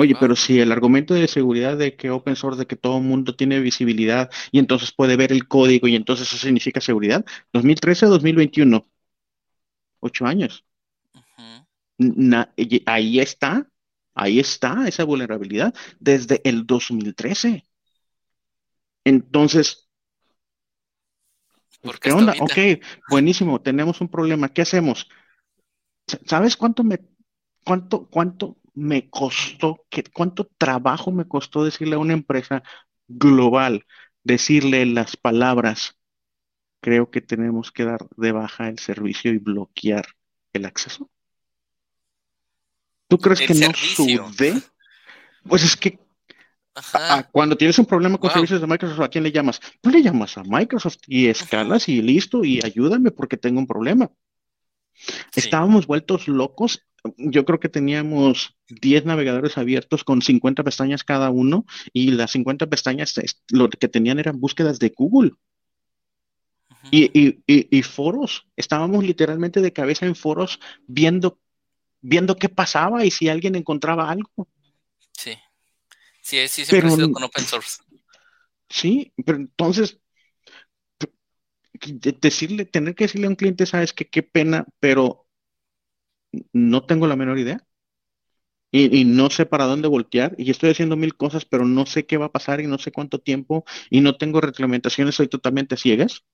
Oye, 0.00 0.14
pero 0.20 0.36
si 0.36 0.60
el 0.60 0.70
argumento 0.70 1.12
de 1.12 1.26
seguridad 1.26 1.76
de 1.76 1.96
que 1.96 2.10
open 2.10 2.36
source, 2.36 2.60
de 2.60 2.68
que 2.68 2.76
todo 2.76 2.98
el 2.98 3.02
mundo 3.02 3.34
tiene 3.34 3.58
visibilidad 3.58 4.30
y 4.52 4.60
entonces 4.60 4.92
puede 4.92 5.16
ver 5.16 5.32
el 5.32 5.48
código 5.48 5.88
y 5.88 5.96
entonces 5.96 6.28
eso 6.28 6.36
significa 6.36 6.80
seguridad, 6.80 7.26
2013 7.52 8.06
a 8.06 8.08
2021, 8.10 8.86
ocho 9.98 10.24
años. 10.24 10.64
ahí 12.86 13.18
está, 13.18 13.68
ahí 14.14 14.38
está 14.38 14.86
esa 14.86 15.02
vulnerabilidad 15.02 15.74
desde 15.98 16.42
el 16.44 16.64
2013. 16.64 17.64
Entonces, 19.02 19.88
¿qué 22.00 22.12
onda? 22.12 22.34
Ok, 22.38 22.84
buenísimo, 23.10 23.60
tenemos 23.60 24.00
un 24.00 24.08
problema, 24.08 24.48
¿qué 24.48 24.62
hacemos? 24.62 25.08
¿Sabes 26.24 26.56
cuánto 26.56 26.84
me, 26.84 27.00
cuánto, 27.64 28.06
cuánto 28.08 28.58
me 28.78 29.10
costó, 29.10 29.84
¿qué, 29.90 30.04
cuánto 30.04 30.48
trabajo 30.56 31.10
me 31.10 31.26
costó 31.26 31.64
decirle 31.64 31.96
a 31.96 31.98
una 31.98 32.12
empresa, 32.12 32.62
global, 33.08 33.86
decirle 34.22 34.86
las 34.86 35.16
palabras, 35.16 35.98
creo 36.80 37.10
que 37.10 37.20
tenemos 37.20 37.72
que 37.72 37.84
dar 37.84 38.06
de 38.16 38.32
baja 38.32 38.68
el 38.68 38.78
servicio 38.78 39.32
y 39.32 39.38
bloquear 39.38 40.06
el 40.52 40.66
acceso. 40.66 41.10
¿Tú 43.08 43.18
crees 43.18 43.40
que 43.40 43.54
no 43.54 43.72
sude? 43.74 44.62
Pues 45.48 45.64
es 45.64 45.76
que 45.76 45.98
cuando 47.32 47.56
tienes 47.56 47.78
un 47.78 47.86
problema 47.86 48.18
con 48.18 48.30
servicios 48.30 48.60
de 48.60 48.66
Microsoft, 48.66 49.00
¿a 49.00 49.08
quién 49.08 49.24
le 49.24 49.32
llamas? 49.32 49.60
Tú 49.80 49.90
le 49.90 50.02
llamas 50.02 50.36
a 50.38 50.44
Microsoft 50.44 50.98
y 51.06 51.26
escalas 51.26 51.88
y 51.88 52.02
listo 52.02 52.44
y 52.44 52.60
ayúdame 52.64 53.10
porque 53.10 53.36
tengo 53.36 53.58
un 53.58 53.66
problema. 53.66 54.10
Estábamos 55.34 55.86
vueltos 55.86 56.28
locos. 56.28 56.84
Yo 57.16 57.44
creo 57.44 57.60
que 57.60 57.68
teníamos 57.68 58.56
10 58.68 59.04
navegadores 59.04 59.56
abiertos 59.56 60.04
con 60.04 60.20
50 60.20 60.64
pestañas 60.64 61.04
cada 61.04 61.30
uno 61.30 61.64
y 61.92 62.10
las 62.10 62.32
50 62.32 62.66
pestañas 62.66 63.14
lo 63.50 63.70
que 63.70 63.88
tenían 63.88 64.18
eran 64.18 64.40
búsquedas 64.40 64.78
de 64.78 64.92
Google. 64.96 65.32
y, 66.90 67.82
foros. 67.82 68.46
Estábamos 68.56 69.04
literalmente 69.04 69.60
de 69.60 69.72
cabeza 69.72 70.06
en 70.06 70.16
foros 70.16 70.58
viendo, 70.86 71.38
viendo 72.00 72.36
qué 72.36 72.48
pasaba 72.48 73.04
y 73.04 73.10
si 73.10 73.28
alguien 73.28 73.54
encontraba 73.54 74.10
algo. 74.10 74.48
Sí. 75.12 75.36
Sí, 76.20 76.46
sí, 76.48 76.64
siempre 76.64 76.90
pero, 76.90 77.12
con 77.12 77.22
open 77.22 77.44
source. 77.44 77.78
Sí, 78.68 79.12
pero 79.24 79.38
entonces, 79.38 79.98
decirle, 81.72 82.66
tener 82.66 82.94
que 82.94 83.04
decirle 83.04 83.26
a 83.26 83.30
un 83.30 83.36
cliente, 83.36 83.66
sabes 83.66 83.92
que 83.92 84.08
qué 84.08 84.22
pena, 84.22 84.66
pero 84.80 85.27
no 86.52 86.84
tengo 86.84 87.06
la 87.06 87.16
menor 87.16 87.38
idea. 87.38 87.64
Y, 88.70 89.06
no 89.06 89.30
sé 89.30 89.46
para 89.46 89.64
dónde 89.64 89.88
voltear, 89.88 90.34
y 90.36 90.50
estoy 90.50 90.70
haciendo 90.70 90.94
mil 90.94 91.16
cosas, 91.16 91.46
pero 91.46 91.64
no 91.64 91.86
sé 91.86 92.04
qué 92.04 92.18
va 92.18 92.26
a 92.26 92.32
pasar 92.32 92.60
y 92.60 92.66
no 92.66 92.76
sé 92.76 92.92
cuánto 92.92 93.18
tiempo, 93.18 93.64
y 93.88 94.02
no 94.02 94.18
tengo 94.18 94.42
reglamentaciones, 94.42 95.14
soy 95.14 95.26
totalmente 95.26 95.78
ciegas. 95.78 96.24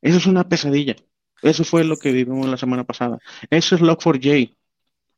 Eso 0.00 0.18
es 0.18 0.26
una 0.26 0.48
pesadilla. 0.48 0.96
Eso 1.40 1.62
fue 1.62 1.84
lo 1.84 1.96
que 1.96 2.10
vivimos 2.10 2.48
la 2.48 2.56
semana 2.56 2.82
pasada. 2.82 3.18
Eso 3.48 3.76
es 3.76 3.80
Log4j. 3.80 4.56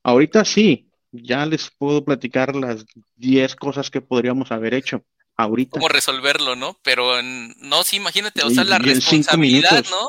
Ahorita 0.02 0.44
sí, 0.44 0.90
ya 1.12 1.46
les 1.46 1.70
puedo 1.78 2.04
platicar 2.04 2.54
las 2.54 2.84
10 3.16 3.56
cosas 3.56 3.90
que 3.90 4.02
podríamos 4.02 4.52
haber 4.52 4.74
hecho 4.74 5.02
ahorita. 5.37 5.80
Cómo 5.80 5.88
resolverlo, 5.88 6.56
¿no? 6.56 6.78
Pero 6.82 7.22
no, 7.22 7.84
sí, 7.84 7.96
imagínate, 7.96 8.42
o 8.42 8.50
sea, 8.50 8.64
la 8.64 8.78
responsabilidad, 8.78 9.84
¿no? 9.90 10.06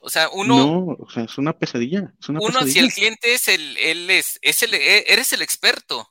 O 0.00 0.08
sea, 0.08 0.28
uno. 0.30 0.56
No, 0.56 0.96
o 0.98 1.10
sea, 1.10 1.24
es 1.24 1.38
una 1.38 1.56
pesadilla. 1.56 2.12
uno, 2.28 2.66
si 2.66 2.78
el 2.78 2.92
cliente 2.92 3.34
es 3.34 3.48
el, 3.48 3.76
él 3.76 4.10
es, 4.10 4.38
es 4.42 4.62
el, 4.62 4.74
e, 4.74 5.04
eres 5.12 5.32
el 5.32 5.42
experto. 5.42 6.10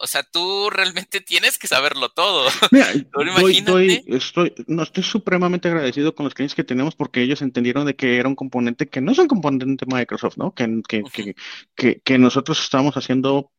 O 0.00 0.06
sea, 0.06 0.22
tú 0.22 0.70
realmente 0.70 1.20
tienes 1.20 1.58
que 1.58 1.66
saberlo 1.66 2.08
todo. 2.10 2.48
Mira, 2.70 2.92
estoy, 4.06 4.54
no, 4.66 4.82
estoy 4.82 5.02
supremamente 5.02 5.68
agradecido 5.68 6.14
con 6.14 6.24
los 6.24 6.34
clientes 6.34 6.54
que 6.54 6.64
tenemos 6.64 6.94
porque 6.94 7.20
ellos 7.20 7.42
entendieron 7.42 7.84
de 7.84 7.96
que 7.96 8.16
era 8.16 8.28
un 8.28 8.36
componente 8.36 8.88
que 8.88 9.00
no 9.00 9.12
es 9.12 9.18
un 9.18 9.26
componente 9.26 9.84
de 9.84 9.94
Microsoft, 9.94 10.36
¿no? 10.36 10.54
Que, 10.54 10.82
que, 10.88 11.34
que, 11.74 12.00
que 12.00 12.18
nosotros 12.18 12.60
estamos 12.60 12.96
haciendo 12.96 13.52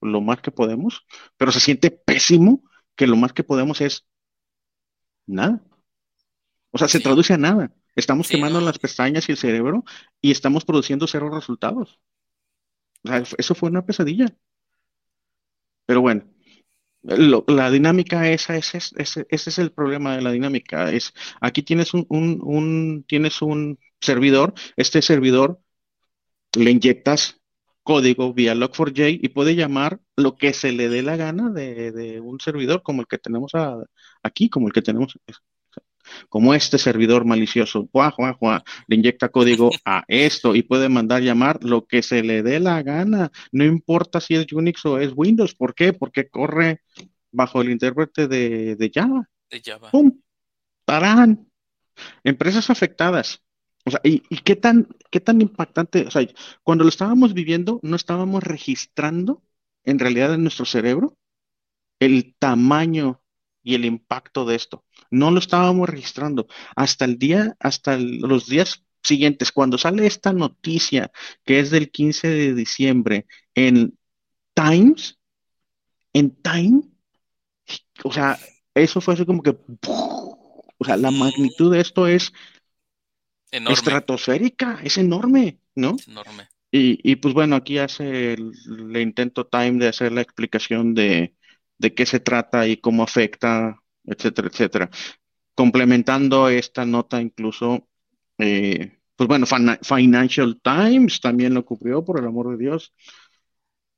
lo 0.00 0.20
más 0.20 0.40
que 0.40 0.52
podemos, 0.52 1.04
pero 1.36 1.50
se 1.50 1.60
siente 1.60 1.90
pésimo 1.90 2.62
que 2.94 3.06
lo 3.06 3.16
más 3.16 3.32
que 3.32 3.44
podemos 3.44 3.80
es 3.80 4.06
nada. 5.26 5.60
O 6.70 6.78
sea, 6.78 6.88
se 6.88 7.00
traduce 7.00 7.32
a 7.32 7.38
nada. 7.38 7.72
Estamos 7.96 8.28
quemando 8.28 8.60
las 8.60 8.78
pestañas 8.78 9.28
y 9.28 9.32
el 9.32 9.38
cerebro 9.38 9.84
y 10.20 10.30
estamos 10.30 10.64
produciendo 10.64 11.06
cero 11.06 11.30
resultados. 11.30 12.00
O 13.04 13.08
sea, 13.08 13.22
eso 13.38 13.54
fue 13.54 13.70
una 13.70 13.84
pesadilla. 13.84 14.26
Pero 15.86 16.00
bueno, 16.00 16.24
la 17.02 17.70
dinámica 17.70 18.30
esa, 18.30 18.56
ese, 18.56 18.78
ese, 18.96 19.26
es 19.28 19.58
el 19.58 19.72
problema 19.72 20.16
de 20.16 20.22
la 20.22 20.32
dinámica. 20.32 20.90
Es, 20.90 21.12
aquí 21.40 21.62
tienes 21.62 21.92
un, 21.94 22.06
un, 22.08 23.04
tienes 23.06 23.42
un 23.42 23.78
servidor, 24.00 24.54
este 24.76 25.02
servidor 25.02 25.60
le 26.56 26.70
inyectas 26.70 27.40
código 27.82 28.32
vía 28.32 28.54
Log4j 28.54 29.20
y 29.22 29.28
puede 29.28 29.54
llamar 29.56 30.00
lo 30.16 30.36
que 30.36 30.54
se 30.54 30.72
le 30.72 30.88
dé 30.88 31.02
la 31.02 31.16
gana 31.16 31.50
de, 31.50 32.20
un 32.22 32.40
servidor 32.40 32.82
como 32.82 33.02
el 33.02 33.06
que 33.06 33.18
tenemos 33.18 33.52
aquí, 34.22 34.48
como 34.48 34.68
el 34.68 34.72
que 34.72 34.82
tenemos, 34.82 35.18
como 36.28 36.54
este 36.54 36.78
servidor 36.78 37.24
malicioso, 37.24 37.88
le 38.86 38.96
inyecta 38.96 39.28
código 39.28 39.70
a 39.84 40.04
esto 40.08 40.54
y 40.54 40.62
puede 40.62 40.88
mandar 40.88 41.22
llamar 41.22 41.62
lo 41.62 41.86
que 41.86 42.02
se 42.02 42.22
le 42.22 42.42
dé 42.42 42.60
la 42.60 42.82
gana, 42.82 43.30
no 43.52 43.64
importa 43.64 44.20
si 44.20 44.34
es 44.34 44.52
Unix 44.52 44.84
o 44.86 44.98
es 44.98 45.12
Windows, 45.14 45.54
¿por 45.54 45.74
qué? 45.74 45.92
Porque 45.92 46.28
corre 46.28 46.80
bajo 47.32 47.60
el 47.62 47.70
intérprete 47.70 48.28
de, 48.28 48.90
Java. 48.92 49.28
De 49.50 49.60
Java. 49.62 49.90
¡Pum! 49.90 50.20
¡Tarán! 50.84 51.48
Empresas 52.22 52.70
afectadas. 52.70 53.42
O 53.84 53.90
sea, 53.90 54.00
¿y, 54.02 54.20
qué, 54.20 54.56
tan, 54.56 54.88
qué 55.10 55.20
tan 55.20 55.40
impactante? 55.40 56.06
O 56.06 56.10
sea, 56.10 56.26
cuando 56.62 56.84
lo 56.84 56.88
estábamos 56.88 57.34
viviendo, 57.34 57.80
no 57.82 57.96
estábamos 57.96 58.42
registrando 58.42 59.42
en 59.84 59.98
realidad 59.98 60.32
en 60.34 60.42
nuestro 60.42 60.64
cerebro 60.64 61.18
el 62.00 62.34
tamaño 62.38 63.22
y 63.64 63.74
el 63.74 63.84
impacto 63.84 64.44
de 64.44 64.54
esto. 64.54 64.84
No 65.10 65.32
lo 65.32 65.40
estábamos 65.40 65.88
registrando. 65.88 66.46
Hasta 66.76 67.06
el 67.06 67.18
día, 67.18 67.56
hasta 67.58 67.96
los 67.98 68.46
días 68.46 68.84
siguientes, 69.02 69.50
cuando 69.50 69.78
sale 69.78 70.06
esta 70.06 70.32
noticia 70.32 71.10
que 71.44 71.58
es 71.58 71.70
del 71.70 71.90
15 71.90 72.28
de 72.28 72.54
diciembre 72.54 73.26
en 73.54 73.98
Times, 74.54 75.18
en 76.12 76.30
Time, 76.30 76.82
o 78.04 78.12
sea, 78.12 78.38
eso 78.74 79.00
fue 79.00 79.14
así 79.14 79.24
como 79.24 79.42
que, 79.42 79.56
o 79.86 80.84
sea, 80.84 80.96
la 80.96 81.10
magnitud 81.10 81.72
de 81.72 81.80
esto 81.80 82.06
es 82.06 82.32
estratosférica, 83.50 84.80
es 84.82 84.98
enorme, 84.98 85.58
¿no? 85.74 85.96
Es 85.98 86.08
enorme. 86.08 86.48
Y, 86.76 87.14
pues 87.16 87.34
bueno, 87.34 87.54
aquí 87.54 87.78
hace 87.78 88.32
el, 88.32 88.52
intento 88.96 89.46
Time 89.46 89.78
de 89.78 89.86
hacer 89.86 90.10
la 90.10 90.22
explicación 90.22 90.92
de, 90.92 91.32
qué 91.92 92.06
se 92.06 92.20
trata 92.20 92.66
y 92.66 92.76
cómo 92.78 93.02
afecta, 93.02 93.82
etcétera, 94.04 94.48
etcétera. 94.48 94.90
Complementando 95.54 96.48
esta 96.48 96.86
nota 96.86 97.20
incluso, 97.20 97.88
eh, 98.38 98.98
pues 99.16 99.28
bueno, 99.28 99.46
Financial 99.82 100.60
Times 100.62 101.20
también 101.20 101.54
lo 101.54 101.64
cubrió, 101.64 102.04
por 102.04 102.18
el 102.18 102.26
amor 102.26 102.50
de 102.50 102.64
Dios. 102.64 102.94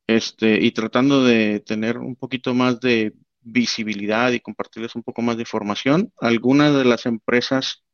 Este, 0.08 0.60
y 0.62 0.70
tratando 0.72 1.24
de 1.24 1.60
tener 1.60 1.98
un 1.98 2.16
poquito 2.16 2.54
más 2.54 2.80
de 2.80 3.14
visibilidad 3.40 4.32
y 4.32 4.40
compartirles 4.40 4.94
un 4.96 5.02
poco 5.02 5.22
más 5.22 5.36
de 5.36 5.42
información, 5.42 6.12
algunas 6.20 6.74
de 6.74 6.84
las 6.84 7.06
empresas 7.06 7.84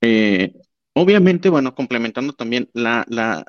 eh, 0.00 0.52
obviamente, 0.94 1.48
bueno, 1.48 1.74
complementando 1.74 2.32
también 2.32 2.68
la, 2.74 3.04
la, 3.08 3.44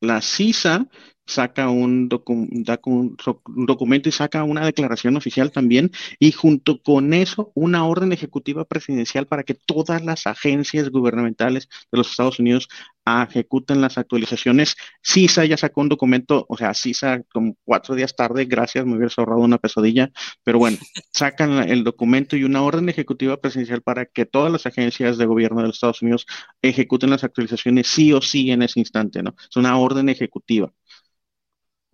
la 0.00 0.22
CISA 0.22 0.86
saca 1.26 1.70
un, 1.70 2.08
documento 2.08 4.08
y 4.08 4.12
saca 4.12 4.44
una 4.44 4.64
declaración 4.64 5.16
oficial 5.16 5.50
también 5.52 5.90
y 6.18 6.32
junto 6.32 6.82
con 6.82 7.14
eso 7.14 7.52
una 7.54 7.86
orden 7.86 8.12
ejecutiva 8.12 8.64
presidencial 8.64 9.26
para 9.26 9.42
que 9.42 9.54
todas 9.54 10.04
las 10.04 10.26
agencias 10.26 10.90
gubernamentales 10.90 11.68
de 11.90 11.98
los 11.98 12.10
Estados 12.10 12.38
Unidos 12.38 12.68
ejecuten 13.06 13.80
las 13.80 13.98
actualizaciones. 13.98 14.76
CISA 15.02 15.44
ya 15.44 15.56
sacó 15.56 15.82
un 15.82 15.90
documento, 15.90 16.46
o 16.48 16.56
sea, 16.56 16.72
CISA 16.74 17.22
como 17.32 17.56
cuatro 17.64 17.94
días 17.94 18.16
tarde, 18.16 18.46
gracias, 18.46 18.86
me 18.86 18.96
hubiera 18.96 19.12
ahorrado 19.16 19.42
una 19.42 19.58
pesadilla, 19.58 20.10
pero 20.42 20.58
bueno, 20.58 20.78
sacan 21.12 21.68
el 21.68 21.84
documento 21.84 22.36
y 22.36 22.44
una 22.44 22.62
orden 22.62 22.88
ejecutiva 22.88 23.36
presidencial 23.36 23.82
para 23.82 24.06
que 24.06 24.26
todas 24.26 24.50
las 24.50 24.66
agencias 24.66 25.18
de 25.18 25.26
gobierno 25.26 25.60
de 25.60 25.68
los 25.68 25.76
Estados 25.76 26.02
Unidos 26.02 26.26
ejecuten 26.62 27.10
las 27.10 27.24
actualizaciones 27.24 27.88
sí 27.88 28.12
o 28.12 28.22
sí 28.22 28.50
en 28.50 28.62
ese 28.62 28.80
instante, 28.80 29.22
¿no? 29.22 29.34
Es 29.50 29.56
una 29.56 29.78
orden 29.78 30.08
ejecutiva 30.08 30.72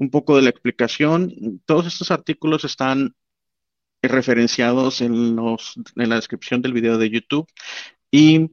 un 0.00 0.10
poco 0.10 0.36
de 0.36 0.42
la 0.42 0.50
explicación. 0.50 1.60
Todos 1.66 1.86
estos 1.86 2.10
artículos 2.10 2.64
están 2.64 3.14
referenciados 4.02 5.02
en, 5.02 5.36
los, 5.36 5.74
en 5.96 6.08
la 6.08 6.16
descripción 6.16 6.62
del 6.62 6.72
video 6.72 6.96
de 6.98 7.10
YouTube 7.10 7.46
y 8.10 8.50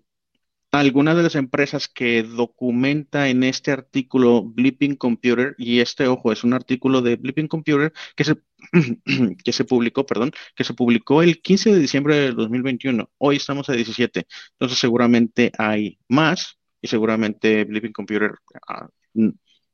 algunas 0.71 1.15
de 1.15 1.23
las 1.23 1.35
empresas 1.35 1.87
que 1.87 2.23
documenta 2.23 3.29
en 3.29 3.43
este 3.43 3.71
artículo 3.71 4.43
Blipping 4.43 4.97
Computer, 4.97 5.55
y 5.57 5.79
este, 5.79 6.07
ojo, 6.07 6.33
es 6.33 6.43
un 6.43 6.53
artículo 6.53 7.01
de 7.01 7.15
Blipping 7.15 7.47
Computer 7.47 7.93
que 8.17 8.25
se, 8.25 8.35
que 9.43 9.53
se 9.53 9.63
publicó, 9.63 10.05
perdón, 10.05 10.31
que 10.53 10.65
se 10.65 10.73
publicó 10.73 11.21
el 11.23 11.41
15 11.41 11.73
de 11.73 11.79
diciembre 11.79 12.15
de 12.17 12.33
2021. 12.33 13.09
Hoy 13.19 13.37
estamos 13.37 13.69
a 13.69 13.73
17, 13.73 14.27
entonces 14.51 14.79
seguramente 14.79 15.51
hay 15.57 15.97
más 16.09 16.59
y 16.81 16.87
seguramente 16.89 17.63
Blipping 17.63 17.93
Computer, 17.93 18.33
ah, 18.67 18.89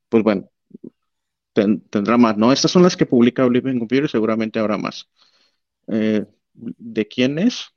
pues 0.09 0.23
bueno, 0.23 0.49
tendrá 1.53 2.17
más, 2.17 2.37
¿no? 2.37 2.51
Estas 2.51 2.71
son 2.71 2.83
las 2.83 2.97
que 2.97 3.05
publica 3.05 3.45
Oblivion 3.45 3.79
Computer, 3.79 4.09
seguramente 4.09 4.59
habrá 4.59 4.77
más. 4.77 5.09
Eh, 5.87 6.25
¿De 6.53 7.07
quién 7.07 7.39
es? 7.39 7.67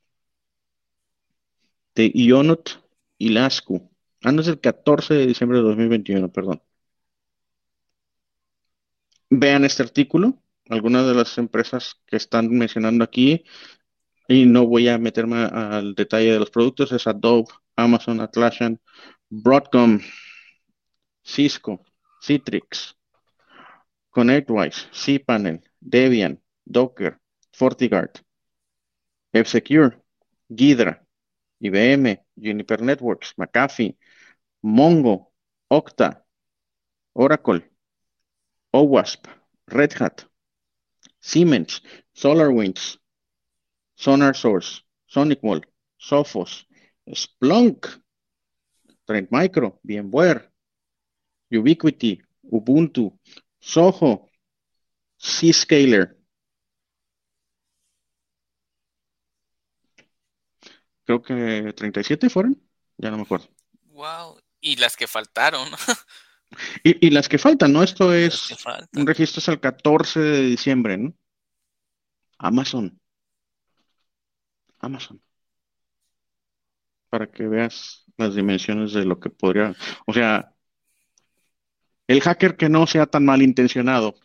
De 1.95 2.11
Ionut 2.13 2.69
Ilascu. 3.17 3.89
Ah, 4.23 4.31
no 4.31 4.41
es 4.41 4.47
el 4.47 4.59
14 4.59 5.13
de 5.13 5.27
diciembre 5.27 5.59
de 5.59 5.63
2021, 5.65 6.31
perdón. 6.31 6.61
Vean 9.29 9.65
este 9.65 9.83
artículo, 9.83 10.41
algunas 10.69 11.05
de 11.05 11.13
las 11.13 11.37
empresas 11.37 12.01
que 12.05 12.17
están 12.17 12.49
mencionando 12.49 13.03
aquí, 13.03 13.43
y 14.27 14.45
no 14.45 14.67
voy 14.67 14.87
a 14.89 14.97
meterme 14.97 15.37
al 15.37 15.95
detalle 15.95 16.31
de 16.33 16.39
los 16.39 16.49
productos, 16.51 16.91
es 16.91 17.07
Adobe, 17.07 17.47
Amazon, 17.75 18.21
Atlassian, 18.21 18.79
Broadcom, 19.29 19.99
Cisco, 21.23 21.83
Citrix, 22.21 22.96
ConnectWise, 24.17 24.87
cPanel, 24.91 25.61
Debian, 25.79 26.39
Docker, 26.65 27.19
FortiGuard, 27.53 28.19
F-Secure, 29.31 29.93
Ghidra, 30.49 30.97
IBM, 31.61 32.17
Juniper 32.35 32.81
Networks, 32.81 33.33
McAfee, 33.37 33.95
Mongo, 34.65 35.27
Okta, 35.71 36.23
Oracle, 37.13 37.61
OWASP, 38.73 39.27
Red 39.67 39.93
Hat, 39.93 40.25
Siemens, 41.21 41.81
SolarWinds, 42.15 42.97
SonarSource, 43.99 44.81
SonicWall, 45.13 45.63
Sophos, 46.01 46.65
Splunk, 47.13 47.85
Trend 49.05 49.27
Micro, 49.29 49.79
VMware, 49.87 50.41
Ubiquiti, 51.53 52.19
Ubuntu, 52.51 53.11
Soho, 53.67 54.29
Zscaler. 55.19 56.17
Creo 61.03 61.21
que 61.21 61.73
37 61.75 62.29
fueron, 62.29 62.61
ya 62.97 63.11
no 63.11 63.17
me 63.17 63.23
acuerdo. 63.23 63.49
Wow, 63.87 64.39
y 64.61 64.77
las 64.77 64.95
que 64.95 65.05
faltaron. 65.05 65.67
y, 66.83 67.09
las 67.09 67.27
que 67.27 67.37
faltan, 67.37 67.73
¿no? 67.73 67.83
Esto 67.83 68.13
es 68.13 68.55
un 68.93 69.05
registro 69.05 69.39
es 69.39 69.47
el 69.49 69.59
14 69.59 70.21
de 70.21 70.41
diciembre, 70.43 70.97
¿no? 70.97 71.13
Amazon. 72.37 72.97
Amazon. 74.79 75.21
Para 77.09 77.29
que 77.29 77.45
veas 77.47 78.05
las 78.15 78.33
dimensiones 78.33 78.93
de 78.93 79.03
lo 79.03 79.19
que 79.19 79.29
podría, 79.29 79.75
o 80.05 80.13
sea, 80.13 80.56
el 82.07 82.21
hacker 82.21 82.57
que 82.57 82.69
no 82.69 82.87
sea 82.87 83.05
tan 83.07 83.25
malintencionado, 83.25 84.15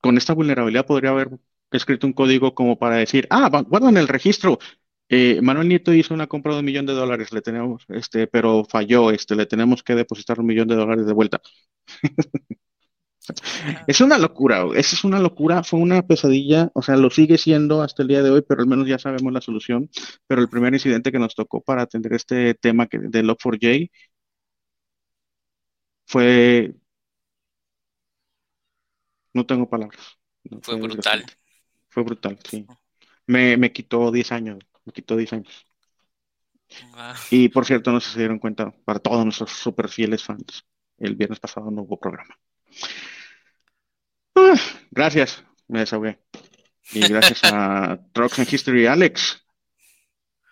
con 0.00 0.18
esta 0.18 0.34
vulnerabilidad 0.34 0.86
podría 0.86 1.10
haber 1.10 1.30
escrito 1.70 2.06
un 2.06 2.12
código 2.14 2.54
como 2.54 2.78
para 2.78 2.96
decir, 2.96 3.26
ah, 3.30 3.48
guardan 3.68 3.96
el 3.96 4.08
registro. 4.08 4.58
Eh, 5.08 5.40
Manuel 5.42 5.68
Nieto 5.68 5.92
hizo 5.94 6.14
una 6.14 6.26
compra 6.26 6.54
de 6.54 6.60
un 6.60 6.64
millón 6.66 6.86
de 6.86 6.94
dólares, 6.94 7.32
le 7.32 7.42
tenemos, 7.42 7.84
este, 7.88 8.26
pero 8.26 8.64
falló, 8.64 9.10
este, 9.10 9.36
le 9.36 9.46
tenemos 9.46 9.82
que 9.82 9.94
depositar 9.94 10.40
un 10.40 10.46
millón 10.46 10.68
de 10.68 10.76
dólares 10.76 11.06
de 11.06 11.12
vuelta. 11.12 11.40
Es 13.86 14.00
una 14.00 14.18
locura, 14.18 14.64
esa 14.74 14.96
es 14.96 15.04
una 15.04 15.20
locura, 15.20 15.62
fue 15.62 15.78
una 15.80 16.02
pesadilla, 16.02 16.70
o 16.74 16.82
sea, 16.82 16.96
lo 16.96 17.10
sigue 17.10 17.38
siendo 17.38 17.82
hasta 17.82 18.02
el 18.02 18.08
día 18.08 18.22
de 18.22 18.30
hoy, 18.30 18.42
pero 18.46 18.62
al 18.62 18.66
menos 18.66 18.88
ya 18.88 18.98
sabemos 18.98 19.32
la 19.32 19.40
solución. 19.40 19.88
Pero 20.26 20.40
el 20.42 20.48
primer 20.48 20.72
incidente 20.74 21.12
que 21.12 21.18
nos 21.18 21.34
tocó 21.34 21.60
para 21.60 21.82
atender 21.82 22.12
este 22.14 22.54
tema 22.54 22.86
que, 22.86 22.98
de 22.98 23.22
Log4j 23.22 23.90
fue, 26.06 26.74
no 29.32 29.46
tengo 29.46 29.68
palabras. 29.68 30.18
fue, 30.62 30.76
brutal. 30.76 31.24
Fue 31.88 32.02
brutal, 32.02 32.38
sí. 32.48 32.66
Me, 33.26 33.56
me 33.56 33.72
quitó 33.72 34.10
10 34.10 34.32
años, 34.32 34.58
me 34.84 34.92
quitó 34.92 35.16
10 35.16 35.32
años. 35.34 35.66
Y 37.30 37.48
por 37.48 37.66
cierto, 37.66 37.92
no 37.92 38.00
sé 38.00 38.08
si 38.08 38.12
se 38.14 38.18
dieron 38.20 38.38
cuenta, 38.38 38.72
para 38.84 38.98
todos 38.98 39.24
nuestros 39.24 39.50
super 39.52 39.88
fieles 39.88 40.22
fans, 40.22 40.64
el 40.98 41.16
viernes 41.16 41.40
pasado 41.40 41.70
no 41.70 41.82
hubo 41.82 41.98
programa. 41.98 42.38
Ah, 44.34 44.54
gracias, 44.90 45.44
me 45.68 45.80
desahogué. 45.80 46.18
Y 46.92 47.00
gracias 47.00 47.40
a 47.44 48.00
Trucks 48.12 48.38
and 48.38 48.52
History 48.52 48.86
Alex. 48.86 49.44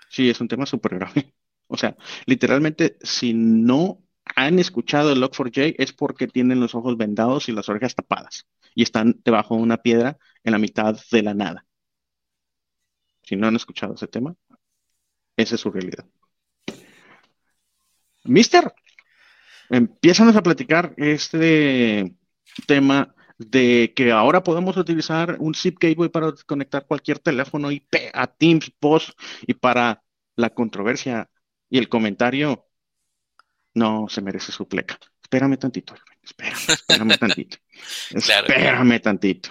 Sí, 0.09 0.29
es 0.29 0.41
un 0.41 0.49
tema 0.49 0.67
súper 0.67 0.97
grave. 0.97 1.35
O 1.67 1.77
sea, 1.77 1.97
literalmente, 2.27 2.99
si 3.03 3.33
no 3.33 4.03
han 4.25 4.59
escuchado 4.59 5.13
el 5.13 5.23
Log4j 5.23 5.75
es 5.79 5.93
porque 5.93 6.27
tienen 6.27 6.61
los 6.61 6.75
ojos 6.75 6.97
vendados 6.97 7.49
y 7.49 7.53
las 7.53 7.69
orejas 7.69 7.95
tapadas 7.95 8.47
y 8.75 8.83
están 8.83 9.21
debajo 9.25 9.57
de 9.57 9.63
una 9.63 9.79
piedra 9.79 10.19
en 10.45 10.53
la 10.53 10.59
mitad 10.59 10.99
de 11.11 11.23
la 11.23 11.35
nada. 11.35 11.67
Si 13.23 13.37
no 13.37 13.47
han 13.47 13.57
escuchado 13.57 13.95
ese 13.95 14.09
tema, 14.09 14.35
esa 15.37 15.55
es 15.55 15.61
su 15.61 15.71
realidad. 15.71 16.07
Mister, 18.25 18.73
empiezan 19.69 20.37
a 20.37 20.43
platicar 20.43 20.95
este 20.97 22.15
tema 22.67 23.15
de 23.39 23.93
que 23.97 24.13
ahora 24.13 24.43
podemos 24.43 24.77
utilizar 24.77 25.37
un 25.41 25.55
zip 25.55 25.79
gateway 25.81 26.11
para 26.11 26.33
conectar 26.47 26.87
cualquier 26.87 27.19
teléfono 27.19 27.71
IP 27.71 28.11
a 28.13 28.27
Teams, 28.27 28.71
Post 28.79 29.19
y 29.47 29.55
para 29.55 30.03
la 30.37 30.51
controversia 30.51 31.31
y 31.71 31.79
el 31.79 31.89
comentario 31.89 32.70
no 33.75 34.07
se 34.09 34.21
merece 34.21 34.53
su 34.53 34.67
pleca. 34.67 34.99
Espérame 35.23 35.57
tantito, 35.57 35.95
espérame, 36.23 36.59
espérame 36.69 37.19
tantito. 37.19 37.59
Espérame 38.11 39.01
tantito. 39.01 39.51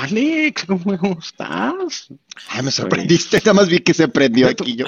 Alex, 0.00 0.64
¿cómo 0.64 1.18
estás? 1.18 2.08
Ay, 2.48 2.62
me 2.62 2.70
sorprendiste, 2.70 3.36
nada 3.38 3.52
más 3.52 3.68
vi 3.68 3.80
que 3.80 3.92
se 3.92 4.08
prendió 4.08 4.48
aquí 4.48 4.74
yo. 4.74 4.86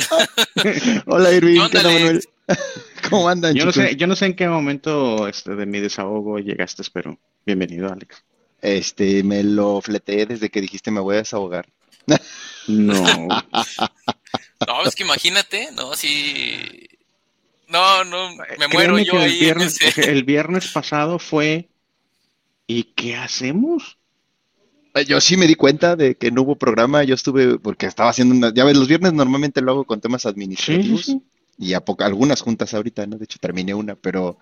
Hola 1.07 1.31
Irving, 1.33 1.61
¿qué 1.71 1.79
onda 1.79 1.91
Manuel? 1.91 2.29
¿Cómo 3.11 3.29
andan? 3.29 3.55
Yo 3.55 3.67
no 3.67 3.73
sé, 3.73 3.95
yo 3.97 4.07
no 4.07 4.17
sé 4.17 4.27
en 4.27 4.37
qué 4.37 4.49
momento 4.49 5.29
este, 5.29 5.55
de 5.55 5.67
mi 5.67 5.81
desahogo 5.81 6.39
llegaste, 6.39 6.83
pero 6.95 7.19
bienvenido, 7.45 7.93
Alex. 7.93 8.25
Este, 8.63 9.23
me 9.23 9.43
lo 9.43 9.83
fleteé 9.83 10.25
desde 10.25 10.49
que 10.49 10.63
dijiste 10.63 10.91
me 10.91 11.01
voy 11.01 11.17
a 11.17 11.19
desahogar. 11.19 11.69
No. 12.67 13.29
no, 14.67 14.85
es 14.87 14.95
que 14.95 15.03
imagínate, 15.03 15.73
¿no? 15.73 15.95
Si. 15.95 16.89
No, 17.69 18.03
no, 18.05 18.35
me 18.59 18.69
muero 18.69 18.99
yo 18.99 19.19
ahí. 19.19 19.33
El 19.33 19.41
viernes, 19.41 19.79
el 19.99 20.25
viernes 20.25 20.69
pasado 20.69 21.19
fue. 21.19 21.69
¿Y 22.67 22.85
qué 22.95 23.17
hacemos? 23.17 23.99
Eh, 24.95 25.05
yo 25.05 25.21
sí 25.21 25.37
me 25.37 25.47
di 25.47 25.55
cuenta 25.55 25.97
de 25.97 26.17
que 26.17 26.31
no 26.31 26.43
hubo 26.43 26.57
programa, 26.57 27.03
yo 27.05 27.15
estuve, 27.15 27.59
porque 27.59 27.87
estaba 27.87 28.11
haciendo 28.11 28.35
una, 28.35 28.53
ya 28.53 28.65
ves, 28.65 28.77
los 28.77 28.89
viernes 28.89 29.13
normalmente 29.13 29.61
lo 29.61 29.73
hago 29.73 29.85
con 29.85 30.01
temas 30.01 30.27
administrativos 30.27 31.17
y 31.59 31.73
a 31.73 31.85
poca, 31.85 32.07
algunas 32.07 32.43
juntas 32.43 32.75
ahorita, 32.75 33.07
¿no? 33.07 33.17
De 33.17 33.25
hecho 33.25 33.39
terminé 33.41 33.73
una, 33.75 33.95
pero 33.95 34.39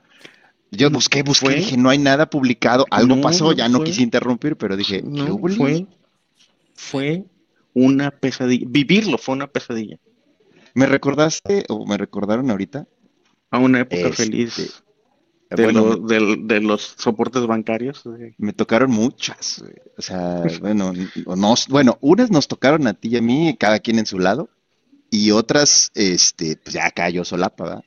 yo 0.70 0.90
busqué, 0.90 1.22
busqué, 1.22 1.54
dije, 1.54 1.76
no 1.76 1.90
hay 1.90 1.98
nada 1.98 2.28
publicado, 2.28 2.86
algo 2.90 3.20
pasó, 3.20 3.52
ya 3.52 3.68
no 3.68 3.84
quise 3.84 4.02
interrumpir, 4.02 4.56
pero 4.56 4.76
dije, 4.76 5.02
no, 5.02 5.38
fue, 5.38 5.86
fue 6.74 7.24
una 7.74 8.10
pesadilla, 8.10 8.66
vivirlo 8.68 9.18
fue 9.18 9.34
una 9.34 9.46
pesadilla. 9.46 9.98
¿Me 10.74 10.86
recordaste 10.86 11.64
o 11.68 11.86
me 11.86 11.96
recordaron 11.96 12.50
ahorita? 12.50 12.86
A 13.50 13.58
una 13.58 13.80
época 13.80 14.08
este, 14.08 14.24
feliz 14.24 14.82
de, 15.50 16.60
los 16.60 16.94
soportes 16.96 17.46
bancarios. 17.46 18.04
Me 18.38 18.52
tocaron 18.52 18.90
muchas. 18.90 19.64
O 19.96 20.02
sea, 20.02 20.42
bueno, 20.60 20.92
nos, 21.36 21.68
bueno, 21.68 21.98
unas 22.00 22.30
nos 22.30 22.48
tocaron 22.48 22.86
a 22.86 22.94
ti 22.94 23.08
y 23.08 23.16
a 23.16 23.22
mí, 23.22 23.56
cada 23.58 23.80
quien 23.80 23.98
en 23.98 24.06
su 24.06 24.18
lado, 24.18 24.48
y 25.10 25.32
otras, 25.32 25.90
este, 25.94 26.56
pues 26.56 26.74
ya 26.74 26.90
cayó 26.92 27.24
solapa, 27.24 27.64
¿verdad? 27.64 27.84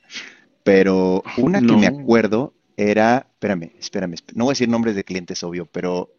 Pero 0.63 1.23
una 1.37 1.61
que 1.61 1.73
me 1.73 1.87
acuerdo 1.87 2.53
era, 2.77 3.27
espérame, 3.33 3.71
espérame, 3.79 4.15
no 4.35 4.45
voy 4.45 4.51
a 4.51 4.53
decir 4.53 4.69
nombres 4.69 4.95
de 4.95 5.03
clientes, 5.03 5.43
obvio, 5.43 5.65
pero 5.65 6.09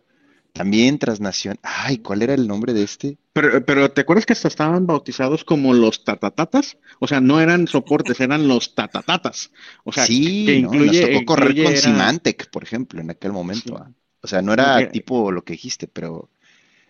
también 0.54 1.00
Transnación. 1.00 1.58
Ay, 1.62 1.98
¿cuál 1.98 2.22
era 2.22 2.32
el 2.32 2.46
nombre 2.46 2.72
de 2.72 2.84
este? 2.84 3.18
Pero, 3.32 3.66
pero 3.66 3.90
¿te 3.90 4.02
acuerdas 4.02 4.24
que 4.24 4.34
hasta 4.34 4.46
estaban 4.46 4.86
bautizados 4.86 5.44
como 5.44 5.74
los 5.74 6.04
tatatatas? 6.04 6.78
O 7.00 7.08
sea, 7.08 7.20
no 7.20 7.40
eran 7.40 7.66
soportes, 7.66 8.20
eran 8.20 8.46
los 8.46 8.76
tatatatas. 8.76 9.50
O 9.82 9.92
sea, 9.92 10.06
sí, 10.06 10.46
que 10.46 10.54
incluye, 10.54 11.00
nos 11.00 11.10
tocó 11.10 11.24
correr 11.34 11.64
con 11.64 11.76
Symantec, 11.76 12.50
por 12.50 12.62
ejemplo, 12.62 13.00
en 13.00 13.10
aquel 13.10 13.32
momento. 13.32 13.84
O 14.20 14.28
sea, 14.28 14.42
no 14.42 14.52
era 14.52 14.88
tipo 14.92 15.32
lo 15.32 15.42
que 15.42 15.54
dijiste, 15.54 15.88
pero 15.88 16.30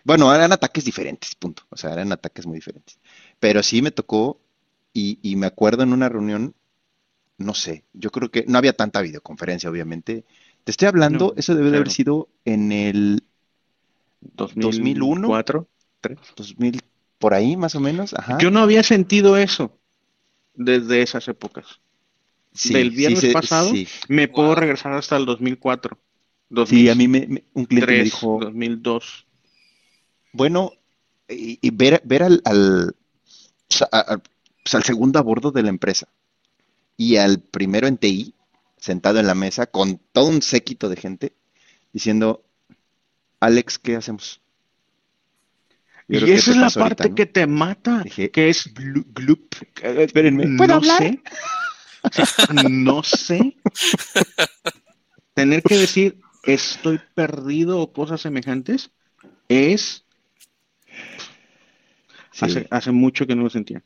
bueno, 0.03 0.33
eran 0.33 0.51
ataques 0.51 0.85
diferentes, 0.85 1.33
punto. 1.33 1.63
O 1.69 1.75
sea, 1.75 1.91
eran 1.91 2.11
ataques 2.11 2.45
muy 2.45 2.57
diferentes. 2.57 2.99
Pero 3.39 3.63
sí 3.63 3.81
me 3.81 3.89
tocó 3.89 4.39
y, 4.93 5.17
y 5.23 5.37
me 5.37 5.47
acuerdo 5.47 5.81
en 5.81 5.91
una 5.91 6.07
reunión, 6.07 6.53
no 7.39 7.55
sé, 7.55 7.83
yo 7.93 8.11
creo 8.11 8.29
que 8.29 8.45
no 8.47 8.59
había 8.59 8.73
tanta 8.73 9.01
videoconferencia, 9.01 9.71
obviamente. 9.71 10.23
Te 10.63 10.69
estoy 10.69 10.87
hablando, 10.87 11.33
eso 11.35 11.55
debe 11.55 11.71
de 11.71 11.77
haber 11.77 11.89
sido 11.89 12.29
en 12.45 12.71
el 12.71 13.23
2001, 14.33 15.27
2004, 15.27 15.67
2000, 16.35 16.81
por 17.17 17.33
ahí 17.33 17.57
más 17.57 17.75
o 17.75 17.79
menos. 17.79 18.13
Yo 18.39 18.51
no 18.51 18.59
había 18.59 18.83
sentido 18.83 19.37
eso 19.37 19.77
desde 20.53 21.01
esas 21.01 21.27
épocas. 21.27 21.79
Del 22.69 22.91
viernes 22.91 23.33
pasado 23.33 23.71
me 24.07 24.27
puedo 24.27 24.55
regresar 24.55 24.93
hasta 24.93 25.17
el 25.17 25.25
2004. 25.25 25.97
sí, 26.65 26.89
a 26.89 26.95
mí 26.95 27.07
me, 27.07 27.43
un 27.53 27.65
cliente 27.65 27.91
me 27.91 28.03
dijo... 28.03 28.39
2002. 28.41 29.25
Bueno, 30.31 30.71
y, 31.27 31.69
ver, 31.71 32.01
ver 32.05 32.23
al, 32.23 32.41
al, 32.45 32.95
pues, 33.69 34.75
al 34.75 34.83
segundo 34.83 35.19
a 35.19 35.21
bordo 35.21 35.51
de 35.51 35.63
la 35.63 35.69
empresa 35.69 36.07
y 36.97 37.17
al 37.17 37.39
primero 37.39 37.87
en 37.87 37.97
TI, 37.97 38.35
sentado 38.77 39.19
en 39.19 39.27
la 39.27 39.35
mesa 39.35 39.65
con 39.65 39.99
todo 40.11 40.27
un 40.27 40.41
séquito 40.41 40.89
de 40.89 40.95
gente, 40.95 41.33
diciendo, 41.91 42.44
Alex, 43.39 43.79
¿qué 43.79 43.95
hacemos? 43.95 44.41
y 46.07 46.17
esa 46.31 46.51
es 46.51 46.57
la 46.57 46.69
parte 46.69 47.15
que 47.15 47.25
te 47.25 47.47
mata, 47.47 48.03
que 48.03 48.49
es 48.49 48.71
gloop. 48.73 49.55
Espérenme, 49.81 50.55
¿puedo 50.57 50.75
hablar? 50.75 51.19
no 52.69 53.01
sé. 53.01 53.57
Tener 55.33 55.63
que 55.63 55.77
decir 55.77 56.19
estoy 56.43 57.01
perdido 57.15 57.79
o 57.79 57.91
cosas 57.91 58.21
semejantes 58.21 58.91
es 59.49 60.05
hace, 62.39 62.67
hace 62.69 62.91
mucho 62.91 63.25
que 63.25 63.35
no 63.35 63.43
lo 63.43 63.49
sentía. 63.49 63.83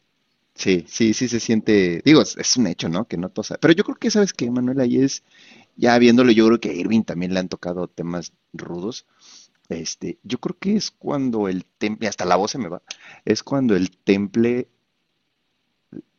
Sí, 0.60 0.84
sí, 0.90 1.14
sí 1.14 1.30
se 1.30 1.40
siente, 1.40 2.02
digo, 2.04 2.22
es, 2.22 2.58
un 2.58 2.68
hecho, 2.68 2.90
¿no? 2.90 3.08
Que 3.08 3.16
no 3.16 3.30
tosa. 3.30 3.58
Pero 3.62 3.74
yo 3.74 3.86
creo 3.86 3.96
que, 3.96 4.12
¿sabes 4.12 4.34
qué, 4.34 4.52
Manuel? 4.52 4.82
Ahí 4.82 4.98
es, 5.02 5.24
ya 5.78 5.98
viéndolo, 5.98 6.32
yo 6.32 6.46
creo 6.48 6.60
que 6.60 6.70
a 6.70 6.74
Irving 6.74 7.04
también 7.04 7.34
le 7.34 7.40
han 7.40 7.48
tocado 7.48 7.88
temas 7.88 8.34
rudos. 8.52 9.06
Este, 9.70 10.20
yo 10.24 10.40
creo 10.40 10.58
que 10.60 10.76
es 10.76 10.92
cuando 10.92 11.48
el 11.48 11.66
temple, 11.66 12.08
hasta 12.08 12.26
la 12.26 12.36
voz 12.36 12.52
se 12.52 12.58
me 12.58 12.70
va, 12.70 12.82
es 13.26 13.44
cuando 13.44 13.76
el 13.76 13.92
temple, 13.92 14.70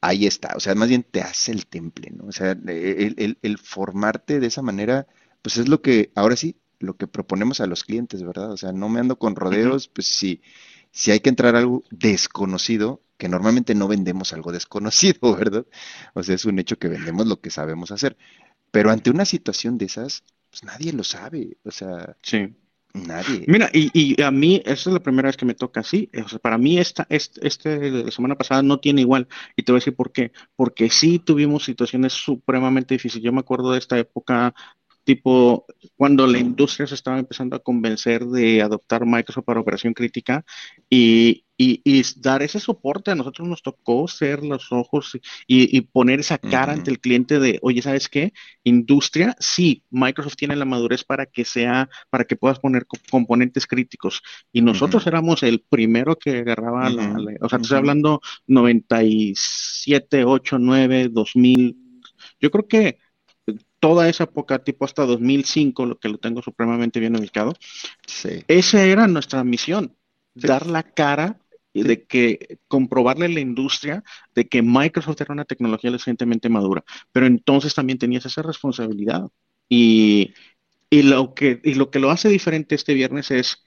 ahí 0.00 0.26
está, 0.26 0.54
o 0.56 0.60
sea, 0.60 0.74
más 0.74 0.88
bien 0.88 1.02
te 1.02 1.20
hace 1.20 1.52
el 1.52 1.66
temple, 1.66 2.10
¿no? 2.12 2.26
O 2.26 2.32
sea, 2.32 2.52
el, 2.52 3.38
el 3.42 3.58
formarte 3.58 4.40
de 4.40 4.46
esa 4.46 4.62
manera, 4.62 5.06
pues 5.42 5.56
es 5.58 5.68
lo 5.68 5.82
que, 5.82 6.12
ahora 6.14 6.36
sí, 6.36 6.56
lo 6.78 6.96
que 6.96 7.06
proponemos 7.06 7.60
a 7.60 7.66
los 7.66 7.84
clientes, 7.84 8.22
¿verdad? 8.22 8.50
O 8.52 8.56
sea, 8.56 8.72
no 8.72 8.88
me 8.88 9.00
ando 9.00 9.18
con 9.18 9.36
rodeos, 9.36 9.88
pues 9.88 10.06
si, 10.06 10.42
si 10.92 11.10
hay 11.10 11.20
que 11.20 11.28
entrar 11.28 11.54
a 11.56 11.58
algo 11.58 11.84
desconocido, 11.90 13.02
que 13.18 13.28
normalmente 13.28 13.74
no 13.74 13.86
vendemos 13.88 14.32
algo 14.32 14.50
desconocido, 14.52 15.18
¿verdad? 15.36 15.66
O 16.14 16.22
sea, 16.22 16.34
es 16.34 16.44
un 16.46 16.58
hecho 16.58 16.78
que 16.78 16.88
vendemos 16.88 17.26
lo 17.26 17.40
que 17.40 17.50
sabemos 17.50 17.90
hacer. 17.90 18.16
Pero 18.70 18.90
ante 18.90 19.10
una 19.10 19.24
situación 19.26 19.76
de 19.78 19.86
esas, 19.86 20.24
pues 20.50 20.64
nadie 20.64 20.92
lo 20.92 21.04
sabe, 21.04 21.58
o 21.64 21.70
sea, 21.70 22.16
sí. 22.22 22.54
Nadie. 22.94 23.44
Mira, 23.46 23.70
y, 23.72 24.20
a 24.22 24.30
mí, 24.30 24.62
esta 24.64 24.90
es 24.90 24.94
la 24.94 25.00
primera 25.00 25.28
vez 25.28 25.36
que 25.36 25.46
me 25.46 25.54
toca 25.54 25.80
así, 25.80 26.10
para 26.42 26.58
mí 26.58 26.78
esta, 26.78 27.06
este, 27.08 27.46
este, 27.46 28.10
semana 28.10 28.36
pasada 28.36 28.62
no 28.62 28.80
tiene 28.80 29.02
igual, 29.02 29.28
y 29.56 29.62
te 29.62 29.72
voy 29.72 29.78
a 29.78 29.80
decir 29.80 29.94
por 29.94 30.12
qué, 30.12 30.32
porque 30.56 30.90
sí 30.90 31.18
tuvimos 31.18 31.64
situaciones 31.64 32.12
supremamente 32.12 32.94
difíciles. 32.94 33.24
Yo 33.24 33.32
me 33.32 33.40
acuerdo 33.40 33.72
de 33.72 33.78
esta 33.78 33.98
época 33.98 34.54
tipo 35.04 35.66
cuando 35.96 36.26
la 36.26 36.38
industria 36.38 36.86
se 36.86 36.94
estaba 36.94 37.18
empezando 37.18 37.56
a 37.56 37.60
convencer 37.60 38.26
de 38.26 38.62
adoptar 38.62 39.06
Microsoft 39.06 39.44
para 39.44 39.60
operación 39.60 39.94
crítica 39.94 40.44
y, 40.88 41.44
dar 42.16 42.42
ese 42.42 42.60
soporte. 42.60 43.10
A 43.10 43.14
nosotros 43.14 43.46
nos 43.48 43.62
tocó 43.62 44.08
ser 44.08 44.42
los 44.44 44.72
ojos 44.72 45.18
y, 45.46 45.80
poner 45.80 46.20
esa 46.20 46.38
cara 46.38 46.72
ante 46.72 46.90
el 46.90 47.00
cliente 47.00 47.38
de, 47.38 47.58
oye, 47.62 47.82
¿sabes 47.82 48.08
qué? 48.08 48.32
Industria, 48.64 49.36
sí, 49.38 49.82
Microsoft 49.90 50.36
tiene 50.36 50.56
la 50.56 50.64
madurez 50.64 51.04
para 51.04 51.26
que 51.26 51.44
sea, 51.44 51.88
para 52.08 52.24
que 52.24 52.36
puedas 52.36 52.58
poner 52.58 52.86
componentes 53.10 53.66
críticos. 53.66 54.22
Y 54.52 54.62
nosotros 54.62 55.06
éramos 55.06 55.42
el 55.42 55.60
primero 55.60 56.16
que 56.16 56.38
agarraba, 56.38 56.88
la, 56.90 57.16
o 57.40 57.48
sea, 57.48 57.58
te 57.58 57.62
estoy 57.62 57.78
hablando 57.78 58.20
97, 58.46 60.24
8, 60.24 60.58
9, 60.58 61.08
2000. 61.10 61.76
Yo 62.40 62.50
creo 62.50 62.66
que 62.68 62.98
toda 63.80 64.08
esa 64.08 64.24
época, 64.24 64.62
tipo 64.62 64.84
hasta 64.84 65.04
2005, 65.04 65.86
lo 65.86 65.98
que 65.98 66.08
lo 66.08 66.18
tengo 66.18 66.42
supremamente 66.42 67.00
bien 67.00 67.16
ubicado, 67.16 67.54
esa 68.48 68.84
era 68.84 69.06
nuestra 69.08 69.42
misión, 69.44 69.96
dar 70.34 70.66
la 70.66 70.82
cara 70.82 71.38
de 71.74 72.04
que 72.04 72.58
comprobarle 72.68 73.26
a 73.26 73.28
la 73.28 73.40
industria 73.40 74.02
de 74.34 74.48
que 74.48 74.62
Microsoft 74.62 75.20
era 75.20 75.32
una 75.32 75.44
tecnología 75.44 75.90
recientemente 75.90 76.48
madura, 76.48 76.84
pero 77.12 77.26
entonces 77.26 77.74
también 77.74 77.98
tenías 77.98 78.26
esa 78.26 78.42
responsabilidad. 78.42 79.28
Y, 79.68 80.32
lo 80.90 81.34
que, 81.34 81.60
y 81.62 81.74
lo 81.74 81.90
que 81.90 82.00
lo 82.00 82.10
hace 82.10 82.28
diferente 82.28 82.74
este 82.74 82.94
viernes 82.94 83.30
es, 83.30 83.64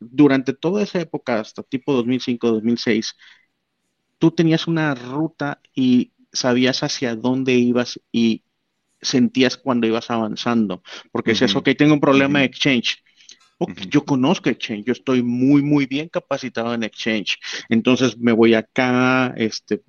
durante 0.00 0.54
toda 0.54 0.82
esa 0.82 1.00
época, 1.00 1.40
hasta 1.40 1.62
tipo 1.62 1.92
2005, 1.92 2.50
2006, 2.50 3.14
tú 4.18 4.30
tenías 4.30 4.66
una 4.66 4.94
ruta 4.94 5.60
y 5.74 6.12
sabías 6.32 6.82
hacia 6.82 7.14
dónde 7.14 7.52
ibas 7.54 8.00
y 8.10 8.42
sentías 9.02 9.58
cuando 9.58 9.86
ibas 9.86 10.10
avanzando, 10.10 10.82
porque 11.12 11.32
es 11.32 11.42
eso, 11.42 11.58
ok, 11.58 11.68
tengo 11.76 11.94
un 11.94 12.00
problema 12.00 12.38
de 12.40 12.46
Exchange. 12.46 13.02
Yo 13.88 14.04
conozco 14.04 14.50
Exchange, 14.50 14.84
yo 14.84 14.92
estoy 14.92 15.22
muy, 15.22 15.62
muy 15.62 15.86
bien 15.86 16.08
capacitado 16.08 16.74
en 16.74 16.82
Exchange. 16.82 17.38
Entonces 17.68 18.18
me 18.18 18.32
voy 18.32 18.54
acá, 18.54 19.32
este, 19.36 19.82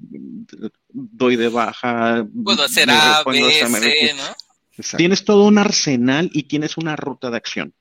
doy 0.89 1.35
de 1.35 1.49
baja. 1.49 2.25
Puedo 2.43 2.63
hacer 2.63 2.89
A, 2.89 3.23
B, 3.23 3.41
C, 3.41 4.13
¿no? 4.15 4.97
Tienes 4.97 5.23
todo 5.25 5.45
un 5.45 5.57
arsenal 5.57 6.29
y 6.33 6.43
tienes 6.43 6.77
una 6.77 6.95
ruta 6.95 7.31
de 7.31 7.37
acción. 7.37 7.73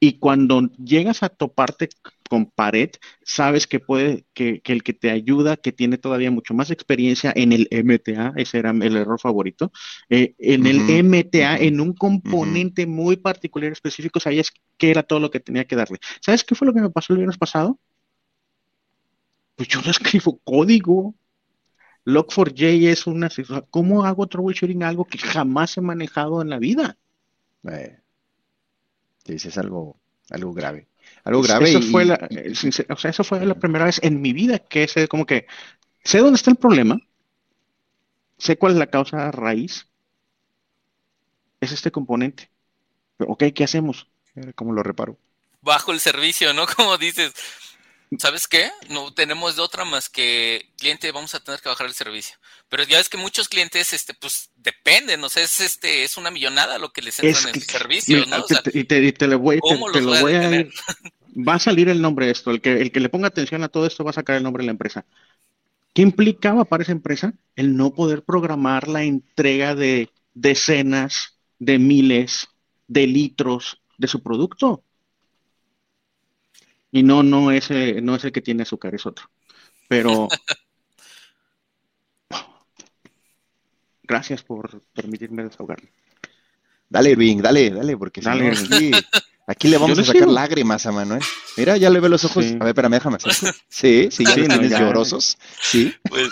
Y 0.00 0.14
cuando 0.14 0.70
llegas 0.82 1.22
a 1.22 1.28
toparte 1.28 1.88
con 2.32 2.46
pared, 2.46 2.88
sabes 3.22 3.66
que 3.66 3.78
puede, 3.78 4.24
que, 4.32 4.62
el 4.64 4.82
que 4.82 4.94
te 4.94 5.10
ayuda, 5.10 5.58
que 5.58 5.70
tiene 5.70 5.98
todavía 5.98 6.30
mucho 6.30 6.54
más 6.54 6.70
experiencia 6.70 7.30
en 7.36 7.52
el 7.52 7.68
MTA, 7.70 8.32
ese 8.36 8.56
era 8.56 8.70
el 8.70 8.96
error 8.96 9.20
favorito, 9.20 9.70
eh, 10.08 10.34
en 10.38 10.64
el 10.64 10.80
MTA, 11.04 11.58
en 11.58 11.78
un 11.78 11.92
componente 11.92 12.86
muy 12.86 13.18
particular 13.18 13.70
específico, 13.70 14.18
sabías 14.18 14.50
qué 14.78 14.90
era 14.90 15.02
todo 15.02 15.20
lo 15.20 15.30
que 15.30 15.40
tenía 15.40 15.66
que 15.66 15.76
darle. 15.76 15.98
¿Sabes 16.22 16.42
qué 16.42 16.54
fue 16.54 16.66
lo 16.66 16.72
que 16.72 16.80
me 16.80 16.88
pasó 16.88 17.12
el 17.12 17.18
viernes 17.18 17.36
pasado? 17.36 17.78
Pues 19.54 19.68
yo 19.68 19.82
no 19.82 19.90
escribo 19.90 20.40
código. 20.42 21.14
Log4j 22.06 22.88
es 22.88 23.06
una... 23.06 23.28
¿Cómo 23.68 24.06
hago 24.06 24.26
troubleshooting 24.26 24.84
algo 24.84 25.04
que 25.04 25.18
jamás 25.18 25.76
he 25.76 25.82
manejado 25.82 26.40
en 26.40 26.48
la 26.48 26.58
vida? 26.58 26.96
Eh, 27.70 27.98
es 29.26 29.58
algo, 29.58 30.00
algo 30.30 30.54
grave 30.54 30.88
algo 31.24 31.42
grave. 31.42 31.70
Eso, 31.70 31.82
fue 31.82 32.04
la, 32.04 32.14
eh, 32.30 32.52
o 32.88 32.96
sea, 32.96 33.10
eso 33.10 33.24
fue 33.24 33.44
la 33.46 33.54
primera 33.54 33.84
vez 33.84 34.00
en 34.02 34.20
mi 34.20 34.32
vida 34.32 34.58
que 34.58 34.88
sé 34.88 35.08
como 35.08 35.26
que 35.26 35.46
sé 36.04 36.18
dónde 36.18 36.36
está 36.36 36.50
el 36.50 36.56
problema, 36.56 36.98
sé 38.38 38.56
cuál 38.58 38.72
es 38.72 38.78
la 38.78 38.88
causa 38.88 39.30
raíz, 39.30 39.86
es 41.60 41.72
este 41.72 41.90
componente. 41.90 42.50
Pero, 43.16 43.32
ok, 43.32 43.44
¿qué 43.54 43.64
hacemos? 43.64 44.08
¿Cómo 44.54 44.72
lo 44.72 44.82
reparo? 44.82 45.16
Bajo 45.60 45.92
el 45.92 46.00
servicio, 46.00 46.52
¿no? 46.52 46.66
Como 46.76 46.98
dices, 46.98 47.32
¿sabes 48.18 48.48
qué? 48.48 48.70
No 48.88 49.12
tenemos 49.12 49.56
de 49.56 49.62
otra 49.62 49.84
más 49.84 50.08
que 50.08 50.70
cliente, 50.78 51.12
vamos 51.12 51.34
a 51.34 51.40
tener 51.40 51.60
que 51.60 51.68
bajar 51.68 51.86
el 51.86 51.94
servicio. 51.94 52.36
Pero 52.68 52.84
ya 52.84 53.00
es 53.00 53.08
que 53.08 53.16
muchos 53.16 53.48
clientes, 53.48 53.92
este, 53.92 54.14
pues 54.14 54.50
dependen, 54.56 55.22
o 55.24 55.28
sea, 55.28 55.42
es 55.42 55.60
este, 55.60 56.04
es 56.04 56.16
una 56.16 56.30
millonada 56.30 56.78
lo 56.78 56.92
que 56.92 57.02
les 57.02 57.18
entra 57.20 57.50
en 57.50 57.56
el 57.56 57.62
servicio, 57.62 58.26
¿no? 58.26 58.44
y, 58.72 58.84
te, 58.84 59.26
lo 59.26 59.38
voy, 59.38 59.58
a, 59.58 60.66
va 61.36 61.54
a 61.54 61.58
salir 61.58 61.88
el 61.88 62.00
nombre 62.00 62.26
de 62.26 62.32
esto, 62.32 62.50
el 62.50 62.60
que, 62.60 62.80
el 62.80 62.92
que 62.92 63.00
le 63.00 63.08
ponga 63.08 63.28
atención 63.28 63.62
a 63.62 63.68
todo 63.68 63.86
esto 63.86 64.04
va 64.04 64.10
a 64.10 64.14
sacar 64.14 64.36
el 64.36 64.42
nombre 64.42 64.62
de 64.62 64.66
la 64.66 64.72
empresa. 64.72 65.04
¿Qué 65.94 66.02
implicaba 66.02 66.64
para 66.64 66.82
esa 66.82 66.92
empresa? 66.92 67.34
El 67.54 67.76
no 67.76 67.92
poder 67.92 68.22
programar 68.22 68.88
la 68.88 69.02
entrega 69.02 69.74
de 69.74 70.08
decenas 70.34 71.36
de 71.58 71.78
miles 71.78 72.48
de 72.88 73.06
litros 73.06 73.80
de 73.98 74.08
su 74.08 74.22
producto. 74.22 74.82
Y 76.92 77.02
no, 77.02 77.22
no 77.22 77.50
es, 77.50 77.70
no 78.02 78.14
es 78.14 78.24
el 78.24 78.32
que 78.32 78.42
tiene 78.42 78.62
azúcar, 78.62 78.94
es 78.94 79.06
otro. 79.06 79.28
Pero 79.88 80.28
gracias 84.02 84.42
por 84.42 84.82
permitirme 84.92 85.44
desahogarme. 85.44 85.88
Dale, 86.88 87.10
Irving, 87.10 87.38
dale, 87.38 87.70
dale, 87.70 87.96
porque 87.96 88.20
dale. 88.20 88.52
aquí, 89.46 89.68
le 89.68 89.78
vamos 89.78 89.98
a 89.98 90.04
sacar 90.04 90.28
lágrimas 90.28 90.84
a 90.84 90.92
Manuel. 90.92 91.22
Mira, 91.56 91.78
ya 91.78 91.88
le 91.88 92.00
ve 92.00 92.10
los 92.10 92.24
ojos. 92.26 92.44
A 92.44 92.64
ver, 92.64 92.68
espérame, 92.68 92.92
déjame 92.92 93.16
hacer. 93.16 93.54
Sí, 93.68 94.08
sí, 94.10 94.24
ya 94.24 94.34
tienes 94.34 94.70
llorosos. 94.70 95.38
Sí. 95.62 95.94
Pues, 96.08 96.28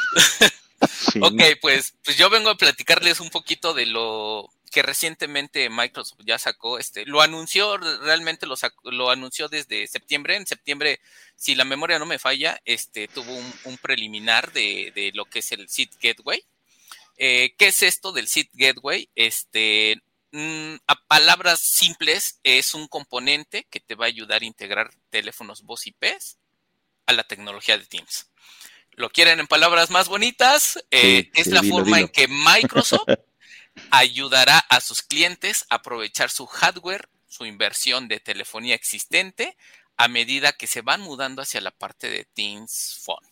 Ok, 1.20 1.42
pues, 1.60 1.94
pues 2.04 2.16
yo 2.16 2.30
vengo 2.30 2.48
a 2.50 2.56
platicarles 2.56 3.20
un 3.20 3.28
poquito 3.28 3.74
de 3.74 3.86
lo 3.86 4.48
que 4.70 4.82
recientemente 4.82 5.68
Microsoft 5.68 6.20
ya 6.24 6.38
sacó, 6.38 6.78
este, 6.78 7.04
lo 7.04 7.20
anunció, 7.20 7.76
realmente 7.76 8.46
lo, 8.46 8.54
lo 8.84 9.10
anunció 9.10 9.48
desde 9.48 9.86
septiembre. 9.88 10.36
En 10.36 10.46
septiembre, 10.46 11.00
si 11.34 11.56
la 11.56 11.64
memoria 11.64 11.98
no 11.98 12.06
me 12.06 12.20
falla, 12.20 12.60
este, 12.64 13.08
tuvo 13.08 13.34
un, 13.64 13.78
preliminar 13.78 14.52
de, 14.52 15.10
lo 15.14 15.24
que 15.24 15.40
es 15.40 15.50
el 15.52 15.68
Seed 15.68 15.90
Gateway. 16.00 16.44
Eh, 17.16 17.54
¿Qué 17.58 17.68
es 17.68 17.82
esto 17.82 18.12
del 18.12 18.28
Seed 18.28 18.46
Gateway? 18.52 19.10
Este, 19.16 20.00
mm, 20.30 20.76
a 20.86 20.94
palabras 21.06 21.60
simples, 21.60 22.38
es 22.44 22.72
un 22.74 22.86
componente 22.86 23.66
que 23.70 23.80
te 23.80 23.96
va 23.96 24.04
a 24.04 24.08
ayudar 24.08 24.42
a 24.42 24.46
integrar 24.46 24.90
teléfonos 25.10 25.62
voz 25.62 25.86
IPs 25.86 26.38
a 27.06 27.12
la 27.12 27.24
tecnología 27.24 27.76
de 27.76 27.86
Teams. 27.86 28.28
¿Lo 28.92 29.10
quieren 29.10 29.40
en 29.40 29.46
palabras 29.46 29.90
más 29.90 30.08
bonitas? 30.08 30.78
Eh, 30.90 31.30
es 31.34 31.48
la 31.48 31.62
forma 31.62 32.00
en 32.00 32.08
que 32.08 32.28
Microsoft 32.28 33.08
ayudará 33.90 34.58
a 34.58 34.80
sus 34.80 35.02
clientes 35.02 35.66
a 35.68 35.76
aprovechar 35.76 36.30
su 36.30 36.46
hardware 36.46 37.08
su 37.30 37.46
inversión 37.46 38.08
de 38.08 38.20
telefonía 38.20 38.74
existente 38.74 39.56
a 39.96 40.08
medida 40.08 40.52
que 40.52 40.66
se 40.66 40.82
van 40.82 41.00
mudando 41.00 41.42
hacia 41.42 41.60
la 41.60 41.70
parte 41.70 42.10
de 42.10 42.24
Teams 42.24 43.00
Phone. 43.04 43.26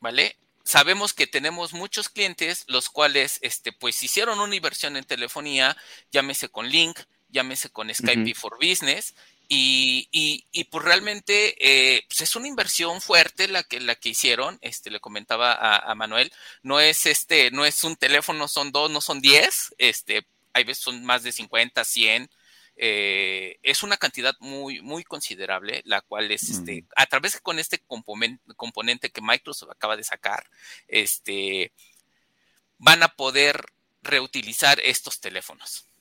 ¿Vale? 0.00 0.36
Sabemos 0.64 1.12
que 1.12 1.26
tenemos 1.26 1.72
muchos 1.72 2.08
clientes 2.08 2.64
los 2.68 2.88
cuales 2.88 3.38
este, 3.42 3.72
pues 3.72 4.02
hicieron 4.02 4.38
una 4.38 4.54
inversión 4.54 4.96
en 4.96 5.04
telefonía, 5.04 5.76
llámese 6.12 6.48
con 6.48 6.68
Link, 6.68 7.00
llámese 7.28 7.70
con 7.70 7.92
Skype 7.92 8.34
for 8.34 8.56
Business, 8.56 9.14
y, 9.54 10.46
y, 10.50 10.64
pues 10.64 10.82
realmente 10.82 11.56
eh, 11.60 12.06
pues 12.08 12.22
es 12.22 12.36
una 12.36 12.48
inversión 12.48 13.02
fuerte 13.02 13.48
la 13.48 13.62
que, 13.62 13.80
la 13.80 13.96
que 13.96 14.08
hicieron. 14.08 14.58
Este, 14.62 14.90
le 14.90 14.98
comentaba 14.98 15.52
a, 15.52 15.94
Manuel, 15.94 16.32
no 16.62 16.80
es 16.80 17.04
este, 17.04 17.50
no 17.50 17.66
es 17.66 17.84
un 17.84 17.96
teléfono, 17.96 18.48
son 18.48 18.72
dos, 18.72 18.90
no 18.90 19.02
son 19.02 19.20
diez, 19.20 19.74
este, 19.76 20.26
hay 20.54 20.64
veces 20.64 20.82
son 20.82 21.04
más 21.04 21.22
de 21.22 21.32
50, 21.32 21.84
100. 21.84 22.30
Eh, 22.76 23.58
es 23.62 23.82
una 23.82 23.98
cantidad 23.98 24.34
muy, 24.40 24.80
muy 24.80 25.04
considerable, 25.04 25.82
la 25.84 26.00
cual 26.00 26.30
es, 26.30 26.48
este, 26.48 26.86
a 26.96 27.04
través 27.04 27.38
con 27.38 27.58
este 27.58 27.78
componente, 28.56 29.10
que 29.10 29.20
Microsoft 29.20 29.72
acaba 29.72 29.98
de 29.98 30.04
sacar, 30.04 30.46
este, 30.88 31.72
van 32.78 33.02
a 33.02 33.08
poder 33.08 33.66
reutilizar 34.02 34.80
estos 34.80 35.20
teléfonos. 35.20 35.91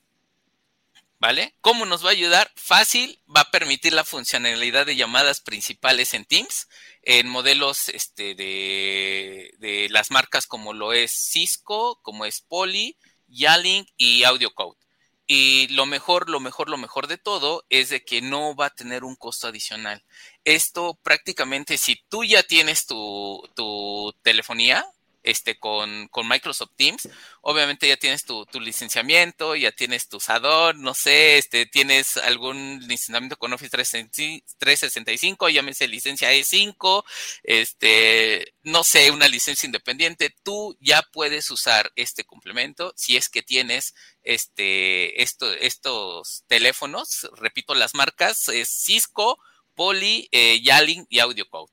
¿Vale? 1.22 1.54
¿Cómo 1.62 1.86
nos 1.86 2.04
va 2.04 2.10
a 2.10 2.14
ayudar? 2.14 2.52
Fácil, 2.56 3.22
va 3.28 3.42
a 3.42 3.52
permitir 3.52 3.94
la 3.94 4.04
funcionalidad 4.04 4.88
de 4.88 4.96
llamadas 4.96 5.40
principales 5.40 6.16
en 6.16 6.26
Teams, 6.26 6.68
en 7.04 7.30
modelos 7.30 7.90
este, 7.90 8.34
de, 8.34 9.54
de 9.60 9.88
las 9.92 10.10
marcas 10.10 10.48
como 10.48 10.74
lo 10.74 10.94
es 10.94 11.12
Cisco, 11.12 12.00
como 12.02 12.26
es 12.26 12.42
Poly, 12.42 12.98
Yalink 13.28 13.88
y 13.98 14.24
AudioCode. 14.24 14.80
Y 15.28 15.68
lo 15.68 15.86
mejor, 15.86 16.28
lo 16.28 16.40
mejor, 16.40 16.72
lo 16.72 16.78
mejor 16.78 17.06
de 17.06 17.20
todo 17.20 17.66
es 17.70 17.90
de 17.90 18.04
que 18.04 18.24
no 18.24 18.56
va 18.56 18.66
a 18.66 18.76
tener 18.76 19.04
un 19.04 19.16
costo 19.16 19.48
adicional. 19.48 20.04
Esto 20.44 21.00
prácticamente, 21.04 21.78
si 21.78 22.04
tú 22.10 22.24
ya 22.24 22.42
tienes 22.42 22.88
tu, 22.88 23.48
tu 23.56 24.12
telefonía, 24.24 24.88
este, 25.24 25.60
con, 25.60 26.08
con, 26.10 26.28
Microsoft 26.28 26.72
Teams. 26.76 27.10
Obviamente 27.42 27.88
ya 27.88 27.98
tienes 27.98 28.26
tu, 28.26 28.46
tu, 28.46 28.60
licenciamiento, 28.60 29.56
ya 29.56 29.72
tienes 29.72 30.08
tu 30.08 30.20
SADOR, 30.20 30.76
no 30.78 30.94
sé, 30.94 31.38
este, 31.38 31.66
tienes 31.66 32.18
algún 32.18 32.80
licenciamiento 32.88 33.38
con 33.38 33.54
Office 33.54 33.70
365, 33.70 35.50
llámese 35.50 35.88
licencia 35.88 36.32
E5, 36.34 37.04
este, 37.44 38.54
no 38.64 38.84
sé, 38.84 39.12
una 39.12 39.28
licencia 39.28 39.68
independiente. 39.68 40.34
Tú 40.44 40.78
ya 40.80 41.02
puedes 41.14 41.50
usar 41.52 41.92
este 41.96 42.24
complemento 42.24 42.94
si 42.96 43.18
es 43.18 43.30
que 43.30 43.42
tienes 43.42 43.94
este, 44.24 45.22
esto, 45.22 45.52
estos 45.54 46.44
teléfonos. 46.48 47.30
Repito, 47.38 47.76
las 47.76 47.96
marcas 47.96 48.48
es 48.50 48.70
Cisco, 48.70 49.40
Poly, 49.76 50.28
eh, 50.32 50.62
Yalin 50.62 51.06
y 51.10 51.20
AudioCode. 51.20 51.72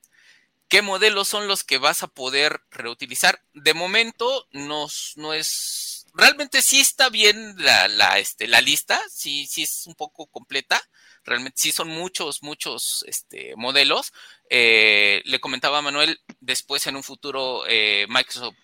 ¿Qué 0.69 0.83
modelos 0.83 1.29
son 1.29 1.49
los 1.49 1.65
que 1.65 1.79
vas 1.79 2.03
a 2.03 2.09
poder 2.09 2.61
reutilizar? 2.71 3.43
De 3.55 3.73
momento 3.73 4.47
no, 4.53 4.87
no 5.17 5.33
es, 5.33 6.07
realmente 6.13 6.61
sí 6.61 6.79
está 6.81 7.09
bien 7.09 7.55
la, 7.57 7.89
la, 7.89 8.19
este, 8.19 8.47
la 8.47 8.61
lista, 8.61 9.01
sí, 9.11 9.47
sí 9.47 9.63
es 9.63 9.87
un 9.87 9.95
poco 9.95 10.27
completa, 10.27 10.79
realmente 11.25 11.57
sí 11.59 11.73
son 11.73 11.89
muchos, 11.89 12.43
muchos 12.43 13.03
este, 13.09 13.57
modelos. 13.57 14.13
Eh, 14.51 15.23
le 15.25 15.41
comentaba 15.41 15.79
a 15.79 15.83
Manuel, 15.83 16.21
después 16.41 16.87
en 16.87 16.97
un 16.97 17.03
futuro 17.03 17.65
eh, 17.67 18.07
Microsoft 18.11 18.57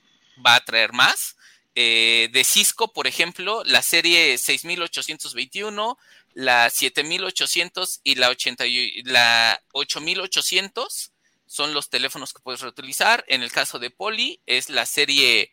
va 0.45 0.57
a 0.57 0.65
traer 0.65 0.93
más. 0.93 1.37
Eh, 1.75 2.29
de 2.33 2.45
Cisco, 2.45 2.93
por 2.93 3.07
ejemplo, 3.07 3.65
la 3.65 3.81
serie 3.81 4.37
6821, 4.37 5.99
la 6.35 6.69
7800 6.69 8.01
y 8.05 8.15
la, 8.17 8.29
80, 8.29 8.65
la 9.05 9.61
8800 9.73 11.14
son 11.55 11.73
los 11.73 11.89
teléfonos 11.89 12.33
que 12.33 12.43
puedes 12.43 12.63
reutilizar. 12.63 13.25
En 13.29 13.45
el 13.45 13.53
caso 13.53 13.79
de 13.79 13.89
Poly 13.89 14.41
es 14.45 14.71
la 14.71 14.87
serie 14.87 15.53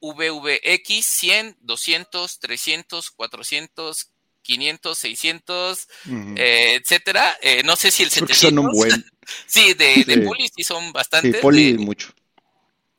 VVX 0.00 1.04
100, 1.04 1.58
200, 1.60 2.40
300, 2.40 3.10
400, 3.10 4.12
500, 4.40 4.98
600, 4.98 5.88
etcétera. 6.36 7.36
Eh, 7.42 7.62
no 7.64 7.76
sé 7.76 7.90
si 7.90 8.04
el 8.04 8.10
700. 8.10 8.38
Son 8.38 8.58
un 8.60 8.72
buen. 8.72 9.04
sí, 9.46 9.74
de, 9.74 10.04
de 10.06 10.22
Poly 10.22 10.50
sí 10.56 10.64
son 10.64 10.90
bastantes. 10.94 11.34
Sí, 11.34 11.42
Poly 11.42 11.74
mucho. 11.74 12.14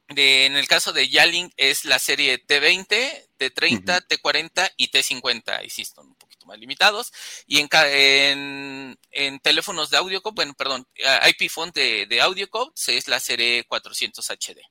en 0.10 0.56
el 0.56 0.68
caso 0.68 0.94
de 0.94 1.10
Yalink 1.10 1.52
es 1.58 1.86
la 1.86 1.98
serie 1.98 2.46
T20, 2.46 3.30
T30, 3.40 4.08
T40 4.08 4.74
y 4.78 4.92
T50. 4.92 5.66
Y 5.66 5.72
sí, 5.72 5.86
son 5.86 6.16
más 6.48 6.58
limitados. 6.60 7.14
Y 7.46 7.60
en, 7.60 8.98
en, 9.12 9.40
teléfonos 9.40 9.90
de 9.90 9.98
audio, 9.98 10.22
bueno, 10.34 10.54
perdón, 10.58 10.88
IP 11.30 11.50
phone 11.50 11.72
de, 11.74 12.08
de 12.08 12.22
AudioCode 12.22 12.72
es 12.88 13.08
la 13.08 13.20
serie 13.20 13.64
400 13.66 14.28
HD. 14.32 14.62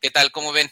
¿Qué 0.00 0.10
tal? 0.10 0.30
¿Cómo 0.32 0.52
ven? 0.52 0.70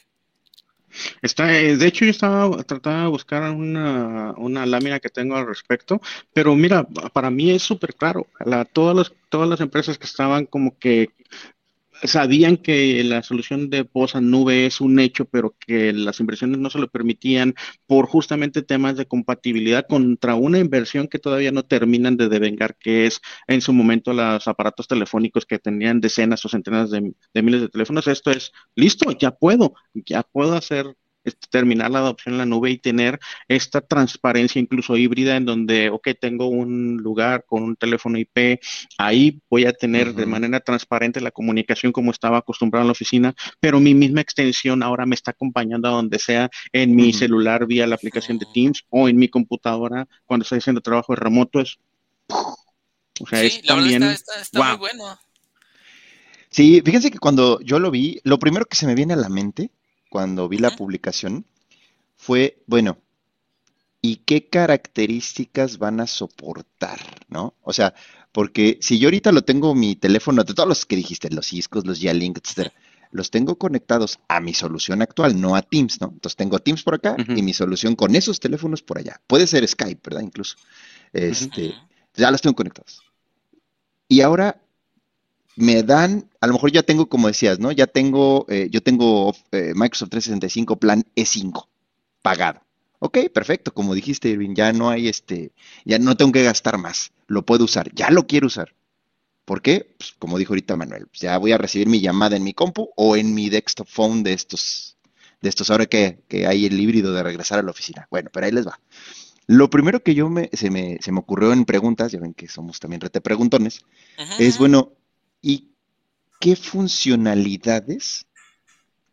Está, 1.23 1.55
eh, 1.55 1.77
de 1.77 1.87
hecho, 1.87 2.05
yo 2.05 2.11
estaba 2.11 2.63
tratando 2.65 3.03
de 3.03 3.09
buscar 3.09 3.51
una, 3.51 4.33
una, 4.37 4.67
lámina 4.67 5.01
que 5.01 5.11
tengo 5.11 5.37
al 5.37 5.47
respecto, 5.47 6.01
pero 6.33 6.55
mira, 6.55 6.85
para 7.13 7.31
mí 7.31 7.51
es 7.51 7.63
súper 7.63 7.95
claro. 7.95 8.27
La, 8.45 8.65
todas, 8.65 8.97
las, 8.97 9.13
todas 9.29 9.49
las 9.49 9.61
empresas 9.61 9.99
que 9.99 10.07
estaban 10.07 10.47
como 10.47 10.79
que 10.79 11.11
sabían 12.05 12.57
que 12.57 13.03
la 13.05 13.23
solución 13.23 13.71
de 13.71 13.83
voz 13.83 14.15
a 14.15 14.21
nube 14.21 14.67
es 14.67 14.81
un 14.81 14.99
hecho, 14.99 15.25
pero 15.25 15.57
que 15.59 15.93
las 15.93 16.21
inversiones 16.21 16.59
no 16.59 16.71
se 16.71 16.79
lo 16.79 16.89
permitían 16.89 17.55
por 17.87 18.07
justamente 18.07 18.63
temas 18.63 18.97
de 18.97 19.07
compatibilidad 19.07 19.87
contra 19.89 20.35
una 20.35 20.59
inversión 20.59 21.09
que 21.09 21.19
todavía 21.19 21.53
no 21.53 21.65
terminan 21.65 22.17
de 22.17 22.29
devengar, 22.29 22.77
que 22.77 23.07
es 23.07 23.21
en 23.47 23.61
su 23.61 23.73
momento 23.73 24.13
los 24.13 24.47
aparatos 24.49 24.89
telefónicos 24.89 25.47
que 25.47 25.59
tenían 25.59 26.01
decenas 26.01 26.45
o 26.45 26.49
centenas 26.49 26.91
de, 26.91 27.15
miles 27.43 27.61
de 27.61 27.69
teléfonos. 27.69 28.07
Esto 28.09 28.31
es, 28.31 28.53
listo, 28.75 29.11
ya 29.13 29.33
puedo, 29.33 29.75
ya 29.95 30.23
puedo 30.23 30.55
hacer 30.55 30.95
terminar 31.51 31.91
la 31.91 32.01
adopción 32.01 32.35
en 32.35 32.39
la 32.39 32.47
nube 32.47 32.71
y 32.71 32.79
tener 32.79 33.19
esta 33.49 33.81
transparencia 33.81 34.61
incluso 34.61 34.97
híbrida 34.97 35.37
en 35.37 35.45
donde, 35.45 35.91
ok, 35.91 36.09
tengo 36.21 36.49
un 36.49 36.97
lugar 36.97 37.45
con 37.47 37.63
un 37.63 37.77
teléfono 37.77 38.19
IP, 38.19 38.61
ahí 38.99 39.41
voy 39.51 39.67
a 39.67 39.73
tener 39.73 40.15
de 40.15 40.27
manera 40.27 40.61
transparente 40.61 41.21
la 41.21 41.31
comunicación 41.31 41.93
como 41.93 42.11
estaba 42.11 42.39
acostumbrado 42.39 42.83
en 42.83 42.89
la 42.89 42.93
oficina, 42.93 43.35
pero 43.61 43.81
mi 43.81 43.95
misma 43.95 44.21
extensión 44.21 44.83
ahora 44.83 45.07
me 45.07 45.15
está 45.15 45.33
acompañando 45.33 45.89
a 45.89 45.93
donde 45.93 46.19
sea 46.19 46.51
en 46.73 46.95
mi 46.95 47.13
celular 47.13 47.67
vía 47.67 47.87
la 47.87 47.95
aplicación 47.95 48.39
de 48.39 48.47
Teams 48.53 48.85
o 48.91 49.09
en 49.09 49.17
mi 49.17 49.29
computadora 49.29 50.07
cuando 50.27 50.43
estoy 50.43 50.59
haciendo 50.59 50.81
trabajo 50.81 51.13
de 51.13 51.21
remoto. 51.21 51.61
Es, 51.61 51.79
o 53.21 53.27
sea, 53.27 53.49
sí, 53.49 53.63
también, 53.67 54.03
está, 54.03 54.35
muy 54.53 54.77
bueno. 54.77 55.19
Sí, 56.51 56.81
fíjense 56.85 57.11
que 57.11 57.19
cuando 57.19 57.61
yo 57.61 57.79
lo 57.79 57.91
vi, 57.91 58.21
lo 58.25 58.39
primero 58.39 58.65
que 58.65 58.77
se 58.77 58.87
me 58.87 58.95
viene 58.95 59.15
a 59.15 59.17
la 59.17 59.29
mente 59.29 59.71
cuando 60.09 60.49
vi 60.49 60.59
la 60.59 60.75
publicación 60.75 61.47
fue, 62.17 62.63
bueno, 62.67 62.99
¿y 64.01 64.17
qué 64.17 64.49
características 64.49 65.79
van 65.79 66.01
a 66.01 66.07
soportar? 66.07 66.99
¿No? 67.29 67.55
O 67.63 67.73
sea, 67.73 67.95
porque 68.33 68.79
si 68.81 68.99
yo 68.99 69.09
ahorita 69.09 69.33
lo 69.33 69.43
tengo 69.43 69.75
mi 69.75 69.97
teléfono, 69.97 70.45
de 70.45 70.55
todos 70.55 70.69
los 70.69 70.87
que 70.87 70.97
dijiste, 70.97 71.31
los 71.31 71.47
Ciscos, 71.47 71.87
los 71.87 72.01
Yalink, 72.01 72.39
etcétera, 72.39 72.73
los 73.11 73.31
tengo 73.31 73.57
conectados 73.57 74.19
a 74.29 74.41
mi 74.41 74.55
solución 74.55 75.03
actual, 75.03 75.41
no 75.41 75.57
a 75.57 75.63
Teams, 75.63 76.01
¿no? 76.01 76.09
Entonces 76.13 76.37
tengo 76.37 76.59
Teams 76.59 76.83
por 76.83 76.95
acá 76.95 77.17
y 77.19 77.43
mi 77.43 77.55
solución 77.55 77.97
con 77.97 78.15
esos 78.15 78.39
teléfonos 78.39 78.83
por 78.83 78.99
allá. 78.99 79.21
Puede 79.27 79.47
ser 79.47 79.67
Skype, 79.67 80.01
¿verdad? 80.05 80.23
Incluso. 80.23 80.57
Este, 81.13 81.75
ya 82.15 82.31
los 82.31 82.43
tengo 82.43 82.55
conectados. 82.55 83.03
Y 84.09 84.21
ahora 84.21 84.61
me 85.59 85.83
dan, 85.83 86.31
a 86.41 86.47
lo 86.47 86.55
mejor 86.55 86.71
ya 86.71 86.83
tengo, 86.83 87.09
como 87.09 87.29
decías, 87.29 87.59
¿no? 87.59 87.73
Ya 87.73 87.87
tengo, 87.87 88.47
eh, 88.49 88.69
yo 88.71 88.81
tengo 88.81 89.35
eh, 89.51 89.73
Microsoft 89.75 90.11
365 90.11 90.77
plan 90.77 91.05
E5 91.17 91.67
pagado. 92.23 92.61
Ok, 93.01 93.19
perfecto, 93.33 93.73
como 93.73 93.95
dijiste, 93.95 94.29
Irving, 94.29 94.55
ya 94.55 94.73
no 94.73 94.91
hay 94.91 95.09
este, 95.09 95.53
ya 95.85 95.99
no 95.99 96.17
tengo 96.17 96.33
que 96.33 96.43
gastar 96.43 96.79
más, 96.79 97.13
lo 97.27 97.45
puedo 97.45 97.65
usar, 97.65 97.93
ya 97.95 98.11
lo 98.11 98.27
quiero 98.27 98.47
usar. 98.49 98.75
¿Por 99.45 99.63
qué? 99.63 99.95
Pues, 99.97 100.15
como 100.19 100.37
dijo 100.37 100.53
ahorita 100.53 100.77
Manuel, 100.77 101.07
pues, 101.07 101.21
ya 101.21 101.39
voy 101.39 101.53
a 101.53 101.59
recibir 101.59 101.89
mi 101.89 102.01
llamada 102.01 102.37
en 102.37 102.45
mi 102.45 102.55
compu 102.55 102.91
o 102.97 103.17
en 103.17 103.35
mi 103.35 103.49
desktop 103.49 103.89
phone 103.89 104.23
de 104.23 104.33
estos, 104.33 104.97
de 105.41 105.49
estos 105.49 105.71
ahora 105.71 105.87
que, 105.87 106.19
hay 106.47 106.67
el 106.67 106.79
híbrido 106.79 107.13
de 107.13 107.23
regresar 107.23 107.59
a 107.59 107.63
la 107.63 107.71
oficina. 107.71 108.07
Bueno, 108.11 108.31
pero 108.33 108.47
ahí 108.47 108.53
les 108.53 108.67
va. 108.67 108.79
Lo 109.47 109.71
primero 109.71 110.03
que 110.03 110.15
yo 110.15 110.29
me, 110.29 110.51
se, 110.53 110.71
me, 110.71 110.99
se 111.01 111.13
me 111.13 111.21
ocurrió 111.21 111.53
en 111.53 111.65
preguntas, 111.65 112.13
ya 112.13 112.21
ven 112.21 112.35
que 112.35 112.49
somos 112.49 112.79
también 112.79 113.01
rete 113.01 113.21
preguntones, 113.23 113.81
es 114.39 114.59
bueno, 114.59 114.93
y 115.41 115.69
qué 116.41 116.57
funcionalidades 116.57 118.27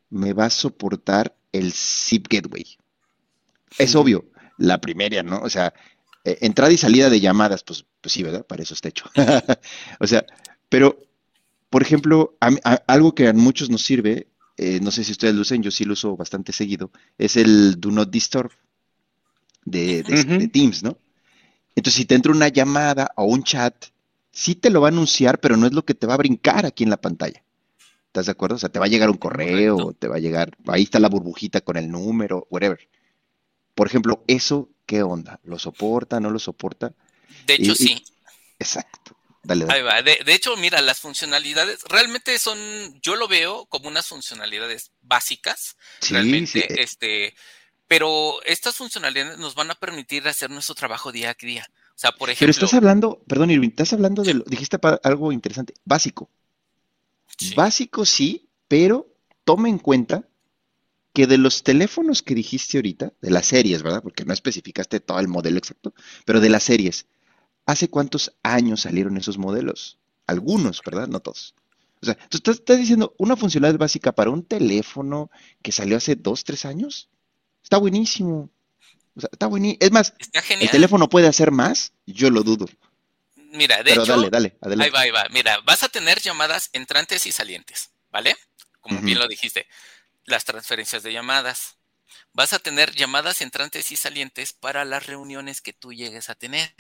me 0.10 0.34
va 0.34 0.46
a 0.46 0.50
soportar 0.50 1.36
el 1.52 1.74
Zip 1.74 2.28
Gateway. 2.30 2.66
Es 3.78 3.96
obvio, 3.96 4.26
la 4.58 4.80
primera, 4.80 5.24
¿no? 5.24 5.40
O 5.40 5.50
sea, 5.50 5.74
e, 6.24 6.38
entrada 6.42 6.72
y 6.72 6.78
salida 6.78 7.10
de 7.10 7.20
llamadas, 7.20 7.64
pues, 7.64 7.86
pues 8.02 8.14
sí, 8.14 8.24
¿verdad? 8.24 8.46
Para 8.46 8.64
eso 8.64 8.74
está 8.74 8.90
hecho. 8.90 9.06
o 10.00 10.08
sea, 10.08 10.26
pero, 10.70 11.00
por 11.70 11.82
ejemplo, 11.82 12.38
algo 12.88 13.16
que 13.16 13.28
a 13.28 13.34
muchos 13.34 13.70
nos 13.70 13.84
sirve, 13.84 14.28
eh, 14.58 14.80
no 14.82 14.92
sé 14.92 15.04
si 15.04 15.12
ustedes 15.12 15.36
lo 15.36 15.42
usan, 15.42 15.62
yo 15.62 15.72
sí 15.72 15.84
lo 15.84 15.94
uso 15.94 16.16
bastante 16.16 16.54
seguido, 16.54 16.92
es 17.18 17.36
el 17.36 17.80
Do 17.80 17.92
Not 17.92 18.10
Disturb 18.10 18.52
de, 19.66 20.04
de 20.04 20.48
Teams, 20.48 20.84
¿no? 20.84 20.98
Entonces, 21.76 21.96
si 21.96 22.06
te 22.06 22.16
entra 22.16 22.32
una 22.32 22.48
llamada 22.48 23.12
o 23.18 23.26
un 23.26 23.44
chat, 23.44 23.76
sí 24.36 24.54
te 24.54 24.70
lo 24.70 24.82
va 24.82 24.90
a 24.90 24.92
anunciar, 24.92 25.40
pero 25.40 25.58
no 25.58 25.66
es 25.66 25.74
lo 25.74 25.86
que 25.86 25.96
te 25.96 26.06
va 26.06 26.14
a 26.14 26.18
brincar 26.18 26.66
aquí 26.66 26.84
en 26.84 26.90
la 26.92 26.98
pantalla. 26.98 27.42
¿Estás 28.08 28.28
de 28.28 28.34
acuerdo? 28.34 28.58
O 28.58 28.60
sea, 28.60 28.70
te 28.70 28.80
va 28.80 28.86
a 28.86 28.90
llegar 28.90 29.10
un 29.10 29.18
correo, 29.18 29.94
te 29.98 30.08
va 30.08 30.18
a 30.18 30.20
llegar, 30.20 30.56
ahí 30.68 30.84
está 30.84 31.00
la 31.00 31.10
burbujita 31.10 31.62
con 31.62 31.78
el 31.78 31.90
número, 31.90 32.46
whatever. 32.50 32.88
Por 33.74 33.88
ejemplo, 33.88 34.24
eso, 34.28 34.70
¿qué 34.86 35.04
onda? 35.04 35.40
¿Lo 35.44 35.58
soporta, 35.58 36.20
no 36.20 36.30
lo 36.30 36.40
soporta? 36.40 36.94
De 37.48 37.56
hecho, 37.56 37.76
sí. 37.76 38.04
exacto. 38.60 39.18
Dale, 39.44 39.66
dale. 39.66 39.80
Ahí 39.80 39.84
va. 39.84 40.02
De, 40.02 40.20
de, 40.26 40.34
hecho, 40.34 40.56
mira, 40.58 40.82
las 40.82 41.00
funcionalidades 41.00 41.84
realmente 41.88 42.38
son, 42.40 42.58
yo 43.02 43.16
lo 43.16 43.28
veo 43.28 43.66
como 43.68 43.88
unas 43.88 44.08
funcionalidades 44.08 44.92
básicas. 45.02 45.78
Sí, 46.00 46.14
realmente, 46.14 46.62
sí. 46.62 46.66
este, 46.78 47.36
pero 47.88 48.42
estas 48.44 48.76
funcionalidades 48.76 49.38
nos 49.38 49.56
van 49.56 49.72
a 49.72 49.76
permitir 49.76 50.28
hacer 50.28 50.50
nuestro 50.50 50.76
trabajo 50.76 51.12
día 51.12 51.32
a 51.32 51.36
día. 51.40 51.70
O 51.96 51.98
sea, 51.98 52.12
por 52.12 52.30
ejemplo. 52.30 52.40
Pero 52.40 52.52
estás 52.52 52.74
hablando, 52.74 53.24
perdón, 53.28 53.52
Irving, 53.52 53.70
estás 53.70 53.94
hablando 53.94 54.24
de 54.24 54.34
lo, 54.34 54.44
dijiste 54.44 54.78
algo 55.04 55.32
interesante, 55.32 55.74
básico. 55.86 56.30
Sí. 57.38 57.54
Básico 57.56 58.06
sí, 58.06 58.50
pero 58.68 59.08
toma 59.46 59.70
en 59.70 59.80
cuenta 59.80 60.28
que 61.14 61.28
de 61.28 61.38
los 61.38 61.64
teléfonos 61.64 62.22
que 62.22 62.36
dijiste 62.36 62.78
ahorita, 62.78 63.14
de 63.22 63.30
las 63.32 63.46
series, 63.46 63.82
¿verdad? 63.82 64.04
Porque 64.04 64.26
no 64.26 64.34
especificaste 64.34 65.00
todo 65.00 65.20
el 65.20 65.30
modelo 65.30 65.58
exacto, 65.58 65.94
pero 66.26 66.42
de 66.42 66.50
las 66.50 66.64
series, 66.64 67.08
¿hace 67.66 67.90
cuántos 67.90 68.36
años 68.44 68.82
salieron 68.82 69.16
esos 69.16 69.38
modelos? 69.38 69.98
Algunos, 70.28 70.82
¿verdad? 70.86 71.08
No 71.08 71.22
todos. 71.22 71.56
O 72.02 72.06
sea, 72.06 72.16
tú 72.16 72.38
estás, 72.38 72.58
estás 72.58 72.78
diciendo 72.78 73.16
una 73.18 73.38
funcionalidad 73.38 73.80
básica 73.80 74.12
para 74.12 74.30
un 74.30 74.44
teléfono 74.44 75.32
que 75.62 75.72
salió 75.72 75.96
hace 75.96 76.16
dos, 76.16 76.44
tres 76.44 76.66
años. 76.66 77.10
Está 77.64 77.78
buenísimo. 77.78 78.50
O 79.16 79.22
sea, 79.22 79.30
está 79.32 79.48
buenísimo. 79.48 79.78
Es 79.82 79.92
más, 79.92 80.14
Está 80.20 80.42
¿el 80.54 80.70
teléfono 80.70 81.10
puede 81.10 81.28
hacer 81.28 81.52
más? 81.52 81.94
Yo 82.06 82.30
lo 82.30 82.44
dudo. 82.44 82.66
Mira, 83.52 83.78
de 83.78 83.84
Pero 83.84 84.04
hecho, 84.04 84.16
dale, 84.16 84.30
dale, 84.30 84.48
ahí 84.48 84.58
adelante. 84.62 84.92
va, 84.92 85.00
ahí 85.02 85.12
va. 85.12 85.28
Mira, 85.32 85.60
vas 85.64 85.84
a 85.84 85.90
tener 85.90 86.20
llamadas 86.20 86.70
entrantes 86.74 87.26
y 87.26 87.32
salientes, 87.32 87.92
¿vale? 88.12 88.36
Como 88.82 89.00
bien 89.02 89.18
lo 89.18 89.28
dijiste, 89.28 89.68
las 90.26 90.46
transferencias 90.46 91.04
de 91.04 91.14
llamadas. 91.14 91.78
Vas 92.34 92.54
a 92.54 92.60
tener 92.60 92.94
llamadas 92.94 93.42
entrantes 93.42 93.92
y 93.92 93.96
salientes 93.96 94.52
para 94.52 94.84
las 94.84 95.06
reuniones 95.06 95.62
que 95.62 95.74
tú 95.74 95.94
llegues 95.94 96.30
a 96.30 96.36
tener. 96.36 96.74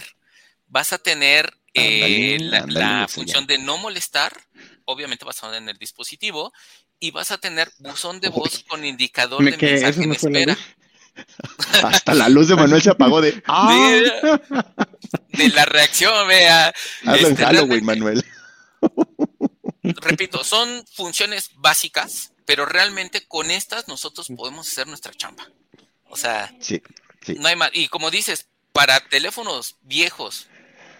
Vas 0.67 0.91
a 0.91 0.97
tener 0.97 1.53
eh, 1.73 2.38
la, 2.39 3.07
función 3.07 3.47
ya. 3.47 3.55
de 3.55 3.63
no 3.63 3.77
molestar, 3.77 4.33
obviamente 4.83 5.23
basado 5.23 5.55
en 5.55 5.69
el 5.69 5.77
dispositivo, 5.77 6.51
y 6.99 7.11
vas 7.11 7.31
a 7.31 7.38
tener 7.38 7.71
buzón 7.79 8.19
de 8.19 8.29
voz 8.29 8.63
con 8.67 8.83
indicador 8.83 9.41
Me 9.43 9.51
de 9.51 9.57
mensaje 9.57 10.03
en 10.03 10.11
espera. 10.11 10.57
Hasta 11.84 12.13
la 12.13 12.30
luz 12.30 12.47
de 12.47 12.55
Manuel 12.55 12.82
se 12.82 12.89
apagó 12.91 13.22
de. 13.22 13.41
¡Ah! 13.47 13.74
De, 15.32 15.38
de 15.43 15.49
la 15.49 15.66
reacción, 15.66 16.28
vea. 16.28 16.74
Hazlo 17.05 17.28
en 17.28 17.34
Este, 17.34 17.45
Halloween, 17.45 17.86
realmente- 17.86 17.86
Manuel. 17.86 18.26
repito, 20.01 20.43
son 20.43 20.86
funciones 20.93 21.51
básicas, 21.55 22.34
pero 22.45 22.66
realmente 22.66 23.26
con 23.28 23.51
estas 23.51 23.88
nosotros 23.88 24.28
podemos 24.36 24.68
hacer 24.68 24.88
nuestra 24.88 25.13
chamba. 25.13 25.47
O 26.09 26.18
sea, 26.18 26.53
Sí, 26.59 26.82
sí. 27.26 27.36
no 27.39 27.47
hay 27.47 27.55
más. 27.55 27.70
Y 27.74 27.88
como 27.88 28.11
dices, 28.11 28.47
para 28.72 28.99
teléfonos 28.99 29.78
viejos 29.82 30.47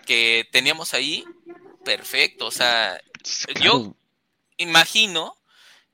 que 0.06 0.48
teníamos 0.52 0.94
ahí, 0.94 1.26
perfecto. 1.84 2.46
O 2.48 2.52
sea, 2.52 3.00
Claro. 3.56 3.96
imagino, 4.58 5.36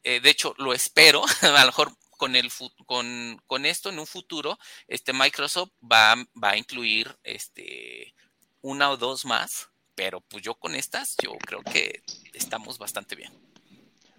eh, 0.03 0.19
de 0.19 0.30
hecho 0.30 0.53
lo 0.57 0.74
espero, 0.74 1.24
a 1.41 1.47
lo 1.61 1.65
mejor 1.67 1.93
con, 2.22 2.36
el, 2.36 2.51
con, 2.86 3.41
con 3.47 3.65
esto 3.65 3.89
en 3.89 3.97
un 3.97 4.05
futuro, 4.05 4.59
este 4.88 5.11
Microsoft 5.11 5.72
va, 5.82 6.15
va 6.41 6.51
a 6.51 6.57
incluir 6.57 7.17
este, 7.24 8.13
una 8.61 8.91
o 8.91 8.97
dos 8.97 9.26
más, 9.26 9.69
pero 9.95 10.22
pues 10.22 10.43
yo 10.43 10.53
con 10.53 10.76
estas, 10.76 11.15
yo 11.24 11.32
creo 11.39 11.63
que 11.63 12.03
estamos 12.34 12.78
bastante 12.78 13.15
bien. 13.15 13.34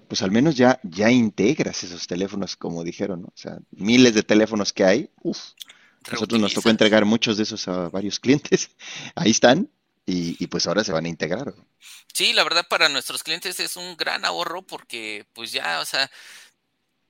Pues 0.09 0.21
al 0.21 0.33
menos 0.33 0.57
ya, 0.57 0.81
ya 0.83 1.13
integras 1.13 1.85
esos 1.85 2.09
teléfonos, 2.09 2.57
como 2.57 2.83
dijeron, 2.83 3.23
¿no? 3.23 3.29
O 3.29 3.37
sea, 3.37 3.59
miles 3.71 4.15
de 4.15 4.25
teléfonos 4.25 4.73
que 4.73 4.85
hay. 4.85 5.11
Uf, 5.23 5.39
nosotros 6.11 6.41
nos 6.41 6.55
tocó 6.55 6.71
entregar 6.71 7.05
muchos 7.05 7.37
de 7.37 7.45
esos 7.45 7.69
a 7.69 7.89
varios 7.89 8.19
clientes. 8.19 8.71
Ahí 9.15 9.31
están. 9.31 9.71
Y, 10.05 10.37
y 10.43 10.49
pues 10.49 10.67
ahora 10.67 10.83
se 10.83 10.91
van 10.91 11.05
a 11.05 11.09
integrar. 11.09 11.55
Sí, 12.13 12.33
la 12.33 12.43
verdad 12.43 12.67
para 12.69 12.89
nuestros 12.89 13.23
clientes 13.23 13.61
es 13.61 13.77
un 13.77 13.97
gran 13.97 14.25
ahorro 14.25 14.63
porque 14.63 15.25
pues 15.33 15.53
ya, 15.53 15.79
o 15.79 15.85
sea, 15.85 16.11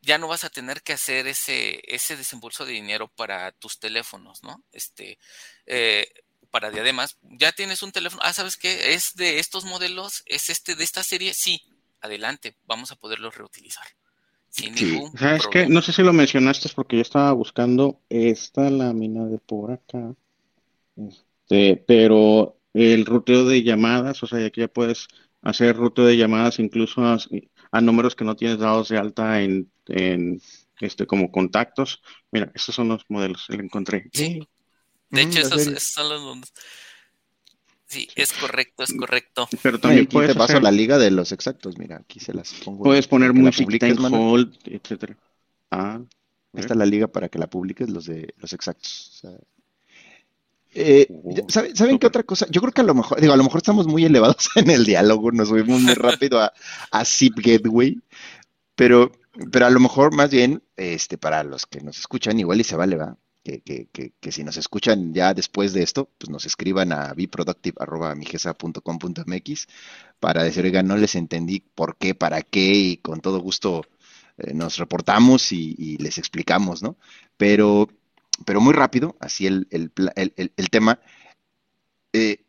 ya 0.03 0.18
no 0.18 0.28
vas 0.28 0.44
a 0.44 0.50
tener 0.50 0.82
que 0.82 0.92
hacer 0.92 1.26
ese, 1.26 1.80
ese 1.86 2.16
desembolso 2.16 2.64
de 2.66 2.72
dinero 2.72 3.09
para 3.09 3.53
tus 3.53 3.78
teléfonos, 3.78 4.42
¿no? 4.42 4.62
Este, 4.72 5.18
eh, 5.66 6.07
para 6.50 6.70
diademas, 6.70 7.16
ya 7.22 7.53
tienes 7.53 7.82
un 7.82 7.92
teléfono, 7.92 8.20
ah, 8.24 8.32
¿sabes 8.32 8.57
qué? 8.57 8.94
Es 8.94 9.14
de 9.14 9.38
estos 9.38 9.64
modelos, 9.64 10.22
es 10.26 10.50
este 10.50 10.74
de 10.74 10.84
esta 10.84 11.03
serie, 11.03 11.32
sí, 11.34 11.62
adelante, 12.00 12.57
vamos 12.66 12.92
a 12.92 12.96
poderlos 12.96 13.36
reutilizar. 13.36 13.86
Sin 14.50 14.76
Sí. 14.76 14.84
ningún 14.84 15.16
¿Sabes 15.16 15.46
qué? 15.50 15.66
No 15.66 15.80
sé 15.80 15.92
si 15.94 16.03
lo 16.03 16.12
mencionaste 16.12 16.68
porque 16.74 16.96
yo 16.96 17.03
estaba 17.03 17.32
buscando 17.32 18.03
esta 18.11 18.68
lámina 18.68 19.24
de 19.24 19.38
por 19.38 19.72
acá. 19.72 20.14
Este, 20.96 21.82
pero 21.86 22.59
el 22.74 23.07
ruteo 23.07 23.46
de 23.46 23.62
llamadas, 23.62 24.22
o 24.22 24.26
sea, 24.26 24.44
aquí 24.44 24.61
ya 24.61 24.68
puedes 24.68 25.09
hacer 25.42 25.76
ruteo 25.76 26.05
de 26.07 26.16
llamadas 26.16 26.59
incluso 26.59 27.03
a, 27.73 27.81
números 27.81 28.14
que 28.16 28.25
no 28.25 28.37
tienes 28.37 28.59
dados 28.59 28.89
de 28.89 28.99
alta 28.99 29.43
en, 29.43 29.70
en 29.87 30.41
este 30.81 31.07
como 31.07 31.31
contactos. 31.33 32.03
Mira, 32.31 32.51
estos 32.55 32.75
son 32.75 32.89
los 32.89 33.05
modelos, 33.09 33.47
lo 33.49 33.62
encontré. 33.62 34.09
Sí. 34.12 34.41
De 35.11 35.27
Mm, 35.27 35.29
hecho, 35.29 35.41
la 35.41 35.47
esos, 35.47 35.83
son 35.83 36.09
los 36.09 36.23
mundos. 36.23 36.53
Sí, 37.87 38.09
es 38.16 38.33
correcto, 38.33 38.83
es 38.85 38.95
correcto. 38.95 39.49
Pero 39.62 39.79
también 39.79 40.05
aquí 40.05 40.14
puedes 40.14 40.33
te 40.33 40.39
paso 40.39 40.55
hacer- 40.55 40.62
la 40.62 40.70
liga 40.70 40.99
de 40.99 41.11
los 41.11 41.31
exactos. 41.33 41.77
Mira, 41.79 41.97
aquí 41.99 42.20
se 42.20 42.33
las 42.33 42.53
pongo. 42.55 42.85
puedes 42.85 43.07
poner 43.07 43.33
publiques, 43.33 43.91
en 43.99 43.99
hold, 44.14 44.57
etcétera. 44.64 45.16
Ah, 45.70 46.01
Ahí 46.55 46.61
está 46.61 46.75
la 46.75 46.87
liga 46.87 47.09
para 47.09 47.29
que 47.29 47.39
la 47.39 47.49
publiques, 47.49 47.89
los 47.91 48.07
de 48.07 48.35
los 48.39 48.53
exactos. 48.53 49.11
O 49.11 49.29
sea, 49.29 49.39
eh, 50.75 51.07
¿saben, 51.49 51.77
¿saben 51.77 51.99
qué 51.99 52.07
otra 52.07 52.23
cosa? 52.23 52.47
Yo 52.51 52.61
creo 52.61 52.73
que 52.73 52.81
a 52.81 52.85
lo 52.85 52.95
mejor, 52.95 53.20
digo, 53.20 53.33
a 53.33 53.37
lo 53.37 53.45
mejor 53.45 53.59
estamos 53.59 53.87
muy 53.87 54.05
elevados 54.05 54.51
en 54.57 54.70
el 54.70 54.85
diálogo, 54.85 55.31
nos 55.33 55.49
subimos 55.49 55.81
muy 55.81 55.95
rápido 55.95 56.41
a, 56.41 56.53
a 56.91 57.05
Zip 57.05 57.39
Gateway, 57.39 58.01
pero, 58.75 59.12
pero 59.51 59.66
a 59.66 59.70
lo 59.70 59.81
mejor 59.81 60.14
más 60.14 60.31
bien, 60.31 60.62
este, 60.77 61.18
para 61.18 61.43
los 61.45 61.66
que 61.66 61.81
nos 61.81 61.99
escuchan, 61.99 62.39
igual 62.41 62.61
y 62.61 62.64
se 62.64 62.77
vale, 62.77 62.97
va, 62.97 63.16
que, 63.45 63.61
que, 63.61 63.89
que, 63.93 64.12
que 64.20 64.33
si 64.33 64.45
nos 64.45 64.57
escuchan 64.57 65.12
ya 65.12 65.35
después 65.35 65.73
de 65.73 65.83
esto, 65.83 66.09
pues 66.18 66.31
nos 66.31 66.47
escriban 66.47 66.93
a 66.93 67.12
beproductive.migesa.com.mx 67.14 69.66
para 70.20 70.43
decir, 70.43 70.64
oigan, 70.64 70.87
no 70.87 70.97
les 70.97 71.14
entendí 71.16 71.61
por 71.61 71.97
qué, 71.97 72.14
para 72.14 72.43
qué, 72.43 72.73
y 72.73 72.97
con 72.99 73.20
todo 73.20 73.41
gusto 73.41 73.83
eh, 74.39 74.55
nos 74.55 74.79
reportamos 74.79 75.53
y, 75.53 75.75
y 75.79 75.99
les 75.99 76.18
explicamos, 76.18 76.83
¿no? 76.83 76.97
Pero, 77.37 77.89
pero 78.45 78.61
muy 78.61 78.72
rápido, 78.74 79.16
así 79.20 79.47
el, 79.47 79.68
el, 79.70 80.70
tema, 80.70 81.01
eh, 82.12 82.45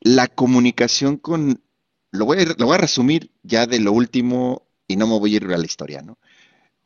la 0.00 0.28
comunicación 0.28 1.16
con, 1.16 1.62
lo 2.10 2.24
voy, 2.24 2.38
a, 2.40 2.44
lo 2.44 2.66
voy 2.66 2.74
a 2.74 2.78
resumir 2.78 3.30
ya 3.42 3.66
de 3.66 3.80
lo 3.80 3.92
último 3.92 4.66
y 4.88 4.96
no 4.96 5.06
me 5.06 5.18
voy 5.18 5.34
a 5.34 5.36
ir 5.36 5.44
a 5.46 5.58
la 5.58 5.64
historia, 5.64 6.02
¿no? 6.02 6.18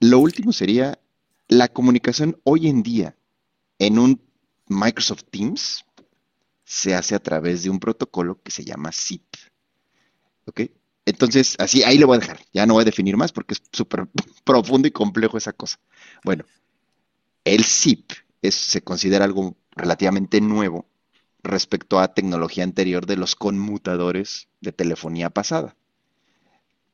Lo 0.01 0.19
último 0.19 0.53
sería 0.53 0.99
la 1.49 1.69
comunicación 1.69 2.41
hoy 2.45 2.69
en 2.69 2.83
día 2.83 3.17
en 3.79 3.99
un 3.99 4.21
Microsoft 4.67 5.25
Teams 5.31 5.85
se 6.65 6.95
hace 6.95 7.17
a 7.17 7.19
través 7.19 7.65
de 7.65 7.71
un 7.71 7.81
protocolo 7.81 8.41
que 8.43 8.53
se 8.53 8.65
llama 8.65 8.93
SIP. 8.93 9.25
¿Ok? 10.47 10.61
Entonces, 11.05 11.57
así, 11.59 11.83
ahí 11.83 11.99
le 11.99 12.05
voy 12.05 12.17
a 12.17 12.21
dejar. 12.21 12.41
Ya 12.53 12.67
no 12.67 12.75
voy 12.75 12.83
a 12.83 12.85
definir 12.85 13.17
más 13.17 13.33
porque 13.33 13.55
es 13.55 13.63
súper 13.73 14.07
profundo 14.45 14.87
y 14.87 14.93
complejo 14.93 15.37
esa 15.37 15.53
cosa. 15.53 15.81
Bueno, 16.25 16.45
el 17.45 17.65
SIP 17.65 18.13
es, 18.43 18.55
se 18.55 18.83
considera 18.83 19.25
algo 19.25 19.57
relativamente 19.73 20.41
nuevo 20.41 20.87
respecto 21.43 22.01
a 22.01 22.13
tecnología 22.15 22.65
anterior 22.65 23.07
de 23.07 23.17
los 23.17 23.35
conmutadores 23.35 24.49
de 24.61 24.73
telefonía 24.73 25.31
pasada. 25.31 25.75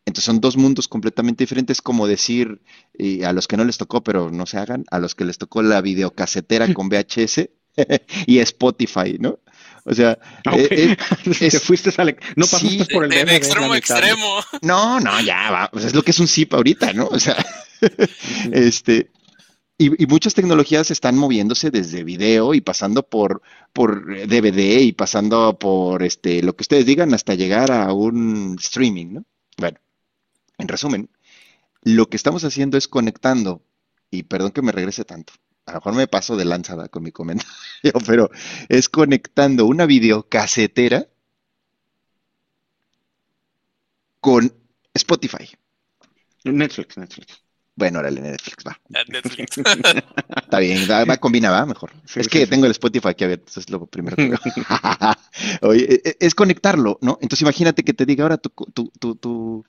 Entonces 0.05 0.25
son 0.25 0.41
dos 0.41 0.57
mundos 0.57 0.87
completamente 0.87 1.43
diferentes, 1.43 1.83
como 1.83 2.07
decir 2.07 2.61
y 2.97 3.25
a 3.25 3.33
los 3.33 3.49
que 3.49 3.57
no 3.57 3.65
les 3.65 3.77
tocó, 3.77 4.05
pero 4.05 4.31
no 4.31 4.47
se 4.47 4.59
hagan, 4.59 4.85
a 4.93 5.01
los 5.01 5.17
que 5.17 5.25
les 5.25 5.37
tocó 5.37 5.63
la 5.63 5.81
videocasetera 5.81 6.73
con 6.75 6.89
VHS 6.89 7.49
y 8.27 8.39
Spotify, 8.39 9.17
¿no? 9.19 9.41
O 9.85 9.95
sea, 9.95 10.19
eh, 10.53 10.69
eh, 10.71 10.97
Te 11.51 11.59
fuiste 11.61 11.91
a 11.97 12.05
la- 12.05 12.17
no 12.37 12.47
pasaste 12.47 12.69
sí, 12.69 12.85
por 12.93 13.05
el 13.05 13.11
de, 13.11 13.17
de 13.17 13.25
DVD, 13.25 13.37
extremo 13.37 13.73
a 13.73 13.79
extremo. 13.79 14.41
no, 14.63 15.01
no, 15.01 15.21
ya 15.21 15.51
va, 15.51 15.71
pues 15.73 15.85
es 15.87 15.95
lo 15.95 16.03
que 16.03 16.13
es 16.13 16.21
un 16.21 16.29
zip 16.29 16.55
ahorita, 16.55 16.93
¿no? 16.93 17.07
O 17.07 17.19
sea, 17.19 17.37
este, 18.53 19.11
y, 19.79 20.03
y 20.03 20.07
muchas 20.07 20.35
tecnologías 20.35 20.91
están 20.91 21.17
moviéndose 21.17 21.71
desde 21.71 22.05
video 22.05 22.55
y 22.55 22.61
pasando 22.61 23.03
por, 23.03 23.43
por 23.73 24.07
DVD 24.27 24.81
y 24.81 24.93
pasando 24.93 25.59
por 25.59 26.03
este, 26.03 26.43
lo 26.43 26.57
que 26.57 26.63
ustedes 26.63 26.87
digan 26.87 27.13
hasta 27.13 27.35
llegar 27.35 27.71
a 27.71 27.93
un 27.93 28.57
streaming, 28.59 29.15
¿no? 29.15 29.25
Bueno, 29.59 29.79
en 30.59 30.69
resumen, 30.69 31.11
lo 31.83 32.09
que 32.09 32.17
estamos 32.17 32.45
haciendo 32.45 32.79
es 32.79 32.89
conectando, 32.89 33.63
y 34.11 34.23
perdón 34.23 34.53
que 34.53 34.63
me 34.63 34.73
regrese 34.73 35.05
tanto, 35.05 35.35
a 35.67 35.73
lo 35.73 35.79
mejor 35.79 35.95
me 35.95 36.07
paso 36.09 36.37
de 36.37 36.45
lanzada 36.47 36.89
con 36.89 37.03
mi 37.03 37.13
comentario, 37.13 37.53
pero 38.07 38.31
es 38.69 38.89
conectando 38.89 39.67
una 39.67 39.85
videocasetera 39.85 41.07
con 44.21 44.53
Spotify. 44.95 45.51
Netflix, 46.45 46.97
Netflix. 46.97 47.46
Bueno, 47.77 47.99
órale, 47.99 48.23
Netflix, 48.23 48.65
va. 48.67 48.81
Netflix. 48.89 49.59
Está 50.37 50.59
bien, 50.59 50.89
va, 50.91 51.05
va 51.05 51.19
combina, 51.19 51.51
va 51.51 51.67
mejor. 51.67 51.93
es 52.15 52.27
que 52.27 52.47
tengo 52.47 52.65
el 52.65 52.73
Spotify 52.73 53.09
aquí 53.09 53.25
abierto, 53.25 53.45
eso 53.49 53.61
es 53.61 53.69
lo 53.69 53.85
primero 53.85 54.17
que 54.17 54.31
veo. 54.31 54.39
Oye, 55.61 55.85
e, 55.85 56.09
e, 56.09 56.17
es 56.19 56.35
conectarlo, 56.35 56.99
¿no? 57.03 57.19
Entonces 57.21 57.43
imagínate 57.43 57.85
que 57.85 57.93
te 57.93 58.07
diga 58.07 58.25
ahora 58.25 58.39
tu, 58.39 58.49
tu, 58.49 58.91
tu, 58.99 59.65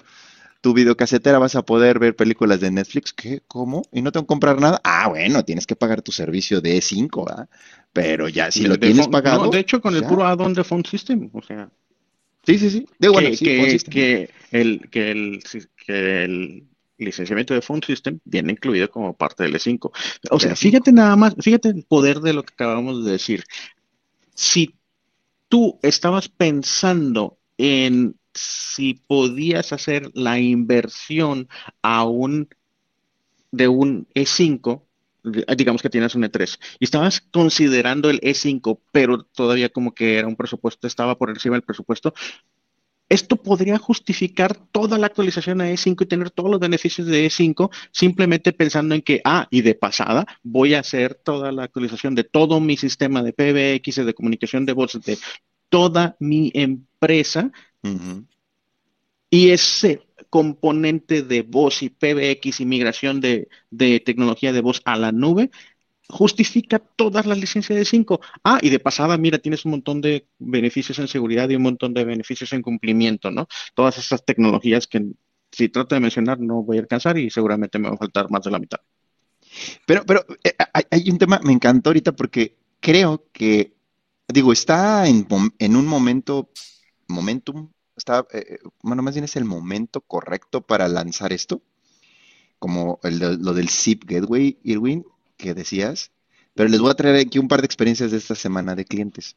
tu, 0.61 0.73
videocasetera 0.73 1.37
vas 1.37 1.55
a 1.55 1.63
poder 1.63 1.99
ver 1.99 2.15
películas 2.15 2.61
de 2.61 2.71
Netflix. 2.71 3.11
¿Qué? 3.11 3.41
¿Cómo? 3.45 3.83
¿Y 3.91 4.01
no 4.01 4.13
tengo 4.13 4.25
que 4.25 4.27
comprar 4.27 4.61
nada? 4.61 4.79
Ah, 4.85 5.09
bueno, 5.09 5.43
tienes 5.43 5.67
que 5.67 5.75
pagar 5.75 6.01
tu 6.01 6.13
servicio 6.13 6.61
de 6.61 6.77
E5, 6.77 7.25
¿verdad? 7.25 7.49
Pero 7.91 8.29
ya, 8.29 8.51
si 8.51 8.67
lo 8.67 8.79
tienes 8.79 9.09
pagado. 9.09 9.45
No, 9.45 9.51
de 9.51 9.59
hecho, 9.59 9.81
con 9.81 9.95
el 9.95 10.03
puro 10.03 10.25
add-on 10.25 10.53
de 10.53 10.63
Phone 10.63 10.85
System, 10.85 11.29
o 11.33 11.41
sea. 11.41 11.69
Sí, 12.45 12.57
sí, 12.57 12.69
sí. 12.69 12.85
De 12.99 13.09
bueno, 13.09 13.29
que, 13.31 13.35
sí, 13.35 13.45
que, 13.45 13.77
que, 13.89 14.29
el, 14.51 14.89
que, 14.89 15.11
el, 15.11 15.43
que 15.85 16.23
el 16.23 16.67
licenciamiento 16.97 17.53
de 17.53 17.61
Phone 17.61 17.81
System 17.85 18.19
viene 18.25 18.53
incluido 18.53 18.89
como 18.89 19.15
parte 19.15 19.43
del 19.43 19.55
E5. 19.55 19.91
O 20.31 20.39
sea, 20.39 20.55
fíjate 20.55 20.91
nada 20.91 21.15
más, 21.15 21.35
fíjate 21.39 21.69
el 21.69 21.83
poder 21.83 22.19
de 22.19 22.33
lo 22.33 22.43
que 22.43 22.53
acabamos 22.53 23.05
de 23.05 23.11
decir. 23.11 23.43
Si 24.33 24.75
tú 25.47 25.79
estabas 25.81 26.29
pensando 26.29 27.37
en 27.57 28.15
si 28.33 28.93
podías 28.93 29.73
hacer 29.73 30.11
la 30.13 30.39
inversión 30.39 31.47
aún 31.81 32.49
de 33.51 33.67
un 33.67 34.07
E5, 34.13 34.83
digamos 35.57 35.81
que 35.81 35.89
tienes 35.89 36.15
un 36.15 36.23
E3, 36.23 36.59
y 36.79 36.85
estabas 36.85 37.21
considerando 37.21 38.09
el 38.09 38.21
E5, 38.21 38.79
pero 38.91 39.23
todavía 39.23 39.69
como 39.69 39.93
que 39.93 40.17
era 40.17 40.27
un 40.27 40.35
presupuesto, 40.35 40.87
estaba 40.87 41.17
por 41.17 41.29
encima 41.29 41.55
del 41.55 41.63
presupuesto, 41.63 42.13
esto 43.09 43.37
podría 43.37 43.77
justificar 43.77 44.55
toda 44.71 44.97
la 44.97 45.07
actualización 45.07 45.61
a 45.61 45.69
E5 45.69 46.01
y 46.01 46.05
tener 46.05 46.29
todos 46.29 46.51
los 46.51 46.59
beneficios 46.59 47.07
de 47.07 47.27
E5 47.27 47.69
simplemente 47.91 48.51
pensando 48.51 48.95
en 48.95 49.01
que, 49.01 49.21
ah, 49.23 49.47
y 49.49 49.61
de 49.61 49.75
pasada 49.75 50.25
voy 50.43 50.73
a 50.73 50.79
hacer 50.79 51.15
toda 51.15 51.51
la 51.51 51.63
actualización 51.63 52.15
de 52.15 52.25
todo 52.25 52.59
mi 52.59 52.75
sistema 52.75 53.23
de 53.23 53.33
PBX, 53.33 54.05
de 54.05 54.13
comunicación 54.13 54.65
de 54.65 54.73
voz, 54.73 54.99
de 55.05 55.17
toda 55.69 56.17
mi 56.19 56.51
empresa. 56.53 57.51
Y 59.29 59.49
ese 59.49 60.01
componente 60.29 61.21
de 61.21 61.41
voz 61.43 61.83
y 61.83 61.89
PBX 61.89 62.59
y 62.59 62.65
migración 62.65 63.21
de, 63.21 63.47
de 63.69 64.01
tecnología 64.01 64.51
de 64.51 64.61
voz 64.61 64.81
a 64.83 64.97
la 64.97 65.13
nube 65.13 65.49
justifica 66.09 66.79
todas 66.79 67.25
las 67.25 67.37
licencias 67.37 67.77
de 67.77 67.85
5. 67.85 68.19
Ah, 68.43 68.59
y 68.61 68.69
de 68.69 68.79
pasada, 68.79 69.17
mira, 69.17 69.39
tienes 69.39 69.65
un 69.65 69.71
montón 69.71 70.01
de 70.01 70.27
beneficios 70.39 70.99
en 70.99 71.07
seguridad 71.07 71.49
y 71.49 71.55
un 71.55 71.63
montón 71.63 71.93
de 71.93 72.05
beneficios 72.05 72.53
en 72.53 72.61
cumplimiento, 72.61 73.31
¿no? 73.31 73.47
Todas 73.75 73.97
esas 73.97 74.23
tecnologías 74.25 74.87
que 74.87 75.05
si 75.51 75.69
trato 75.69 75.95
de 75.95 76.01
mencionar 76.01 76.39
no 76.39 76.63
voy 76.63 76.77
a 76.77 76.81
alcanzar 76.81 77.17
y 77.17 77.29
seguramente 77.29 77.79
me 77.79 77.89
va 77.89 77.95
a 77.95 77.97
faltar 77.97 78.29
más 78.29 78.43
de 78.43 78.51
la 78.51 78.59
mitad. 78.59 78.79
Pero, 79.85 80.05
pero 80.05 80.25
eh, 80.43 80.53
hay, 80.91 81.09
un 81.09 81.17
tema, 81.17 81.39
me 81.43 81.53
encantó 81.53 81.89
ahorita 81.89 82.13
porque 82.13 82.57
creo 82.79 83.25
que, 83.31 83.73
digo, 84.27 84.51
está 84.51 85.07
en, 85.07 85.25
un 85.75 85.85
momento, 85.85 86.49
momentum, 87.07 87.71
está, 87.95 88.27
eh, 88.33 88.45
eh, 88.49 88.59
bueno, 88.81 89.03
más 89.03 89.15
bien 89.15 89.23
es 89.23 89.35
el 89.35 89.45
momento 89.45 90.01
correcto 90.01 90.61
para 90.61 90.87
lanzar 90.87 91.33
esto, 91.33 91.61
como 92.59 92.99
lo 93.03 93.53
del 93.53 93.69
SIP 93.69 94.03
Gateway, 94.05 94.59
Irwin, 94.63 95.05
que 95.37 95.53
decías, 95.53 96.11
pero 96.57 96.69
les 96.69 96.81
voy 96.81 96.89
a 96.89 96.95
traer 96.95 97.15
aquí 97.15 97.37
un 97.37 97.47
par 97.47 97.61
de 97.61 97.67
experiencias 97.67 98.11
de 98.11 98.17
esta 98.17 98.35
semana 98.35 98.75
de 98.75 98.83
clientes. 98.83 99.35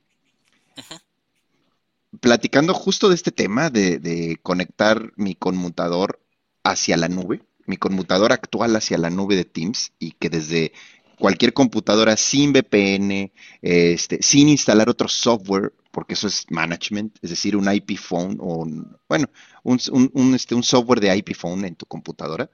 Platicando 2.19 2.75
justo 2.75 3.09
de 3.11 3.15
este 3.15 3.31
tema 3.31 3.69
de, 3.71 4.39
conectar 4.43 5.13
mi 5.17 5.35
conmutador 5.35 6.19
hacia 6.65 6.97
la 6.97 7.09
nube, 7.09 7.43
mi 7.67 7.77
conmutador 7.77 8.33
actual 8.33 8.75
hacia 8.75 8.99
la 8.99 9.11
nube 9.11 9.37
de 9.37 9.45
Teams 9.45 9.93
y 9.99 10.13
que 10.13 10.31
desde 10.31 10.73
cualquier 11.19 11.53
computadora 11.53 12.17
sin 12.17 12.53
VPN, 12.55 13.31
este, 13.61 14.23
sin 14.23 14.49
instalar 14.49 14.89
otro 14.89 15.07
software, 15.07 15.75
porque 15.91 16.15
eso 16.15 16.27
es 16.27 16.47
management, 16.49 17.19
es 17.21 17.31
decir, 17.31 17.55
un 17.55 17.71
IP 17.71 17.99
phone 17.99 18.39
o, 18.41 18.67
bueno, 19.09 19.29
un, 19.63 20.35
este, 20.35 20.55
un 20.55 20.63
software 20.63 21.01
de 21.01 21.15
IP 21.15 21.35
phone 21.37 21.67
en 21.67 21.77
tu 21.77 21.85
computadora, 21.85 22.51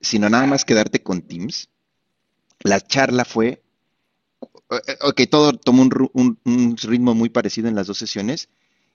sino 0.00 0.28
nada 0.28 0.46
más 0.46 0.64
quedarte 0.64 1.00
con 1.00 1.22
Teams 1.22 1.70
la 2.64 2.80
charla 2.80 3.24
fue, 3.24 3.62
eh, 4.70 4.96
ok, 5.02 5.22
todo 5.30 5.52
tomó 5.52 5.82
un, 5.82 6.76
ritmo 6.82 7.14
muy 7.14 7.28
parecido 7.28 7.68
en 7.68 7.76
las 7.76 7.86
dos 7.86 7.98
sesiones, 7.98 8.48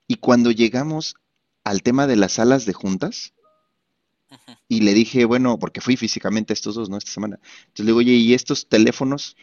y 0.08 0.16
cuando 0.16 0.52
llegamos 0.52 1.16
al 1.64 1.84
tema 1.84 2.08
de 2.08 2.16
las 2.16 2.34
salas 2.34 2.66
de 2.66 2.74
juntas, 2.74 3.34
y 4.68 4.82
le 4.82 4.94
dije, 4.94 5.26
bueno, 5.26 5.58
porque 5.58 5.82
fui 5.82 5.98
físicamente 5.98 6.52
a 6.52 6.56
estos 6.56 6.76
dos, 6.76 6.90
¿no? 6.90 6.98
Esta 6.98 7.12
semana. 7.12 7.40
Entonces 7.62 7.80
le 7.80 7.86
digo, 7.86 7.98
oye, 8.00 8.14
¿y 8.14 8.34
estos 8.36 8.68
teléfonos? 8.68 9.36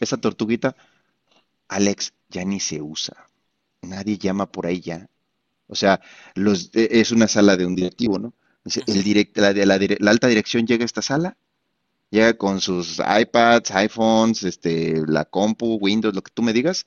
Esa 0.00 0.16
tortuguita, 0.16 0.76
Alex, 1.68 2.14
ya 2.30 2.44
ni 2.44 2.58
se 2.58 2.80
usa. 2.80 3.28
Nadie 3.82 4.16
llama 4.16 4.50
por 4.50 4.66
ahí 4.66 4.80
ya. 4.80 5.10
O 5.66 5.74
sea, 5.74 6.00
los, 6.34 6.70
e, 6.72 7.00
es 7.00 7.12
una 7.12 7.28
sala 7.28 7.58
de 7.58 7.66
un 7.66 7.76
directivo, 7.76 8.18
¿no? 8.18 8.32
El 8.86 9.02
direct, 9.02 9.36
la, 9.36 9.52
la, 9.52 9.78
la, 9.78 10.10
alta 10.10 10.28
dirección 10.28 10.66
llega 10.66 10.84
a 10.84 10.86
esta 10.86 11.02
sala 11.02 11.36
llega 12.12 12.34
con 12.34 12.60
sus 12.60 12.98
iPads, 13.00 13.70
iPhones, 13.70 14.44
este, 14.44 15.02
la 15.06 15.24
compu, 15.24 15.78
Windows, 15.80 16.14
lo 16.14 16.22
que 16.22 16.30
tú 16.30 16.42
me 16.42 16.52
digas, 16.52 16.86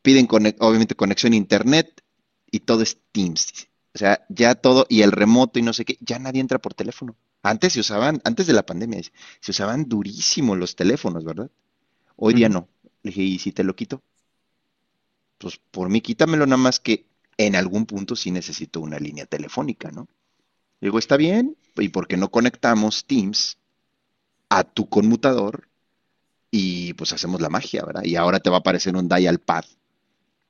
piden 0.00 0.26
obviamente 0.58 0.96
conexión 0.96 1.34
a 1.34 1.36
internet 1.36 2.02
y 2.50 2.60
todo 2.60 2.82
es 2.82 2.98
Teams. 3.12 3.68
O 3.94 3.98
sea, 3.98 4.24
ya 4.30 4.54
todo, 4.54 4.86
y 4.88 5.02
el 5.02 5.12
remoto 5.12 5.58
y 5.58 5.62
no 5.62 5.74
sé 5.74 5.84
qué, 5.84 5.98
ya 6.00 6.18
nadie 6.18 6.40
entra 6.40 6.58
por 6.58 6.72
teléfono. 6.72 7.14
Antes 7.42 7.74
se 7.74 7.80
usaban, 7.80 8.22
antes 8.24 8.46
de 8.46 8.54
la 8.54 8.64
pandemia, 8.64 9.02
se 9.40 9.50
usaban 9.50 9.86
durísimo 9.86 10.56
los 10.56 10.76
teléfonos, 10.76 11.22
¿verdad? 11.22 11.50
Hoy 12.16 12.34
día 12.34 12.48
no. 12.48 12.68
Le 13.02 13.10
dije, 13.10 13.22
¿y 13.22 13.38
si 13.38 13.52
te 13.52 13.64
lo 13.64 13.76
quito? 13.76 14.02
Pues 15.36 15.60
por 15.70 15.90
mí 15.90 16.00
quítamelo 16.00 16.46
nada 16.46 16.56
más 16.56 16.80
que 16.80 17.06
en 17.36 17.54
algún 17.54 17.84
punto 17.84 18.16
sí 18.16 18.30
necesito 18.30 18.80
una 18.80 18.98
línea 18.98 19.26
telefónica, 19.26 19.90
¿no? 19.90 20.08
Digo, 20.80 20.98
está 20.98 21.18
bien, 21.18 21.56
¿y 21.76 21.90
por 21.90 22.08
qué 22.08 22.16
no 22.16 22.30
conectamos 22.30 23.04
Teams 23.04 23.58
a 24.48 24.64
tu 24.64 24.88
conmutador 24.88 25.68
y 26.50 26.94
pues 26.94 27.12
hacemos 27.12 27.40
la 27.40 27.48
magia, 27.48 27.84
¿verdad? 27.84 28.04
Y 28.04 28.16
ahora 28.16 28.40
te 28.40 28.50
va 28.50 28.56
a 28.56 28.60
aparecer 28.60 28.96
un 28.96 29.08
dial 29.08 29.40
pad 29.40 29.64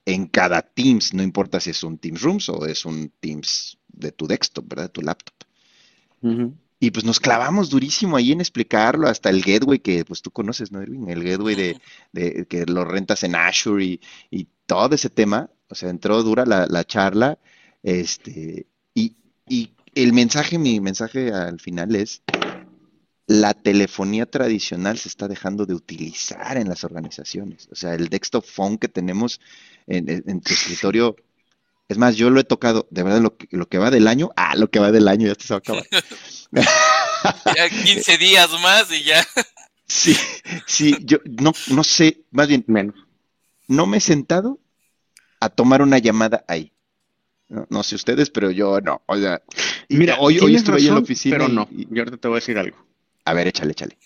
en 0.05 0.27
cada 0.27 0.63
Teams, 0.63 1.15
no 1.15 1.23
importa 1.23 1.59
si 1.59 1.71
es 1.71 1.83
un 1.83 1.99
Teams 1.99 2.23
Rooms 2.23 2.49
o 2.49 2.65
es 2.67 2.85
un 2.85 3.13
Teams 3.21 3.79
de 3.89 4.13
tu 4.13 4.27
desktop, 4.27 4.69
¿verdad? 4.69 4.91
Tu 4.91 5.03
laptop. 5.03 5.35
Y 6.79 6.91
pues 6.91 7.05
nos 7.05 7.21
clavamos 7.21 7.71
durísimo 7.71 8.17
ahí 8.17 8.33
en 8.33 8.41
explicarlo, 8.41 9.09
hasta 9.09 9.31
el 9.31 9.43
gateway 9.43 9.79
que 9.79 10.05
pues 10.05 10.23
tú 10.23 10.31
conoces, 10.31 10.73
¿no, 10.73 10.83
Irving? 10.83 11.09
El 11.09 11.25
gateway 11.25 11.55
de, 12.13 12.47
que 12.47 12.67
lo 12.67 12.85
rentas 12.85 13.23
en 13.23 13.35
Azure 13.35 13.85
y, 13.85 14.01
y, 14.31 14.49
todo 14.67 14.95
ese 14.97 15.09
tema. 15.09 15.49
O 15.69 15.75
sea, 15.75 15.91
entró 15.91 16.23
dura 16.23 16.45
la, 16.45 16.67
la 16.67 16.85
charla. 16.85 17.39
Este, 17.83 18.67
y, 18.95 19.17
y 19.49 19.71
el 19.95 20.13
mensaje, 20.13 20.59
mi 20.59 20.81
mensaje 20.81 21.33
al 21.33 21.61
final 21.61 21.95
es, 21.95 22.23
la 23.27 23.55
telefonía 23.55 24.27
tradicional 24.27 24.99
se 24.99 25.09
está 25.09 25.27
dejando 25.27 25.67
de 25.67 25.75
utilizar 25.75 26.57
en 26.57 26.69
las 26.69 26.85
organizaciones. 26.85 27.69
O 27.73 27.75
sea, 27.75 27.95
el 27.95 28.09
desktop 28.09 28.45
phone 28.45 28.79
que 28.79 28.89
tenemos 28.89 29.41
en, 29.87 30.41
tu 30.41 30.53
escritorio, 30.53 31.17
es 31.89 31.99
más, 31.99 32.17
yo 32.17 32.31
lo 32.31 32.41
he 32.41 32.45
tocado, 32.45 32.87
de 32.91 33.03
verdad, 33.03 33.21
lo 33.21 33.37
que, 33.37 33.49
lo 33.51 33.69
que 33.69 33.79
va 33.79 33.91
del 33.91 34.07
año, 34.07 34.31
ah, 34.37 34.55
lo 34.57 34.71
que 34.71 34.79
va 34.79 34.93
del 34.93 35.09
año, 35.09 35.27
ya 35.27 35.35
se 35.39 35.55
va 35.55 35.57
a 35.57 35.59
acabar. 35.59 35.87
ya 37.57 37.69
15 37.69 38.19
días 38.19 38.51
más 38.63 38.91
y 38.93 39.05
ya. 39.05 39.27
Sí, 39.89 40.17
sí, 40.67 40.97
yo 41.05 41.19
no, 41.25 41.53
no 41.69 41.85
sé, 41.85 42.25
más 42.33 42.49
bien, 42.49 42.65
menos. 42.67 42.97
No 43.69 43.87
me 43.87 43.99
he 43.99 44.01
sentado 44.01 44.59
a 45.39 45.49
tomar 45.49 45.81
una 45.81 45.99
llamada 45.99 46.45
ahí. 46.49 46.73
No, 47.49 47.85
sé 47.85 47.95
ustedes, 47.95 48.31
pero 48.31 48.51
yo 48.51 48.81
no. 48.81 49.03
O 49.07 49.17
sea, 49.17 49.41
Mira, 49.89 50.17
hoy, 50.19 50.41
hoy 50.41 50.57
estuve 50.57 50.81
en 50.81 50.95
la 50.95 50.99
oficina. 50.99 51.37
Pero 51.37 51.49
no, 51.49 51.69
yo 51.71 52.03
ahorita 52.03 52.17
te 52.17 52.27
voy 52.27 52.39
a 52.39 52.41
decir 52.41 52.59
algo. 52.59 52.77
A 53.27 53.35
ver, 53.35 53.49
échale, 53.49 53.73
échale. 53.73 53.99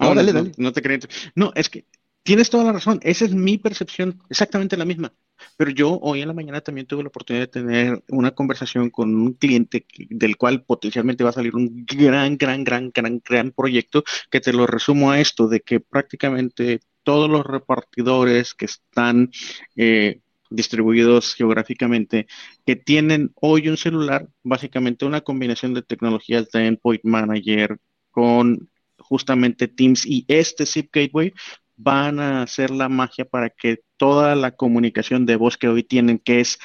No, 0.00 0.14
dale, 0.14 0.32
dale. 0.32 0.52
No, 0.56 0.72
te 0.72 0.82
crees. 0.82 1.08
No, 1.34 1.52
es 1.54 1.68
que 1.68 1.86
tienes 2.22 2.50
toda 2.50 2.64
la 2.64 2.72
razón. 2.72 2.98
Esa 3.02 3.24
es 3.24 3.34
mi 3.34 3.56
percepción, 3.56 4.20
exactamente 4.28 4.76
la 4.76 4.84
misma. 4.84 5.12
Pero 5.56 5.70
yo 5.70 5.98
hoy 6.02 6.20
en 6.20 6.28
la 6.28 6.34
mañana 6.34 6.60
también 6.60 6.86
tuve 6.88 7.04
la 7.04 7.08
oportunidad 7.08 7.44
de 7.44 7.52
tener 7.52 8.04
una 8.08 8.32
conversación 8.32 8.90
con 8.90 9.14
un 9.14 9.34
cliente 9.34 9.86
del 10.10 10.36
cual 10.36 10.64
potencialmente 10.64 11.22
va 11.22 11.30
a 11.30 11.34
salir 11.34 11.54
un 11.54 11.86
gran, 11.86 12.36
gran, 12.36 12.64
gran, 12.64 12.90
gran, 12.92 13.22
gran 13.24 13.52
proyecto 13.52 14.02
que 14.30 14.40
te 14.40 14.52
lo 14.52 14.66
resumo 14.66 15.12
a 15.12 15.20
esto, 15.20 15.46
de 15.46 15.60
que 15.60 15.78
prácticamente 15.78 16.80
todos 17.04 17.30
los 17.30 17.46
repartidores 17.46 18.54
que 18.54 18.64
están 18.64 19.30
eh, 19.76 20.20
distribuidos 20.50 21.34
geográficamente, 21.34 22.26
que 22.64 22.76
tienen 22.76 23.32
hoy 23.34 23.68
un 23.68 23.76
celular, 23.76 24.28
básicamente 24.42 25.04
una 25.04 25.20
combinación 25.20 25.74
de 25.74 25.82
tecnologías 25.82 26.50
de 26.50 26.66
Endpoint 26.66 27.04
Manager 27.04 27.78
con 28.10 28.70
justamente 28.98 29.68
Teams 29.68 30.04
y 30.06 30.24
este 30.28 30.66
Zip 30.66 30.90
Gateway 30.92 31.32
van 31.76 32.18
a 32.18 32.42
hacer 32.42 32.70
la 32.70 32.88
magia 32.88 33.24
para 33.24 33.50
que 33.50 33.80
toda 33.96 34.34
la 34.34 34.52
comunicación 34.52 35.26
de 35.26 35.36
voz 35.36 35.56
que 35.56 35.68
hoy 35.68 35.84
tienen, 35.84 36.18
que 36.18 36.40
es 36.40 36.58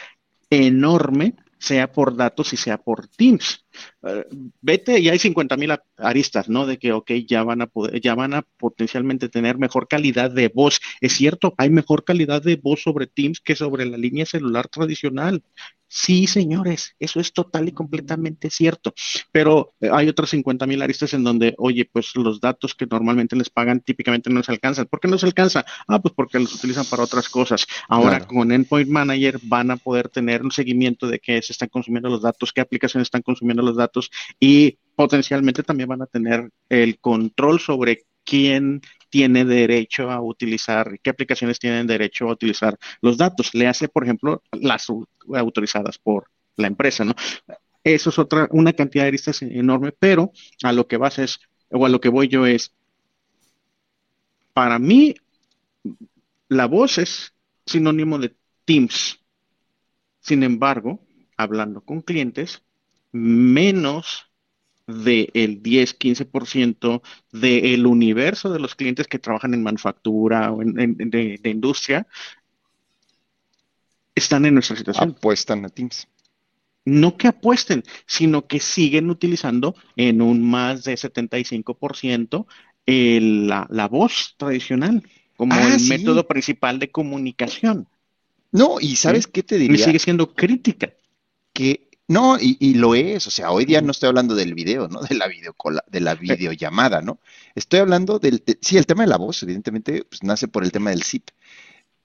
enorme, 0.49 1.36
sea 1.59 1.91
por 1.91 2.15
datos 2.15 2.51
y 2.53 2.57
sea 2.57 2.77
por 2.77 3.07
Teams. 3.07 3.65
Eh, 4.03 4.26
vete, 4.61 4.99
y 4.99 5.09
hay 5.09 5.19
50 5.19 5.57
mil 5.57 5.71
aristas, 5.97 6.49
¿no? 6.49 6.65
De 6.65 6.78
que, 6.78 6.91
ok, 6.93 7.11
ya 7.28 7.43
van 7.43 7.61
a 7.61 7.67
poder, 7.67 7.99
ya 8.01 8.15
van 8.15 8.34
a 8.34 8.41
potencialmente 8.41 9.30
tener 9.30 9.57
mejor 9.57 9.88
calidad 9.88 10.32
de 10.32 10.49
voz. 10.49 10.80
Es 11.01 11.13
cierto, 11.13 11.53
hay 11.57 11.69
mejor 11.69 12.03
calidad 12.03 12.41
de 12.41 12.55
voz 12.55 12.82
sobre 12.82 13.07
Teams 13.07 13.39
que 13.39 13.55
sobre 13.55 13.86
la 13.86 13.97
línea 13.97 14.26
celular 14.26 14.67
tradicional. 14.67 15.43
Sí, 15.95 16.26
señores, 16.26 16.95
eso 16.97 17.19
es 17.19 17.34
total 17.34 17.67
y 17.67 17.71
completamente 17.71 18.49
cierto. 18.49 18.95
Pero 19.32 19.76
eh, 19.80 19.89
hay 19.93 20.09
otras 20.09 20.32
50 20.32 20.65
mil 20.65 20.82
aristas 20.82 21.13
en 21.13 21.24
donde, 21.24 21.53
oye, 21.59 21.86
pues 21.86 22.15
los 22.15 22.41
datos 22.41 22.74
que 22.74 22.88
normalmente 22.88 23.36
les 23.36 23.51
pagan 23.51 23.80
típicamente 23.80 24.32
no 24.32 24.41
se 24.41 24.51
alcanzan. 24.51 24.88
¿Por 24.88 24.99
qué 24.99 25.07
no 25.07 25.19
se 25.19 25.28
alcanza? 25.28 25.63
Ah, 25.88 26.01
pues 26.01 26.15
porque 26.15 26.39
los 26.39 26.55
utilizan 26.55 26.86
para 26.86 27.03
otras 27.03 27.30
cosas. 27.30 27.67
Ahora 27.88 28.26
con 28.26 28.51
Endpoint 28.51 28.89
Manager 28.89 29.39
van 29.43 29.69
a 29.69 29.78
poder 29.78 30.09
tener 30.09 30.41
un 30.41 30.51
seguimiento 30.51 31.05
de 31.07 31.19
qué 31.19 31.39
se 31.43 31.53
están 31.53 31.69
consumiendo 31.69 32.09
los 32.09 32.24
datos, 32.24 32.51
qué 32.51 32.61
aplicaciones 32.61 33.05
están 33.05 33.21
consumiendo 33.21 33.61
los 33.64 33.76
datos 33.76 34.11
y 34.39 34.78
potencialmente 34.95 35.64
también 35.64 35.89
van 35.89 36.01
a 36.01 36.07
tener 36.07 36.49
el 36.70 36.99
control 36.99 37.59
sobre 37.59 38.03
quién 38.24 38.82
tiene 39.09 39.45
derecho 39.45 40.09
a 40.09 40.22
utilizar, 40.22 40.99
qué 41.01 41.09
aplicaciones 41.09 41.59
tienen 41.59 41.88
derecho 41.88 42.28
a 42.28 42.34
utilizar 42.34 42.78
los 43.01 43.18
datos. 43.18 43.53
Le 43.53 43.68
hace, 43.68 43.88
por 43.88 44.03
ejemplo, 44.03 44.41
las 44.51 44.88
autorizadas 45.34 45.97
por 45.97 46.30
la 46.55 46.68
empresa, 46.68 47.05
¿no? 47.05 47.14
Eso 47.84 48.09
es 48.09 48.20
otra, 48.20 48.47
una 48.51 48.74
cantidad 48.74 49.03
de 49.03 49.09
aristas 49.09 49.41
enorme, 49.41 49.91
pero 49.91 50.32
a 50.64 50.72
lo 50.72 50.88
que 50.88 50.97
vas 50.97 51.20
es, 51.20 51.39
o 51.70 51.86
a 51.86 51.89
lo 51.89 51.99
que 51.99 52.09
voy 52.09 52.28
yo 52.28 52.45
es, 52.45 52.74
para 54.53 54.80
mí, 54.80 55.16
la 56.47 56.66
voz 56.68 56.97
es 56.97 57.34
sinónimo 57.66 58.20
de 58.20 58.36
Teams. 58.66 59.20
Sin 60.22 60.43
embargo, 60.43 61.01
hablando 61.36 61.82
con 61.82 62.01
clientes, 62.01 62.64
menos 63.14 64.28
del 64.86 65.64
10-15% 65.64 67.01
del 67.32 67.86
universo 67.86 68.51
de 68.51 68.59
los 68.59 68.76
clientes 68.76 69.07
que 69.07 69.20
trabajan 69.20 69.53
en 69.53 69.64
manufactura 69.64 70.51
o 70.51 70.61
en, 70.61 70.97
de, 70.97 71.39
industria 71.45 72.05
están 74.14 74.45
en 74.45 74.55
nuestra 74.55 74.76
situación. 74.76 75.11
Apuestan 75.11 75.64
a 75.66 75.70
Teams. 75.70 76.07
No 76.86 77.16
que 77.16 77.30
apuesten, 77.30 77.84
sino 78.05 78.45
que 78.45 78.59
siguen 78.59 79.09
utilizando 79.09 79.74
en 79.95 80.22
un 80.22 80.41
más 80.41 80.84
de 80.84 80.95
75% 80.95 82.45
el, 82.86 83.47
la, 83.47 83.66
la, 83.70 83.88
voz 83.88 84.36
tradicional 84.36 85.01
como 85.38 85.53
ah, 85.53 85.76
el 85.76 85.88
método 85.88 86.28
principal 86.28 86.80
de 86.80 86.91
comunicación. 86.91 87.88
No, 88.51 88.82
y 88.82 88.97
¿sabes 88.97 89.28
qué 89.28 89.43
te 89.43 89.57
diría? 89.57 89.76
Y 89.76 89.80
sigue 89.80 89.99
siendo 89.99 90.34
crítica. 90.34 90.93
Que 91.53 91.89
no, 92.08 92.38
y, 92.39 92.74
lo 92.74 92.95
es, 92.95 93.28
o 93.28 93.32
sea, 93.32 93.51
hoy 93.51 93.66
día 93.66 93.82
no 93.82 93.91
estoy 93.91 94.10
hablando 94.10 94.36
del 94.36 94.54
video, 94.54 94.88
¿no? 94.89 95.01
De 95.10 95.16
la 95.16 95.28
videocola, 95.28 95.84
de 95.88 96.01
la 96.01 96.16
videollamada, 96.16 97.01
¿no? 97.01 97.20
Estoy 97.56 97.80
hablando 97.80 98.20
del, 98.20 98.43
sí, 98.62 98.78
el 98.78 98.86
tema 98.86 99.04
de 99.04 99.10
la 99.10 99.18
voz, 99.18 99.41
evidentemente, 99.43 100.04
pues 100.04 100.24
nace 100.24 100.47
por 100.47 100.64
el 100.64 100.72
tema 100.72 100.89
del 100.89 101.04
zip. 101.04 101.30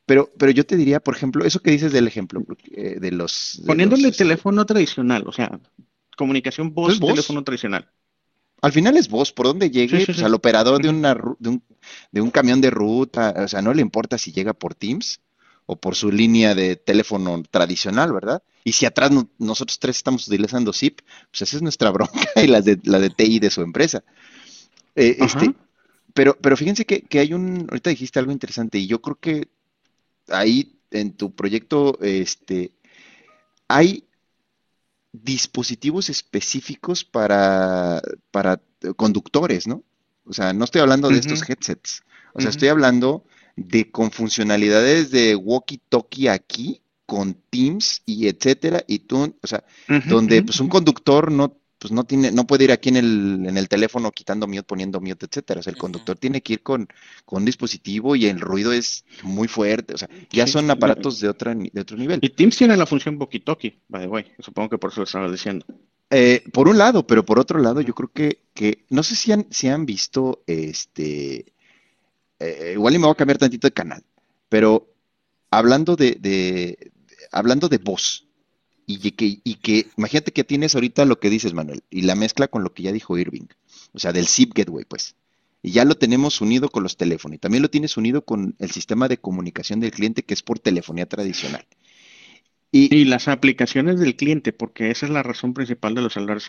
Pero, 0.07 0.32
pero 0.38 0.53
yo 0.53 0.64
te 0.64 0.76
diría, 0.76 1.01
por 1.01 1.14
ejemplo, 1.14 1.44
eso 1.44 1.61
que 1.61 1.70
dices 1.70 1.92
del 1.92 2.07
ejemplo, 2.07 2.42
eh, 2.70 2.96
de 2.99 3.11
los... 3.11 3.61
Poniéndole 3.66 4.09
este 4.09 4.24
teléfono 4.24 4.64
tradicional, 4.64 5.24
o 5.26 5.32
sea, 5.32 5.61
comunicación 6.16 6.72
voz, 6.72 6.99
teléfono 6.99 7.44
tradicional. 7.44 7.90
Al 8.62 8.72
final 8.72 8.96
es 8.96 9.09
voz, 9.09 9.32
por 9.32 9.46
donde 9.46 9.70
llegue, 9.70 10.07
pues, 10.07 10.22
al 10.22 10.34
operador 10.34 10.80
de, 10.80 10.88
una, 10.88 11.14
de, 11.38 11.49
un, 11.51 11.62
de 12.11 12.20
un 12.22 12.30
camión 12.30 12.61
de 12.62 12.70
ruta, 12.70 13.34
o 13.36 13.49
sea, 13.49 13.61
no 13.61 13.74
le 13.74 13.82
importa 13.82 14.16
si 14.16 14.32
llega 14.32 14.55
por 14.55 14.74
Teams 14.74 15.20
o 15.70 15.76
por 15.76 15.94
su 15.94 16.10
línea 16.10 16.54
de 16.54 16.76
teléfono 16.76 17.42
tradicional, 17.50 18.10
¿verdad? 18.10 18.42
Y 18.64 18.72
si 18.72 18.86
atrás 18.86 19.10
nosotros 19.38 19.78
tres 19.78 19.96
estamos 19.96 20.26
utilizando 20.26 20.72
SIP, 20.72 21.00
pues 21.30 21.42
esa 21.42 21.56
es 21.56 21.62
nuestra 21.62 21.90
bronca 21.92 22.42
y 22.42 22.46
la 22.46 22.62
de, 22.62 22.80
la 22.84 22.98
de 22.98 23.10
TI 23.10 23.38
de 23.38 23.50
su 23.50 23.60
empresa. 23.60 24.02
Eh, 24.96 25.18
este, 25.20 25.54
pero, 26.14 26.38
pero 26.40 26.56
fíjense 26.56 26.86
que, 26.86 27.02
que, 27.02 27.18
hay 27.18 27.34
un, 27.34 27.66
ahorita 27.68 27.90
dijiste 27.90 28.18
algo 28.18 28.32
interesante 28.32 28.78
y 28.78 28.86
yo 28.86 29.02
creo 29.02 29.16
que 29.20 29.48
ahí 30.28 30.80
en 30.90 31.12
tu 31.12 31.34
proyecto, 31.34 31.98
este, 32.00 32.72
hay 33.68 34.04
dispositivos 35.12 36.08
específicos 36.08 37.04
para, 37.04 38.00
para 38.30 38.62
conductores, 38.96 39.66
¿no? 39.66 39.84
O 40.24 40.32
sea, 40.32 40.54
no 40.54 40.64
estoy 40.64 40.80
hablando 40.80 41.10
de 41.10 41.18
estos 41.18 41.46
headsets. 41.46 42.04
O 42.32 42.40
sea, 42.40 42.48
estoy 42.48 42.68
hablando 42.68 43.24
de 43.66 43.90
con 43.90 44.11
funcionalidades 44.11 45.11
de 45.11 45.36
walkie-talkie 45.36 46.30
aquí, 46.30 46.80
con 47.06 47.34
Teams 47.50 48.02
y 48.04 48.28
etcétera, 48.28 48.84
y 48.86 49.00
tú, 49.00 49.34
o 49.42 49.46
sea, 49.46 49.64
donde 50.06 50.42
pues 50.42 50.61
un 50.61 50.68
conductor 50.68 51.32
no 51.32 51.56
pues 51.78 51.92
no 51.92 52.04
tiene, 52.04 52.32
no 52.32 52.46
puede 52.46 52.64
ir 52.64 52.72
aquí 52.72 52.88
en 52.88 52.96
el, 52.96 53.46
en 53.46 53.56
el 53.56 53.68
teléfono 53.68 54.11
quitando 54.11 54.48
mute, 54.48 54.64
poniendo 54.64 55.00
mute, 55.00 55.26
etcétera. 55.26 55.61
O 55.61 55.62
sea, 55.62 55.72
el 55.72 55.78
conductor 55.78 56.18
tiene 56.18 56.42
que 56.42 56.54
ir 56.54 56.62
con, 56.62 56.88
con, 57.24 57.42
un 57.42 57.44
dispositivo 57.44 58.16
y 58.16 58.26
el 58.26 58.40
ruido 58.40 58.72
es 58.72 59.04
muy 59.22 59.46
fuerte. 59.46 59.94
O 59.94 59.98
sea, 59.98 60.09
ya 60.30 60.46
son 60.46 60.68
aparatos 60.70 61.20
de 61.20 61.28
otra, 61.28 61.54
de 61.54 61.80
otro 61.80 61.96
nivel. 61.96 62.18
Y 62.20 62.30
Teams 62.30 62.56
tiene 62.56 62.76
la 62.76 62.84
función 62.84 63.16
walkie-talkie, 63.16 63.78
by 63.88 64.02
the 64.02 64.09
way. 64.09 64.26
Supongo 64.40 64.70
que 64.70 64.78
por 64.78 64.90
eso 64.90 65.02
lo 65.02 65.04
estaba 65.04 65.30
diciendo. 65.30 65.64
Eh, 66.11 66.42
por 66.52 66.68
un 66.68 66.78
lado, 66.78 67.06
pero 67.06 67.24
por 67.24 67.38
otro 67.38 67.61
lado, 67.61 67.80
yo 67.80 67.94
creo 67.94 68.11
que, 68.12 68.40
que 68.54 68.84
no 68.88 69.02
sé 69.02 69.14
si 69.14 69.30
han, 69.30 69.46
si 69.50 69.68
han 69.68 69.86
visto 69.86 70.42
este 70.46 71.52
eh, 72.41 72.72
igual 72.74 72.95
y 72.95 72.99
me 72.99 73.05
voy 73.05 73.12
a 73.12 73.16
cambiar 73.16 73.39
tantito 73.39 73.66
de 73.66 73.72
canal, 73.72 74.03
pero 74.49 74.89
hablando 75.51 75.97
de, 75.97 76.93
hablando 77.32 77.68
de 77.68 77.78
voz, 77.78 78.26
y 78.86 79.11
que, 79.11 79.41
que, 79.61 79.86
imagínate 79.99 80.32
que 80.32 80.45
tienes 80.45 80.74
ahorita 80.74 81.05
lo 81.05 81.20
que 81.20 81.28
dices, 81.28 81.53
Manuel, 81.53 81.82
y 81.91 82.03
la 82.03 82.14
mezcla 82.14 82.49
con 82.49 82.64
lo 82.64 82.72
que 82.72 82.84
ya 82.84 82.93
dijo 82.93 83.18
Irving, 83.18 83.47
o 83.93 83.99
sea, 83.99 84.12
del 84.12 84.26
zip 84.26 84.55
gateway, 84.55 84.86
pues. 84.86 85.14
Y 85.62 85.72
ya 85.72 85.84
lo 85.84 85.97
tenemos 85.97 86.41
unido 86.41 86.70
con 86.70 86.84
los 86.84 86.97
teléfonos, 86.97 87.36
y 87.36 87.39
también 87.39 87.62
lo 87.62 87.68
tienes 87.68 87.99
unido 87.99 88.24
con 88.24 88.55
el 88.59 88.70
sistema 88.70 89.09
de 89.09 89.18
comunicación 89.18 89.80
del 89.80 89.91
cliente 89.91 90.22
que 90.22 90.32
es 90.32 90.43
por 90.43 90.59
telefonía 90.59 91.07
tradicional. 91.07 91.66
Y, 92.70 93.06
las 93.06 93.28
aplicaciones 93.28 93.98
del 93.98 94.14
cliente, 94.14 94.52
porque 94.52 94.90
esa 94.90 95.06
es 95.06 95.12
la 95.12 95.22
razón 95.22 95.54
principal 95.54 95.94
de 95.94 96.02
los 96.02 96.12
celulares, 96.12 96.46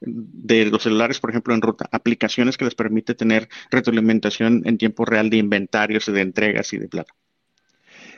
de 0.00 0.64
los 0.66 0.82
celulares, 0.82 1.20
por 1.20 1.30
ejemplo, 1.30 1.54
en 1.54 1.60
ruta, 1.60 1.86
aplicaciones 1.92 2.56
que 2.56 2.64
les 2.64 2.74
permite 2.74 3.14
tener 3.14 3.48
retroalimentación 3.70 4.62
en 4.64 4.78
tiempo 4.78 5.04
real 5.04 5.28
de 5.28 5.36
inventarios 5.36 6.08
y 6.08 6.12
de 6.12 6.22
entregas 6.22 6.72
y 6.72 6.78
de 6.78 6.88
plata. 6.88 7.14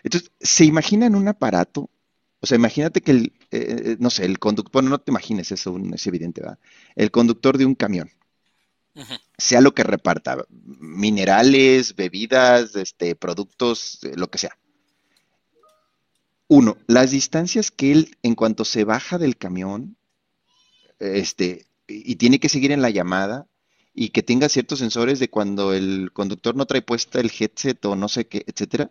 Entonces, 0.04 0.30
¿se 0.38 0.64
imaginan 0.64 1.16
un 1.16 1.26
aparato? 1.26 1.90
O 2.38 2.46
sea, 2.46 2.56
imagínate 2.56 3.00
que 3.00 3.10
el, 3.10 3.32
eh, 3.50 3.76
eh, 3.84 3.96
no 3.98 4.10
sé, 4.10 4.24
el 4.24 4.38
conductor, 4.38 4.72
bueno, 4.72 4.90
no 4.90 4.98
te 5.00 5.10
imagines 5.10 5.50
eso, 5.50 5.76
es 5.94 6.06
evidente, 6.06 6.42
¿verdad? 6.42 6.60
El 6.94 7.10
conductor 7.10 7.58
de 7.58 7.66
un 7.66 7.74
camión, 7.74 8.08
sea 9.36 9.60
lo 9.60 9.74
que 9.74 9.82
reparta, 9.82 10.38
minerales, 10.48 11.96
bebidas, 11.96 12.76
este, 12.76 13.16
productos, 13.16 13.98
eh, 14.04 14.12
lo 14.16 14.30
que 14.30 14.38
sea 14.38 14.56
uno, 16.48 16.76
las 16.86 17.10
distancias 17.10 17.70
que 17.70 17.92
él, 17.92 18.16
en 18.22 18.34
cuanto 18.34 18.64
se 18.64 18.84
baja 18.84 19.18
del 19.18 19.36
camión, 19.36 19.96
este, 20.98 21.66
y 21.88 22.16
tiene 22.16 22.38
que 22.40 22.48
seguir 22.48 22.72
en 22.72 22.82
la 22.82 22.90
llamada, 22.90 23.46
y 23.94 24.10
que 24.10 24.22
tenga 24.22 24.48
ciertos 24.48 24.78
sensores 24.78 25.18
de 25.18 25.30
cuando 25.30 25.72
el 25.72 26.12
conductor 26.12 26.54
no 26.54 26.66
trae 26.66 26.82
puesta 26.82 27.18
el 27.18 27.32
headset 27.36 27.82
o 27.86 27.96
no 27.96 28.08
sé 28.08 28.26
qué, 28.28 28.44
etcétera, 28.46 28.90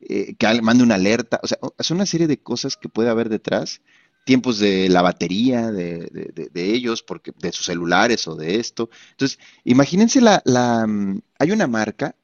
eh, 0.00 0.36
que 0.36 0.62
mande 0.62 0.84
una 0.84 0.94
alerta, 0.94 1.40
o 1.42 1.46
sea, 1.48 1.58
es 1.76 1.90
una 1.90 2.06
serie 2.06 2.28
de 2.28 2.38
cosas 2.38 2.76
que 2.76 2.88
puede 2.88 3.10
haber 3.10 3.28
detrás, 3.28 3.82
tiempos 4.24 4.58
de 4.58 4.88
la 4.88 5.02
batería 5.02 5.72
de, 5.72 6.50
ellos, 6.54 7.02
porque 7.02 7.32
de 7.38 7.50
sus 7.50 7.66
celulares 7.66 8.28
o 8.28 8.36
de 8.36 8.56
esto. 8.56 8.90
Entonces, 9.12 9.38
imagínense 9.64 10.20
la, 10.20 10.42
la 10.44 10.86
mm, 10.86 11.20
hay 11.38 11.50
una 11.50 11.66
marca 11.66 12.14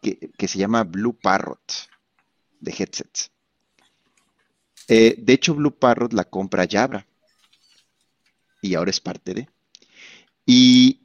que, 0.00 0.30
que 0.38 0.48
se 0.48 0.58
llama 0.58 0.84
Blue 0.84 1.18
Parrot 1.20 1.88
de 2.60 2.70
headsets. 2.78 3.30
Eh, 4.88 5.16
de 5.18 5.32
hecho, 5.32 5.54
Blue 5.54 5.76
Parrot 5.76 6.12
la 6.12 6.24
compra 6.24 6.66
Jabra 6.70 7.06
y 8.62 8.74
ahora 8.74 8.90
es 8.90 9.00
parte 9.00 9.34
de. 9.34 9.48
Y 10.44 11.00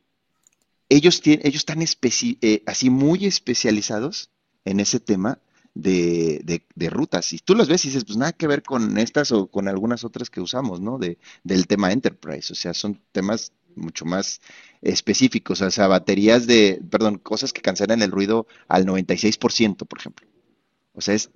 ellos, 0.89 1.21
tienen, 1.21 1.45
ellos 1.45 1.61
están 1.61 1.81
eh, 1.81 2.63
así 2.65 2.89
muy 2.89 3.25
especializados 3.25 4.29
en 4.65 4.79
ese 4.79 4.99
tema 4.99 5.39
de, 5.73 6.63
rutas. 6.89 7.33
Y 7.33 7.39
tú 7.39 7.55
los 7.55 7.69
ves 7.69 7.85
y 7.85 7.89
dices, 7.89 8.05
pues 8.05 8.17
nada 8.17 8.33
que 8.33 8.47
ver 8.47 8.61
con 8.63 8.97
estas 8.97 9.31
o 9.31 9.47
con 9.47 9.67
algunas 9.67 10.03
otras 10.03 10.29
que 10.29 10.41
usamos, 10.41 10.81
¿no? 10.81 10.97
De, 10.97 11.17
del 11.43 11.67
tema 11.67 11.91
Enterprise. 11.91 12.51
O 12.51 12.55
sea, 12.55 12.73
son 12.73 13.01
temas 13.11 13.53
mucho 13.75 14.05
más 14.05 14.41
específicos. 14.81 15.61
O 15.61 15.71
sea, 15.71 15.87
baterías 15.87 16.45
de, 16.45 16.81
perdón, 16.89 17.17
cosas 17.17 17.53
que 17.53 17.61
cancelan 17.61 18.01
el 18.01 18.11
ruido 18.11 18.47
al 18.67 18.85
96%, 18.85 19.87
por 19.87 19.99
ejemplo. 19.99 20.27
O 20.93 21.01
sea, 21.01 21.15
es 21.15 21.31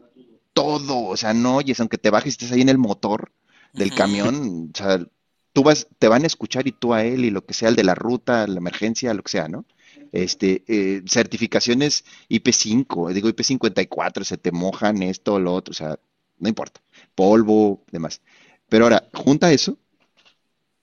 todo, 0.55 1.03
o 1.03 1.17
sea, 1.17 1.35
no 1.35 1.57
oyes, 1.57 1.79
aunque 1.79 1.99
te 1.99 2.09
bajes 2.09 2.33
y 2.33 2.35
estés 2.35 2.51
ahí 2.51 2.61
en 2.61 2.69
el 2.69 2.79
motor 2.79 3.31
del 3.73 3.93
camión, 3.93 4.71
o 4.73 4.77
sea, 4.77 5.05
tú 5.53 5.61
vas, 5.61 5.87
te 5.99 6.07
van 6.07 6.23
a 6.23 6.27
escuchar 6.27 6.65
y 6.65 6.71
tú 6.71 6.93
a 6.93 7.03
él 7.03 7.25
y 7.25 7.29
lo 7.29 7.45
que 7.45 7.53
sea, 7.53 7.69
el 7.69 7.75
de 7.75 7.83
la 7.83 7.93
ruta, 7.93 8.47
la 8.47 8.57
emergencia, 8.57 9.13
lo 9.13 9.21
que 9.21 9.31
sea, 9.31 9.47
¿no? 9.49 9.65
este, 10.11 10.63
eh, 10.67 11.03
certificaciones 11.07 12.05
IP5, 12.29 13.13
digo 13.13 13.29
IP54, 13.29 14.23
se 14.23 14.37
te 14.37 14.51
mojan 14.51 15.03
esto 15.03 15.39
lo 15.39 15.53
otro, 15.53 15.71
o 15.71 15.75
sea, 15.75 15.99
no 16.39 16.49
importa, 16.49 16.81
polvo, 17.15 17.83
demás. 17.91 18.21
Pero 18.69 18.85
ahora, 18.85 19.09
junta 19.13 19.51
eso, 19.51 19.77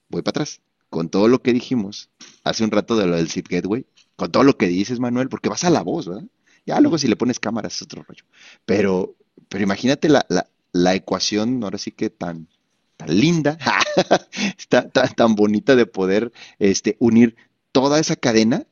voy 0.08 0.22
para 0.22 0.42
atrás, 0.42 0.60
con 0.90 1.08
todo 1.08 1.28
lo 1.28 1.42
que 1.42 1.52
dijimos 1.52 2.10
hace 2.44 2.64
un 2.64 2.70
rato 2.70 2.96
de 2.96 3.06
lo 3.06 3.16
del 3.16 3.28
Seed 3.28 3.46
Gateway, 3.48 3.86
con 4.16 4.30
todo 4.30 4.42
lo 4.42 4.56
que 4.56 4.68
dices, 4.68 5.00
Manuel, 5.00 5.28
porque 5.28 5.48
vas 5.48 5.64
a 5.64 5.70
la 5.70 5.82
voz, 5.82 6.08
¿verdad? 6.08 6.24
Ya 6.64 6.80
luego 6.80 6.98
si 6.98 7.08
le 7.08 7.16
pones 7.16 7.40
cámaras 7.40 7.74
es 7.74 7.82
otro 7.82 8.04
rollo. 8.06 8.24
Pero, 8.64 9.16
pero 9.52 9.64
imagínate 9.64 10.08
la, 10.08 10.24
la, 10.72 10.94
ecuación, 10.94 11.62
ahora 11.62 11.76
sí 11.76 11.90
que 11.90 12.08
tan, 12.08 12.48
tan 12.96 13.20
linda, 13.20 13.58
tan, 14.70 14.90
tan, 14.90 15.34
bonita 15.34 15.76
de 15.76 15.84
poder 15.84 16.32
este, 16.58 16.96
unir 17.00 17.36
toda 17.70 18.00
esa 18.00 18.16
cadena 18.16 18.66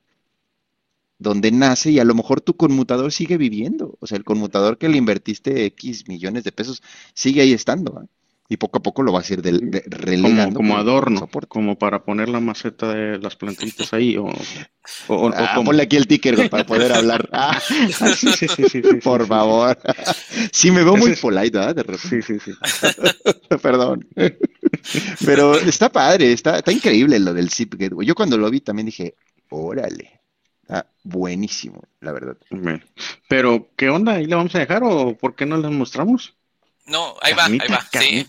donde 1.18 1.52
nace 1.52 1.90
y 1.90 1.98
a 1.98 2.04
lo 2.04 2.14
mejor 2.14 2.40
tu 2.40 2.56
conmutador 2.56 3.12
sigue 3.12 3.36
viviendo. 3.36 3.98
O 4.00 4.06
sea, 4.06 4.16
el 4.16 4.24
conmutador 4.24 4.78
que 4.78 4.88
le 4.88 4.96
invertiste 4.96 5.66
X 5.66 6.08
millones 6.08 6.44
de 6.44 6.52
pesos 6.52 6.82
sigue 7.12 7.42
ahí 7.42 7.52
estando. 7.52 8.08
Y 8.52 8.56
poco 8.56 8.78
a 8.78 8.82
poco 8.82 9.04
lo 9.04 9.12
vas 9.12 9.30
a 9.30 9.34
ir 9.34 9.42
de, 9.42 9.84
relegando. 9.86 10.56
Como, 10.56 10.76
adorno, 10.76 11.28
como 11.46 11.78
para 11.78 12.02
poner 12.02 12.28
la 12.28 12.40
maceta 12.40 12.92
de 12.92 13.16
las 13.20 13.36
plantitas 13.36 13.92
ahí. 13.94 14.16
O, 14.16 14.26
o, 15.06 15.30
ah, 15.32 15.62
ponle 15.64 15.84
aquí 15.84 15.94
el 15.94 16.08
ticker 16.08 16.50
para 16.50 16.66
poder 16.66 16.92
hablar. 16.92 17.28
Ah, 17.32 17.60
sí, 17.60 18.32
sí, 18.32 18.48
sí, 18.68 18.82
Por 19.04 19.24
favor. 19.28 19.78
Sí, 20.50 20.72
me 20.72 20.82
veo 20.82 20.96
muy 20.96 21.14
polite, 21.14 21.56
¿verdad? 21.56 21.76
De 21.76 21.82
repente. 21.84 22.22
Sí, 22.22 22.40
sí, 22.40 22.52
sí. 22.52 23.56
Perdón. 23.62 24.08
Pero 25.24 25.54
está 25.54 25.88
padre, 25.92 26.32
está, 26.32 26.58
está 26.58 26.72
increíble 26.72 27.20
lo 27.20 27.32
del 27.32 27.50
Zip 27.50 27.76
Gateway. 27.76 28.04
Yo 28.04 28.16
cuando 28.16 28.36
lo 28.36 28.50
vi 28.50 28.60
también 28.60 28.86
dije, 28.86 29.14
órale. 29.48 30.20
Ah, 30.68 30.86
buenísimo, 31.04 31.82
la 32.00 32.10
verdad. 32.10 32.36
Pero, 33.28 33.70
¿qué 33.76 33.90
onda? 33.90 34.14
¿Ahí 34.14 34.26
le 34.26 34.34
vamos 34.34 34.54
a 34.56 34.58
dejar 34.58 34.82
o 34.82 35.16
por 35.16 35.36
qué 35.36 35.46
no 35.46 35.56
le 35.56 35.68
mostramos? 35.68 36.36
No, 36.90 37.16
ahí 37.22 37.32
va, 37.34 37.44
ahí 37.44 37.58
va. 37.58 37.86
Sí. 37.92 38.26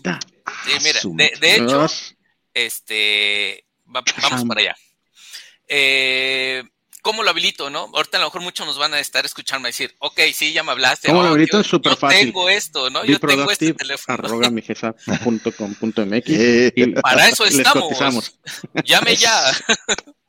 mira, 0.82 1.00
de, 1.40 1.56
hecho, 1.56 1.86
este, 2.54 3.66
vamos 3.84 4.44
para 4.46 4.60
allá. 4.60 4.76
Eh, 5.66 6.62
¿Cómo 7.02 7.24
lo 7.24 7.30
habilito, 7.30 7.68
no? 7.68 7.90
Ahorita 7.92 8.18
a 8.18 8.20
lo 8.20 8.28
mejor 8.28 8.42
muchos 8.42 8.64
nos 8.64 8.78
van 8.78 8.94
a 8.94 9.00
estar 9.00 9.26
escuchando 9.26 9.66
y 9.66 9.72
decir, 9.72 9.92
ok, 9.98 10.20
sí, 10.32 10.52
ya 10.52 10.62
me 10.62 10.70
hablaste. 10.70 11.08
¿Cómo 11.08 11.22
lo 11.22 11.30
habilito? 11.30 11.58
Es 11.58 11.66
súper 11.66 11.96
fácil. 11.96 12.18
Yo 12.18 12.24
tengo 12.26 12.48
esto, 12.48 12.90
¿no? 12.90 13.04
Yo 13.04 13.18
tengo 13.18 13.50
este 13.50 13.74
teléfono. 13.74 14.14
Arroga 14.14 14.48
y 16.76 16.86
para 17.02 17.28
eso 17.28 17.44
estamos. 17.44 18.38
Llame 18.84 19.16
ya. 19.16 19.42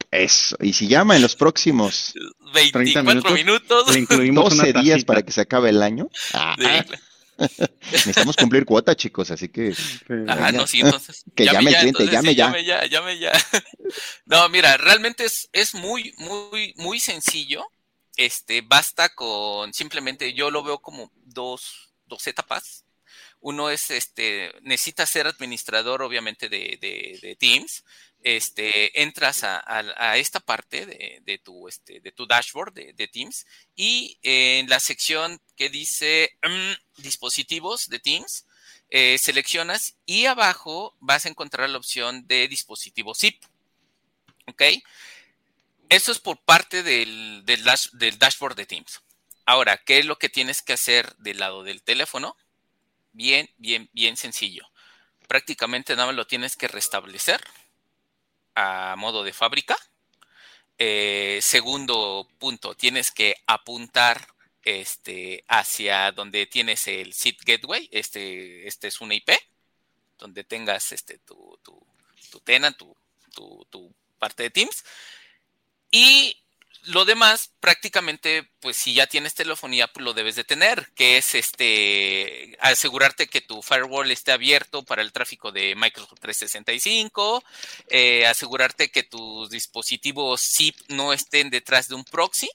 Eso. 0.10 0.58
Y 0.60 0.74
si 0.74 0.88
llama 0.88 1.16
en 1.16 1.22
los 1.22 1.36
próximos 1.36 2.16
24 2.52 3.32
minutos, 3.32 3.94
le 3.94 4.00
incluimos 4.00 4.58
12 4.58 4.74
días 4.74 5.06
para 5.06 5.22
que 5.22 5.32
se 5.32 5.42
acabe 5.42 5.70
el 5.70 5.84
año. 5.84 6.10
Necesitamos 7.92 8.36
cumplir 8.36 8.66
cuota, 8.66 8.96
chicos, 8.96 9.32
así 9.32 9.50
que. 9.50 9.74
Ah, 10.28 10.52
no, 10.52 10.68
sí, 10.68 10.82
entonces. 10.82 11.24
que 11.36 11.46
llame, 11.46 11.72
el 11.72 11.78
cliente, 11.78 12.06
llame 12.08 12.36
ya. 12.36 12.46
Llame 12.48 12.66
ya, 12.66 12.86
llame 12.86 13.20
ya. 13.20 13.32
no, 14.26 14.50
mira, 14.50 14.78
realmente 14.78 15.26
es, 15.26 15.50
es 15.52 15.74
muy, 15.74 16.14
muy, 16.18 16.74
muy 16.78 17.00
sencillo. 17.00 17.66
Este, 18.16 18.62
basta 18.62 19.10
con 19.10 19.74
simplemente, 19.74 20.34
yo 20.34 20.52
lo 20.52 20.64
veo 20.64 20.80
como 20.80 21.12
dos, 21.16 21.94
dos 22.06 22.28
etapas. 22.28 22.86
Uno 23.40 23.70
es, 23.70 23.92
este, 23.92 24.54
necesita 24.62 25.06
ser 25.06 25.28
administrador, 25.28 26.02
obviamente, 26.02 26.48
de, 26.48 26.78
de, 26.80 27.20
de 27.22 27.36
Teams 27.36 27.84
este, 28.24 29.02
entras 29.02 29.44
a, 29.44 30.18
esta 30.18 30.40
parte 30.40 30.86
de, 30.86 31.42
tu, 31.44 31.68
este, 31.68 32.00
tu 32.14 32.26
dashboard 32.26 32.74
de, 32.74 33.08
Teams 33.08 33.46
y 33.76 34.18
en 34.24 34.70
la 34.70 34.80
sección 34.80 35.42
que 35.58 35.70
dice 35.70 36.38
mm, 36.42 37.02
dispositivos 37.02 37.90
de 37.90 38.00
Teams, 38.00 38.46
eh, 38.90 39.18
seleccionas 39.20 39.96
y 40.06 40.26
abajo 40.26 40.96
vas 41.00 41.26
a 41.26 41.30
encontrar 41.30 41.70
la 41.70 41.78
opción 41.78 42.26
de 42.28 42.48
dispositivo 42.48 43.14
zip. 43.14 43.44
¿Ok? 44.48 44.62
Eso 45.90 46.12
es 46.12 46.20
por 46.20 46.38
parte 46.38 46.82
del, 46.82 47.44
del 47.46 48.18
dashboard 48.18 48.56
de 48.56 48.66
Teams. 48.66 49.02
Ahora, 49.46 49.78
¿qué 49.78 50.00
es 50.00 50.06
lo 50.06 50.18
que 50.18 50.30
tienes 50.30 50.62
que 50.62 50.74
hacer 50.74 51.14
del 51.18 51.40
lado 51.40 51.64
del 51.64 51.84
teléfono? 51.84 52.38
Bien, 53.12 53.50
bien, 53.58 53.90
bien 53.94 54.16
sencillo. 54.16 54.66
Prácticamente 55.28 55.96
nada 55.96 56.08
más 56.08 56.16
lo 56.16 56.26
tienes 56.26 56.56
que 56.56 56.68
restablecer 56.68 57.42
a 58.56 58.96
modo 58.98 59.24
de 59.24 59.34
fábrica. 59.34 59.76
Eh, 60.78 61.40
segundo 61.42 62.28
punto, 62.40 62.76
tienes 62.76 63.12
que 63.12 63.36
apuntar 63.48 64.28
este, 64.64 65.44
hacia 65.48 66.12
donde 66.12 66.46
tienes 66.46 66.88
el 66.88 67.14
seed 67.14 67.36
gateway. 67.46 67.90
Este, 67.92 68.68
este 68.68 68.88
es 68.88 69.02
una 69.02 69.16
IP, 69.16 69.30
donde 70.18 70.44
tengas 70.44 70.92
este, 70.92 71.20
tu, 71.20 71.60
tu, 71.64 71.86
tu 72.32 72.40
tenant, 72.40 72.78
tu, 72.78 72.96
tu, 73.70 73.94
parte 74.18 74.44
de 74.44 74.50
Teams. 74.50 74.84
Y 75.92 76.43
lo 76.86 77.06
demás, 77.06 77.52
prácticamente, 77.60 78.50
pues 78.60 78.78
si 78.78 78.94
ya 78.94 79.08
tienes 79.08 79.34
telefonía, 79.36 79.88
pues 79.88 80.04
lo 80.04 80.14
debes 80.14 80.36
de 80.36 80.44
tener, 80.44 80.90
que 80.96 81.18
es 81.18 81.34
este 81.36 82.58
asegurarte 82.60 83.28
que 83.28 83.40
tu 83.42 83.62
firewall 83.62 84.12
esté 84.12 84.34
abierto 84.34 84.84
para 84.84 85.02
el 85.02 85.14
tráfico 85.14 85.52
de 85.52 85.76
Microsoft 85.76 86.20
365, 86.20 87.44
eh, 87.90 88.26
asegurarte 88.26 88.92
que 88.92 89.04
tus 89.04 89.50
dispositivos 89.50 90.42
zip 90.42 90.76
no 90.90 91.14
estén 91.14 91.50
detrás 91.50 91.88
de 91.88 91.96
un 91.96 92.04
proxy, 92.04 92.50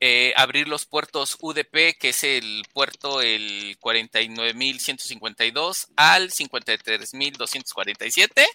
eh, 0.00 0.34
abrir 0.36 0.68
los 0.68 0.84
puertos 0.84 1.38
UDP, 1.40 1.96
que 1.98 2.10
es 2.10 2.22
el 2.24 2.64
puerto 2.72 3.22
el 3.22 3.78
49.152 3.80 5.86
al 5.96 6.30
53.247 6.30 8.46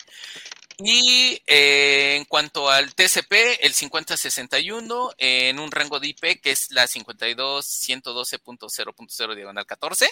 y 0.78 1.42
eh, 1.48 2.16
en 2.18 2.26
cuanto 2.26 2.70
al 2.70 2.94
TCP, 2.96 3.34
el 3.62 3.74
5061 3.74 5.12
en 5.18 5.60
un 5.60 5.72
rango 5.72 6.00
de 6.00 6.10
IP 6.10 6.40
que 6.42 6.52
es 6.52 6.72
la 6.72 6.88
52.112.0.0 6.88 9.36
diagonal 9.36 9.66
14 9.66 10.10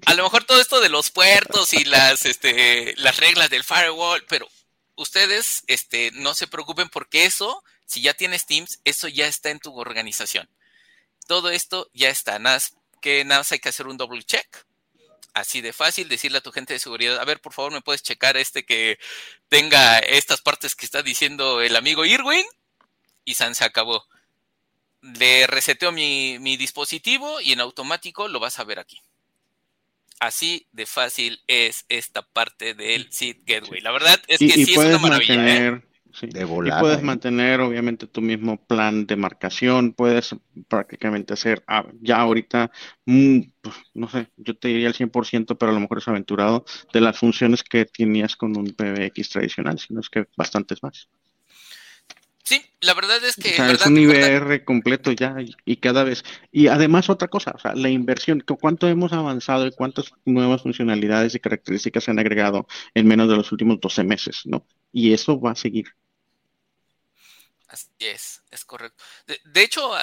A 0.07 0.15
lo 0.15 0.23
mejor 0.23 0.45
todo 0.45 0.59
esto 0.59 0.81
de 0.81 0.89
los 0.89 1.11
puertos 1.11 1.75
y 1.75 1.83
las, 1.83 2.25
este, 2.25 2.95
las 2.97 3.17
reglas 3.17 3.51
del 3.51 3.63
firewall, 3.63 4.23
pero 4.27 4.47
ustedes, 4.95 5.61
este, 5.67 6.09
no 6.15 6.33
se 6.33 6.47
preocupen 6.47 6.89
porque 6.89 7.25
eso, 7.25 7.63
si 7.85 8.01
ya 8.01 8.15
tienes 8.15 8.47
Teams, 8.47 8.79
eso 8.83 9.07
ya 9.09 9.27
está 9.27 9.51
en 9.51 9.59
tu 9.59 9.79
organización 9.79 10.49
todo 11.25 11.49
esto 11.49 11.89
ya 11.93 12.09
está. 12.09 12.39
Nada 12.39 12.59
que 13.01 13.25
nada 13.25 13.41
más 13.41 13.51
hay 13.51 13.59
que 13.59 13.69
hacer 13.69 13.87
un 13.87 13.97
double 13.97 14.23
check. 14.23 14.47
Así 15.33 15.61
de 15.61 15.73
fácil, 15.73 16.07
decirle 16.09 16.37
a 16.37 16.41
tu 16.41 16.51
gente 16.51 16.73
de 16.73 16.79
seguridad, 16.79 17.19
a 17.19 17.25
ver, 17.25 17.41
por 17.41 17.53
favor, 17.53 17.71
me 17.71 17.81
puedes 17.81 18.03
checar 18.03 18.37
este 18.37 18.65
que 18.65 18.99
tenga 19.49 19.97
estas 19.97 20.41
partes 20.41 20.75
que 20.75 20.85
está 20.85 21.01
diciendo 21.01 21.61
el 21.61 21.75
amigo 21.75 22.05
Irwin. 22.05 22.45
Y 23.25 23.33
San 23.35 23.55
se 23.55 23.63
acabó. 23.63 24.05
Le 25.01 25.47
reseteo 25.47 25.91
mi, 25.91 26.37
dispositivo 26.57 27.41
y 27.41 27.53
en 27.53 27.61
automático 27.61 28.27
lo 28.27 28.39
vas 28.39 28.59
a 28.59 28.63
ver 28.63 28.79
aquí. 28.79 29.01
Así 30.19 30.67
de 30.71 30.85
fácil 30.85 31.41
es 31.47 31.85
esta 31.89 32.21
parte 32.21 32.73
del 32.73 33.11
Seed 33.11 33.37
Gateway. 33.45 33.81
La 33.81 33.91
verdad 33.91 34.21
es 34.27 34.39
que 34.39 34.51
sí 34.51 34.71
es 34.73 34.77
una 34.77 34.99
maravilla. 34.99 35.67
¿eh? 35.67 35.81
Y 36.27 36.71
puedes 36.79 36.99
¿eh? 36.99 37.03
mantener, 37.03 37.61
obviamente, 37.61 38.07
tu 38.07 38.21
mismo 38.21 38.57
plan 38.57 39.05
de 39.05 39.15
marcación. 39.15 39.93
Puedes 39.93 40.35
prácticamente 40.67 41.33
hacer, 41.33 41.63
ah, 41.67 41.85
ya 42.01 42.17
ahorita, 42.17 42.71
mm, 43.05 43.39
pues, 43.61 43.75
no 43.93 44.09
sé, 44.09 44.27
yo 44.37 44.55
te 44.55 44.69
diría 44.69 44.87
el 44.87 44.93
100%, 44.93 45.57
pero 45.57 45.71
a 45.71 45.75
lo 45.75 45.81
mejor 45.81 45.97
es 45.99 46.07
aventurado, 46.07 46.65
de 46.93 47.01
las 47.01 47.17
funciones 47.17 47.63
que 47.63 47.85
tenías 47.85 48.35
con 48.35 48.57
un 48.57 48.73
PBX 48.73 49.29
tradicional, 49.29 49.79
sino 49.79 49.99
es 49.99 50.09
que 50.09 50.25
bastantes 50.37 50.81
más. 50.83 51.07
Sí, 52.43 52.61
la 52.81 52.93
verdad 52.93 53.23
es 53.23 53.37
que... 53.37 53.55
es 53.55 53.85
un 53.85 53.97
IBR 53.97 54.65
completo 54.65 55.13
ya 55.13 55.37
y, 55.65 55.77
cada 55.77 56.03
vez. 56.03 56.25
Y 56.51 56.67
además 56.67 57.09
otra 57.09 57.29
cosa, 57.29 57.53
o 57.55 57.59
sea, 57.59 57.73
la 57.73 57.89
inversión, 57.89 58.43
cuánto 58.59 58.89
hemos 58.89 59.13
avanzado 59.13 59.65
y 59.65 59.71
cuántas 59.71 60.11
nuevas 60.25 60.61
funcionalidades 60.61 61.35
y 61.35 61.39
características 61.39 62.03
se 62.03 62.11
han 62.11 62.19
agregado 62.19 62.67
en 62.93 63.07
menos 63.07 63.29
de 63.29 63.37
los 63.37 63.51
últimos 63.53 63.79
12 63.79 64.03
meses, 64.03 64.41
¿no? 64.43 64.65
Y 64.91 65.13
eso 65.13 65.39
va 65.39 65.51
a 65.51 65.55
seguir. 65.55 65.87
Así 67.73 67.87
es, 67.97 68.43
es 68.51 68.65
correcto. 68.65 69.03
De, 69.25 69.63
hecho, 69.63 69.89
uh, 69.89 69.95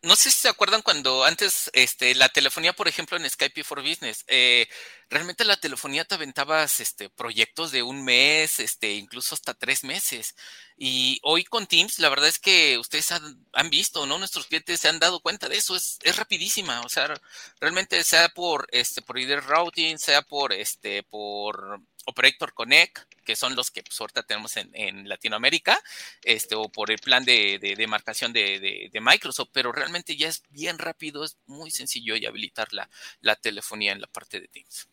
no 0.00 0.16
sé 0.16 0.30
si 0.30 0.40
se 0.40 0.48
acuerdan 0.48 0.80
cuando 0.80 1.24
antes 1.24 1.70
este, 1.74 2.14
la 2.14 2.30
telefonía, 2.30 2.72
por 2.72 2.88
ejemplo, 2.88 3.18
en 3.18 3.28
Skype 3.28 3.62
for 3.64 3.82
Business, 3.82 4.24
eh, 4.28 4.66
realmente 5.10 5.44
la 5.44 5.58
telefonía 5.58 6.06
te 6.06 6.14
aventabas 6.14 6.80
este, 6.80 7.10
proyectos 7.10 7.70
de 7.70 7.82
un 7.82 8.02
mes, 8.02 8.60
este, 8.60 8.92
incluso 8.94 9.34
hasta 9.34 9.52
tres 9.52 9.84
meses. 9.84 10.34
Y 10.78 11.20
hoy 11.22 11.44
con 11.44 11.66
Teams, 11.66 11.98
la 11.98 12.08
verdad 12.08 12.28
es 12.28 12.38
que 12.38 12.78
ustedes 12.78 13.12
han, 13.12 13.70
visto, 13.70 14.06
¿no? 14.06 14.18
Nuestros 14.18 14.46
clientes 14.46 14.80
se 14.80 14.88
han 14.88 14.98
dado 14.98 15.20
cuenta 15.20 15.50
de 15.50 15.58
eso, 15.58 15.76
es, 15.76 15.98
es 16.02 16.16
rapidísima. 16.16 16.80
O 16.80 16.88
sea, 16.88 17.12
realmente 17.60 18.02
sea 18.04 18.30
por 18.30 18.66
este, 18.72 19.02
por 19.02 19.16
routing, 19.18 19.98
sea 19.98 20.22
por 20.22 20.54
este, 20.54 21.02
por 21.02 21.82
Operator 22.06 22.52
Connect, 22.52 22.98
que 23.24 23.36
son 23.36 23.54
los 23.54 23.70
que 23.70 23.82
pues, 23.82 24.00
ahorita 24.00 24.22
tenemos 24.22 24.56
en, 24.56 25.08
Latinoamérica, 25.08 25.78
este, 26.22 26.54
o 26.54 26.68
por 26.68 26.90
el 26.90 26.98
plan 26.98 27.24
de, 27.24 27.58
de, 27.60 27.86
marcación 27.86 28.32
de, 28.32 28.90
Microsoft, 29.00 29.50
pero 29.52 29.72
realmente 29.72 30.16
ya 30.16 30.28
es 30.28 30.42
bien 30.50 30.78
rápido, 30.78 31.24
es 31.24 31.36
muy 31.46 31.70
sencillo 31.70 32.16
y 32.16 32.26
habilitar 32.26 32.68
la, 32.72 32.88
la 33.20 33.36
telefonía 33.36 33.92
en 33.92 34.00
la 34.00 34.06
parte 34.06 34.40
de 34.40 34.48
Teams. 34.48 34.88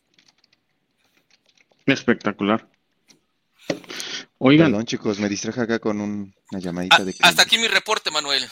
Espectacular. 1.85 2.67
Oigan. 4.37 4.85
chicos, 4.85 5.19
me 5.19 5.29
distraje 5.29 5.61
acá 5.61 5.79
con 5.79 5.99
una 6.01 6.59
llamadita 6.59 6.97
ah, 6.97 7.03
de. 7.03 7.15
Hasta 7.21 7.43
aquí 7.43 7.57
mi 7.57 7.67
reporte, 7.67 8.09
Manuel. 8.09 8.47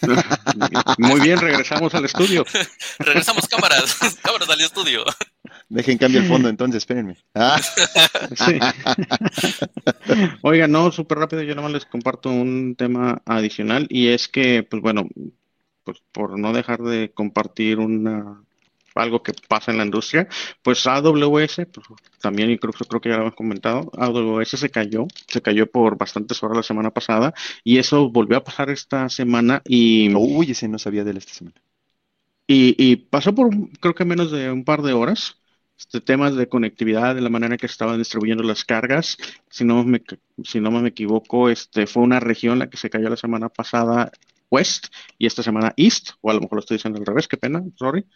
Muy 0.98 1.20
bien, 1.20 1.38
regresamos 1.38 1.94
al 1.94 2.04
estudio. 2.04 2.44
regresamos 2.98 3.46
cámaras, 3.48 3.96
cámaras 4.22 4.48
al 4.48 4.60
estudio. 4.60 5.04
Dejen 5.68 5.98
cambio 5.98 6.20
el 6.20 6.28
fondo 6.28 6.48
entonces, 6.48 6.78
espérenme. 6.78 7.16
Ah. 7.34 7.60
Oiga, 10.42 10.68
no, 10.68 10.92
súper 10.92 11.18
rápido, 11.18 11.42
yo 11.42 11.54
nomás 11.54 11.72
les 11.72 11.86
comparto 11.86 12.30
un 12.30 12.76
tema 12.76 13.22
adicional 13.24 13.86
y 13.90 14.08
es 14.08 14.28
que, 14.28 14.62
pues 14.62 14.82
bueno, 14.82 15.08
pues 15.84 16.02
por 16.12 16.38
no 16.38 16.52
dejar 16.52 16.82
de 16.82 17.12
compartir 17.12 17.78
una 17.78 18.40
algo 18.96 19.22
que 19.22 19.32
pasa 19.48 19.70
en 19.70 19.78
la 19.78 19.84
industria, 19.84 20.26
pues 20.62 20.86
AWS, 20.86 21.66
pues, 21.66 21.86
también 22.20 22.50
incluso 22.50 22.84
creo 22.86 23.00
que 23.00 23.10
ya 23.10 23.16
lo 23.16 23.22
hemos 23.22 23.34
comentado, 23.34 23.90
AWS 23.96 24.58
se 24.58 24.70
cayó, 24.70 25.06
se 25.26 25.42
cayó 25.42 25.70
por 25.70 25.98
bastantes 25.98 26.42
horas 26.42 26.56
la 26.56 26.62
semana 26.62 26.90
pasada 26.90 27.34
y 27.62 27.78
eso 27.78 28.10
volvió 28.10 28.38
a 28.38 28.44
pasar 28.44 28.70
esta 28.70 29.08
semana 29.08 29.62
y... 29.64 30.12
Uy, 30.14 30.52
ese 30.52 30.68
no 30.68 30.78
sabía 30.78 31.04
de 31.04 31.10
él 31.10 31.18
esta 31.18 31.34
semana. 31.34 31.60
Y, 32.48 32.96
pasó 32.96 33.34
por 33.34 33.50
creo 33.80 33.94
que 33.94 34.04
menos 34.04 34.30
de 34.30 34.52
un 34.52 34.64
par 34.64 34.82
de 34.82 34.92
horas. 34.92 35.40
Este, 35.78 36.00
temas 36.00 36.34
de 36.34 36.48
conectividad, 36.48 37.14
de 37.14 37.20
la 37.20 37.28
manera 37.28 37.56
que 37.56 37.66
estaban 37.66 37.98
distribuyendo 37.98 38.42
las 38.42 38.64
cargas. 38.64 39.18
Si 39.50 39.64
no 39.64 39.84
me, 39.84 40.02
si 40.42 40.60
no 40.60 40.70
me 40.70 40.88
equivoco, 40.88 41.50
este, 41.50 41.86
fue 41.86 42.02
una 42.02 42.20
región 42.20 42.58
la 42.58 42.70
que 42.70 42.78
se 42.78 42.90
cayó 42.90 43.10
la 43.10 43.16
semana 43.16 43.48
pasada 43.48 44.10
West 44.50 44.86
y 45.18 45.26
esta 45.26 45.42
semana 45.42 45.74
East, 45.76 46.10
o 46.20 46.30
a 46.30 46.34
lo 46.34 46.40
mejor 46.40 46.56
lo 46.56 46.60
estoy 46.60 46.76
diciendo 46.76 46.98
al 46.98 47.06
revés, 47.06 47.28
qué 47.28 47.36
pena, 47.36 47.62
sorry. 47.76 48.06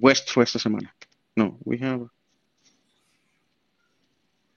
West 0.00 0.30
fue 0.30 0.44
esta 0.44 0.58
semana. 0.58 0.94
No, 1.36 1.58
we 1.64 1.78
have. 1.82 2.08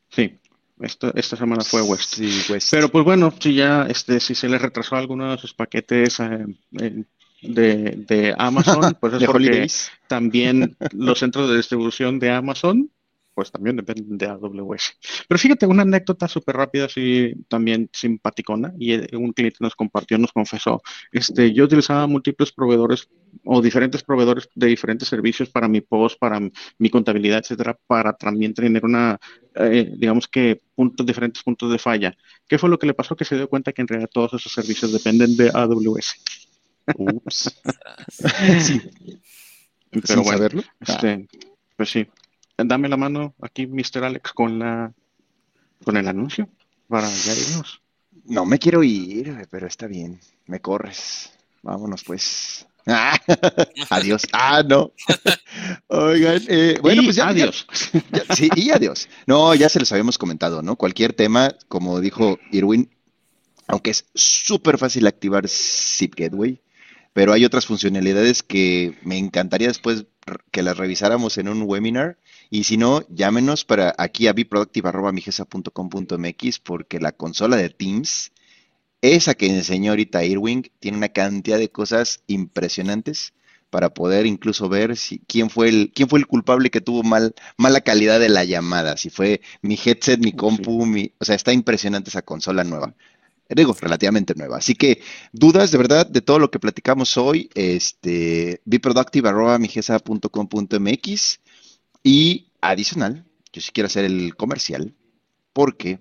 Sí, 0.10 0.38
esta, 0.82 1.12
esta 1.16 1.38
semana 1.38 1.64
fue 1.64 1.82
West. 1.82 2.16
Sí, 2.16 2.42
Pero 2.72 2.90
pues 2.90 3.06
bueno, 3.06 3.34
si 3.40 3.54
ya, 3.54 3.86
este, 3.88 4.20
si 4.20 4.36
se 4.36 4.50
le 4.50 4.58
retrasó 4.58 4.96
alguno 4.96 5.32
de 5.32 5.38
sus 5.38 5.54
paquetes 5.54 6.20
eh, 6.20 7.06
de, 7.42 8.04
de, 8.08 8.36
Amazon, 8.38 8.96
pues 9.00 9.14
es 9.14 9.24
porque 9.26 9.68
también 10.08 10.78
los 10.94 11.20
centros 11.20 11.50
de 11.50 11.58
distribución 11.58 12.20
de 12.20 12.32
Amazon 12.32 12.89
pues 13.34 13.52
también 13.52 13.76
depende 13.76 14.04
de 14.26 14.32
AWS. 14.32 14.98
Pero 15.28 15.39
fíjate, 15.39 15.66
una 15.66 15.84
anécdota 15.84 16.28
súper 16.28 16.58
rápida, 16.58 16.86
así 16.86 17.34
también 17.48 17.89
simpaticona, 17.94 18.74
y 18.78 18.94
eh, 18.94 19.10
un 19.14 19.32
cliente 19.34 19.58
nos 19.62 19.76
compartió, 19.76 20.18
nos 20.18 20.32
confesó, 20.32 20.82
este, 21.12 21.54
yo 21.54 21.64
utilizaba 21.64 22.08
múltiples 22.08 22.52
proveedores 22.52 23.10
o 23.46 23.62
diferentes 23.62 24.04
proveedores 24.04 24.50
de 24.56 24.68
diferentes 24.68 25.08
servicios 25.08 25.50
para 25.50 25.68
mi 25.68 25.82
post, 25.82 26.20
para 26.20 26.39
mi 26.78 26.89
contabilidad, 26.89 27.39
etcétera, 27.39 27.78
para 27.88 28.14
también 28.14 28.54
tener 28.54 28.84
una, 28.84 29.18
eh, 29.56 29.92
digamos 29.98 30.28
que, 30.28 30.62
puntos, 30.76 31.06
diferentes 31.06 31.42
puntos 31.44 31.72
de 31.72 31.80
falla. 31.80 32.16
¿Qué 32.48 32.58
fue 32.58 32.70
lo 32.70 32.78
que 32.78 32.88
le 32.88 32.94
pasó? 32.94 33.16
Que 33.16 33.26
se 33.26 33.38
dio 33.38 33.48
cuenta 33.48 33.72
que 33.72 33.82
en 33.82 33.88
realidad 33.88 34.10
todos 34.12 34.34
esos 34.34 34.52
servicios 34.52 34.92
dependen 34.92 35.38
de 35.38 35.50
AWS. 35.54 36.16
Ups. 36.98 37.62
sí. 38.60 38.82
Pero 39.92 40.24
bueno, 40.24 40.64
este, 40.80 41.28
pues 41.76 41.89
sí, 41.89 42.08
dame 42.58 42.88
la 42.88 42.98
mano 42.98 43.34
aquí, 43.42 43.68
Mr. 43.68 44.04
Alex, 44.04 44.32
con 44.34 44.60
la 44.60 44.94
con 45.84 45.98
el 45.98 46.08
anuncio 46.08 46.48
para 46.88 47.10
ya 47.10 47.34
irnos. 47.34 47.82
No 48.26 48.46
me 48.46 48.60
quiero 48.60 48.84
ir, 48.84 49.48
pero 49.50 49.68
está 49.68 49.88
bien. 49.88 50.20
Me 50.46 50.60
corres. 50.60 51.32
Vámonos, 51.64 52.04
pues. 52.04 52.68
adiós. 53.89 54.24
Ah, 54.34 54.64
no. 54.68 54.92
Oigan, 55.88 56.42
eh, 56.48 56.78
bueno, 56.82 57.04
pues 57.04 57.16
ya. 57.16 57.30
Adiós. 57.30 57.68
sí, 58.36 58.50
y 58.56 58.72
adiós. 58.72 59.08
No, 59.26 59.54
ya 59.56 59.70
se 59.70 59.80
los 59.80 59.92
habíamos 59.92 60.18
comentado, 60.18 60.62
¿no? 60.62 60.76
Cualquier 60.76 61.14
tema, 61.14 61.56
como 61.68 62.00
dijo 62.00 62.39
Irwin, 62.52 62.89
aunque 63.68 63.92
es 63.92 64.06
súper 64.14 64.78
fácil 64.78 65.08
activar 65.08 65.48
Zip 65.48 66.16
Gateway, 66.16 66.62
pero 67.14 67.34
hay 67.34 67.45
otras 67.45 67.66
funcionalidades 67.66 68.43
que 68.43 68.97
me 69.03 69.18
encantaría 69.18 69.68
después 69.68 70.05
que 70.51 70.62
las 70.64 70.78
revisáramos 70.78 71.38
en 71.38 71.49
un 71.49 71.64
webinar 71.64 72.18
y 72.49 72.64
si 72.66 72.78
no, 72.78 73.05
llámenos 73.09 73.66
para 73.66 73.93
aquí 73.97 74.28
a 74.28 74.34
biproductive.mx 74.34 76.59
porque 76.59 76.99
la 76.99 77.12
consola 77.14 77.55
de 77.57 77.70
Teams, 77.70 78.32
esa 79.01 79.34
que 79.36 79.47
enseñó 79.47 79.91
ahorita 79.91 80.26
Irwing, 80.26 80.64
tiene 80.80 80.97
una 80.97 81.09
cantidad 81.09 81.57
de 81.57 81.70
cosas 81.70 82.24
impresionantes 82.28 83.34
para 83.70 83.93
poder 83.93 84.26
incluso 84.26 84.68
ver 84.70 84.97
si 84.97 85.20
quién 85.20 85.49
fue 85.49 85.70
el 85.70 85.91
quién 85.95 86.09
fue 86.09 86.20
el 86.20 86.28
culpable 86.28 86.70
que 86.70 86.82
tuvo 86.82 87.03
mal 87.03 87.34
mala 87.57 87.80
calidad 87.82 88.20
de 88.20 88.28
la 88.30 88.43
llamada, 88.43 88.97
si 88.97 89.09
fue 89.09 89.41
mi 89.62 89.80
headset, 89.84 90.20
mi 90.20 90.34
compu, 90.34 90.86
mi, 90.86 91.14
o 91.20 91.26
sea, 91.26 91.36
está 91.36 91.53
impresionante 91.53 92.09
esa 92.09 92.22
consola 92.22 92.64
nueva. 92.65 92.94
Digo, 93.56 93.76
relativamente 93.80 94.34
nueva. 94.36 94.57
Así 94.57 94.76
que 94.76 95.02
dudas 95.32 95.72
de 95.72 95.78
verdad 95.78 96.06
de 96.07 96.22
todo 96.22 96.40
lo 96.40 96.52
que 96.52 96.60
platicamos 96.60 97.15
hoy, 97.18 97.49
este, 97.53 98.61
biproductive.mx 98.65 101.40
y 102.03 102.48
adicional, 102.61 103.26
yo 103.52 103.61
sí 103.61 103.72
quiero 103.73 103.88
hacer 103.88 104.06
el 104.06 104.36
comercial, 104.36 104.95
porque 105.53 105.99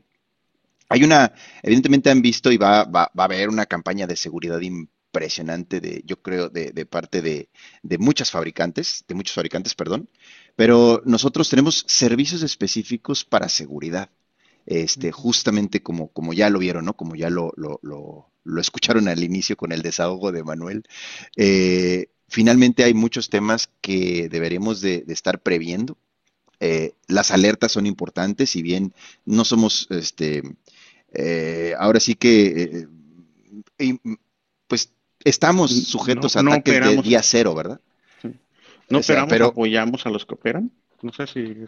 hay 0.89 1.05
una, 1.05 1.33
evidentemente 1.63 2.11
han 2.11 2.23
visto 2.23 2.53
y 2.53 2.57
va, 2.57 2.85
va, 2.85 3.11
va 3.19 3.23
a 3.23 3.25
haber 3.25 3.49
una 3.49 3.67
campaña 3.67 4.07
de 4.07 4.17
seguridad 4.17 4.61
impresionante 4.61 5.81
de, 5.81 6.03
yo 6.05 6.23
creo, 6.23 6.49
de, 6.49 6.73
de 6.73 6.87
parte 6.87 7.23
de, 7.23 7.49
de, 7.83 7.99
muchas 7.99 8.31
fabricantes, 8.31 9.05
de 9.09 9.15
muchos 9.15 9.35
fabricantes, 9.35 9.75
perdón, 9.75 10.09
pero 10.57 11.03
nosotros 11.05 11.49
tenemos 11.49 11.85
servicios 11.89 12.43
específicos 12.43 13.25
para 13.25 13.49
seguridad. 13.49 14.11
Este, 14.71 15.11
justamente 15.11 15.83
como, 15.83 16.13
como 16.13 16.33
ya 16.33 16.49
lo 16.49 16.61
vieron, 16.61 16.85
¿no? 16.85 16.95
Como 16.95 17.17
ya 17.17 17.29
lo, 17.29 17.53
lo, 17.57 17.81
lo, 17.83 18.31
lo 18.45 18.61
escucharon 18.61 19.09
al 19.09 19.25
inicio 19.25 19.57
con 19.57 19.73
el 19.73 19.83
desahogo 19.83 20.31
de 20.31 20.45
Manuel. 20.45 20.85
Eh, 21.35 22.07
finalmente 22.29 22.85
hay 22.85 22.95
muchos 22.95 23.31
temas 23.31 23.69
que 23.81 24.29
deberemos 24.29 24.81
de, 24.81 25.03
de 25.03 25.13
estar 25.13 25.43
previendo, 25.43 25.99
eh, 26.61 26.93
las 27.09 27.31
alertas 27.31 27.73
son 27.73 27.87
importantes, 27.87 28.51
si 28.51 28.63
bien 28.63 28.93
no 29.25 29.45
somos, 29.45 29.89
este, 29.91 30.43
eh, 31.13 31.75
ahora 31.79 31.99
sí 31.99 32.15
que, 32.15 32.87
eh, 33.79 33.97
pues 34.69 34.93
estamos 35.25 35.71
sujetos 35.73 36.37
a 36.37 36.41
ataques 36.41 36.81
de 36.81 37.03
día 37.03 37.23
cero, 37.23 37.55
¿verdad? 37.55 37.81
No 38.89 38.99
operamos, 38.99 39.31
pero 39.31 39.47
apoyamos 39.47 40.07
a 40.07 40.11
los 40.11 40.27
que 40.27 40.35
operan. 40.35 40.71
No 41.03 41.13
sé 41.13 41.27
si 41.27 41.65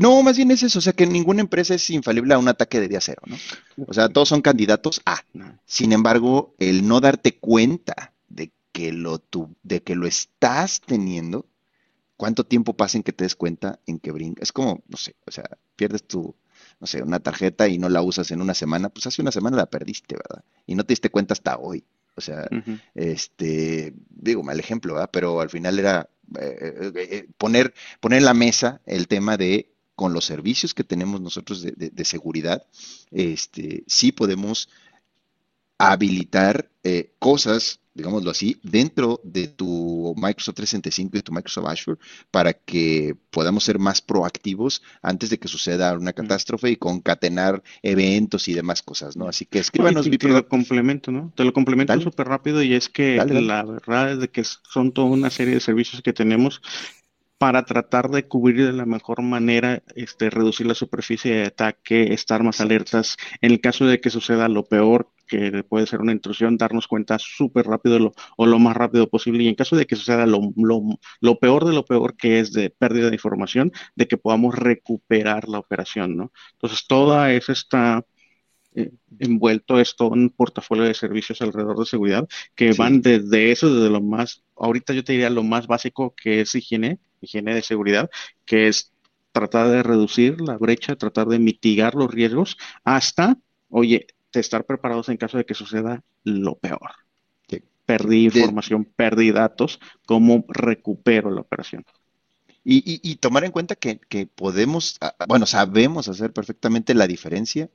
no, 0.00 0.22
más 0.22 0.36
bien 0.36 0.50
es 0.50 0.62
eso, 0.62 0.78
o 0.78 0.82
sea 0.82 0.92
que 0.92 1.06
ninguna 1.06 1.40
empresa 1.40 1.74
es 1.74 1.90
infalible 1.90 2.34
a 2.34 2.38
un 2.38 2.48
ataque 2.48 2.80
de 2.80 2.88
día 2.88 3.00
cero, 3.00 3.22
¿no? 3.26 3.36
O 3.86 3.94
sea, 3.94 4.08
todos 4.08 4.28
son 4.28 4.42
candidatos 4.42 5.00
a. 5.04 5.22
Sin 5.66 5.92
embargo, 5.92 6.54
el 6.58 6.86
no 6.86 7.00
darte 7.00 7.36
cuenta 7.36 8.12
de 8.28 8.52
que 8.72 8.92
lo, 8.92 9.18
tu, 9.18 9.54
de 9.62 9.82
que 9.82 9.94
lo 9.94 10.06
estás 10.06 10.80
teniendo, 10.80 11.46
¿Cuánto 12.16 12.44
tiempo 12.44 12.76
pasa 12.76 12.96
en 12.96 13.02
que 13.02 13.12
te 13.12 13.24
des 13.24 13.34
cuenta 13.34 13.80
en 13.86 13.98
que 13.98 14.12
brinca? 14.12 14.42
Es 14.42 14.52
como, 14.52 14.82
no 14.88 14.96
sé, 14.96 15.16
o 15.26 15.32
sea, 15.32 15.44
pierdes 15.74 16.04
tu, 16.04 16.34
no 16.80 16.86
sé, 16.86 17.02
una 17.02 17.18
tarjeta 17.20 17.66
y 17.68 17.78
no 17.78 17.88
la 17.88 18.02
usas 18.02 18.30
en 18.30 18.40
una 18.40 18.54
semana, 18.54 18.88
pues 18.88 19.06
hace 19.06 19.20
una 19.20 19.32
semana 19.32 19.56
la 19.56 19.66
perdiste, 19.66 20.14
¿verdad? 20.14 20.44
Y 20.66 20.76
no 20.76 20.84
te 20.84 20.92
diste 20.92 21.10
cuenta 21.10 21.32
hasta 21.32 21.58
hoy. 21.58 21.84
O 22.16 22.20
sea, 22.20 22.48
este, 22.94 23.92
digo, 24.08 24.44
mal 24.44 24.60
ejemplo, 24.60 24.94
¿verdad? 24.94 25.10
Pero 25.12 25.40
al 25.40 25.50
final 25.50 25.80
era 25.80 26.08
eh, 26.38 26.74
eh, 26.80 26.92
eh, 26.94 27.28
poner, 27.36 27.74
poner 27.98 28.18
en 28.18 28.24
la 28.24 28.34
mesa 28.34 28.80
el 28.86 29.08
tema 29.08 29.36
de 29.36 29.73
con 29.94 30.12
los 30.12 30.24
servicios 30.24 30.74
que 30.74 30.84
tenemos 30.84 31.20
nosotros 31.20 31.62
de, 31.62 31.72
de, 31.72 32.04
seguridad, 32.04 32.66
este, 33.10 33.84
sí 33.86 34.12
podemos 34.12 34.68
habilitar 35.78 36.68
eh, 36.82 37.12
cosas, 37.18 37.80
digámoslo 37.94 38.30
así, 38.30 38.58
dentro 38.62 39.20
de 39.24 39.48
tu 39.48 40.14
Microsoft 40.16 40.56
365 40.56 41.16
y 41.16 41.22
tu 41.22 41.32
Microsoft 41.32 41.68
Azure 41.68 42.00
para 42.30 42.52
que 42.52 43.16
podamos 43.30 43.64
ser 43.64 43.78
más 43.78 44.00
proactivos 44.00 44.82
antes 45.02 45.30
de 45.30 45.38
que 45.38 45.48
suceda 45.48 45.96
una 45.96 46.12
catástrofe 46.12 46.70
y 46.70 46.76
concatenar 46.76 47.62
eventos 47.82 48.48
y 48.48 48.54
demás 48.54 48.82
cosas, 48.82 49.16
¿no? 49.16 49.28
Así 49.28 49.46
que 49.46 49.60
escríbanos. 49.60 50.08
te 50.08 50.28
lo 50.28 50.48
complemento, 50.48 51.12
¿no? 51.12 51.32
Te 51.36 51.44
lo 51.44 51.52
complemento 51.52 52.00
súper 52.00 52.28
rápido 52.28 52.62
y 52.62 52.74
es 52.74 52.88
que 52.88 53.16
la 53.16 53.64
verdad 53.64 54.12
es 54.12 54.18
de 54.18 54.28
que 54.28 54.42
son 54.44 54.92
toda 54.92 55.08
una 55.08 55.30
serie 55.30 55.54
de 55.54 55.60
servicios 55.60 56.02
que 56.02 56.12
tenemos 56.12 56.60
para 57.38 57.64
tratar 57.64 58.10
de 58.10 58.26
cubrir 58.26 58.66
de 58.66 58.72
la 58.72 58.86
mejor 58.86 59.22
manera, 59.22 59.82
este, 59.96 60.30
reducir 60.30 60.66
la 60.66 60.74
superficie 60.74 61.34
de 61.34 61.46
ataque, 61.46 62.12
estar 62.14 62.42
más 62.42 62.60
alertas. 62.60 63.16
En 63.40 63.50
el 63.52 63.60
caso 63.60 63.86
de 63.86 64.00
que 64.00 64.10
suceda 64.10 64.48
lo 64.48 64.64
peor, 64.64 65.10
que 65.26 65.64
puede 65.64 65.86
ser 65.86 66.00
una 66.00 66.12
intrusión, 66.12 66.56
darnos 66.56 66.86
cuenta 66.86 67.18
súper 67.18 67.66
rápido 67.66 68.12
o 68.36 68.46
lo 68.46 68.58
más 68.58 68.76
rápido 68.76 69.08
posible. 69.08 69.44
Y 69.44 69.48
en 69.48 69.54
caso 69.54 69.76
de 69.76 69.86
que 69.86 69.96
suceda 69.96 70.26
lo, 70.26 70.52
lo, 71.20 71.38
peor 71.38 71.64
de 71.64 71.72
lo 71.72 71.84
peor, 71.84 72.16
que 72.16 72.40
es 72.40 72.52
de 72.52 72.70
pérdida 72.70 73.08
de 73.08 73.16
información, 73.16 73.72
de 73.96 74.06
que 74.06 74.16
podamos 74.16 74.54
recuperar 74.54 75.48
la 75.48 75.58
operación, 75.58 76.16
¿no? 76.16 76.32
Entonces, 76.52 76.86
toda 76.86 77.32
esa 77.32 77.52
está 77.52 78.06
eh, 78.74 78.90
envuelto 79.20 79.80
esto 79.80 80.08
un 80.08 80.30
portafolio 80.30 80.84
de 80.84 80.94
servicios 80.94 81.40
alrededor 81.40 81.78
de 81.78 81.86
seguridad 81.86 82.28
que 82.56 82.72
van 82.72 83.02
desde 83.02 83.52
eso, 83.52 83.72
desde 83.72 83.90
lo 83.90 84.00
más, 84.00 84.42
ahorita 84.56 84.92
yo 84.92 85.04
te 85.04 85.12
diría 85.12 85.30
lo 85.30 85.44
más 85.44 85.66
básico 85.68 86.14
que 86.16 86.40
es 86.40 86.54
higiene, 86.56 86.98
higiene 87.24 87.54
de 87.54 87.62
seguridad, 87.62 88.10
que 88.44 88.68
es 88.68 88.92
tratar 89.32 89.68
de 89.68 89.82
reducir 89.82 90.40
la 90.40 90.56
brecha, 90.56 90.96
tratar 90.96 91.26
de 91.26 91.38
mitigar 91.38 91.94
los 91.94 92.10
riesgos, 92.10 92.56
hasta, 92.84 93.36
oye, 93.68 94.06
de 94.32 94.40
estar 94.40 94.64
preparados 94.64 95.08
en 95.08 95.16
caso 95.16 95.38
de 95.38 95.44
que 95.44 95.54
suceda 95.54 96.02
lo 96.22 96.56
peor. 96.56 96.92
Perdí 97.86 98.24
información, 98.24 98.86
perdí 98.96 99.30
datos, 99.30 99.78
¿cómo 100.06 100.46
recupero 100.48 101.30
la 101.30 101.42
operación? 101.42 101.84
Y, 102.64 103.16
tomar 103.16 103.44
en 103.44 103.52
cuenta 103.52 103.74
que, 103.74 103.98
que, 103.98 104.26
podemos, 104.26 104.96
ah, 105.02 105.14
bueno, 105.28 105.44
sabemos 105.44 106.08
hacer 106.08 106.32
perfectamente 106.32 106.94
la 106.94 107.06
diferencia 107.06 107.68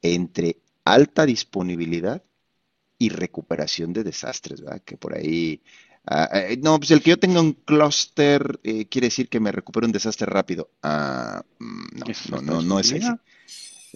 entre 0.00 0.58
alta 0.84 1.26
disponibilidad 1.26 2.22
y 2.98 3.08
recuperación 3.08 3.92
de 3.92 4.04
desastres, 4.04 4.60
¿verdad? 4.60 4.82
Que 4.84 4.96
por 4.96 5.16
ahí 5.16 5.60
Ah, 6.10 6.30
eh, 6.32 6.58
no, 6.62 6.78
pues 6.78 6.90
el 6.90 7.02
que 7.02 7.10
yo 7.10 7.18
tenga 7.18 7.42
un 7.42 7.52
clúster 7.52 8.58
eh, 8.62 8.86
quiere 8.86 9.08
decir 9.08 9.28
que 9.28 9.40
me 9.40 9.52
recupero 9.52 9.84
un 9.86 9.92
desastre 9.92 10.24
rápido. 10.24 10.70
Ah, 10.82 11.42
mm, 11.58 11.98
no, 12.30 12.40
no, 12.40 12.62
no, 12.62 12.80
es 12.80 12.94
así. 12.94 13.06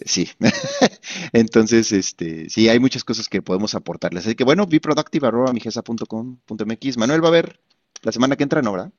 Sí. 0.05 0.29
Entonces, 1.33 1.91
este, 1.91 2.47
sí, 2.49 2.69
hay 2.69 2.77
muchas 2.79 3.03
cosas 3.03 3.27
que 3.29 3.41
podemos 3.41 3.73
aportarles. 3.73 4.27
Así 4.27 4.35
que 4.35 4.43
bueno, 4.43 4.67
beproductive.com.mx. 4.67 6.97
Manuel 6.97 7.23
va 7.23 7.29
a 7.29 7.31
ver 7.31 7.59
la 8.03 8.11
semana 8.11 8.35
que 8.35 8.43
entra, 8.43 8.61
¿no, 8.61 8.73
verdad? 8.73 8.91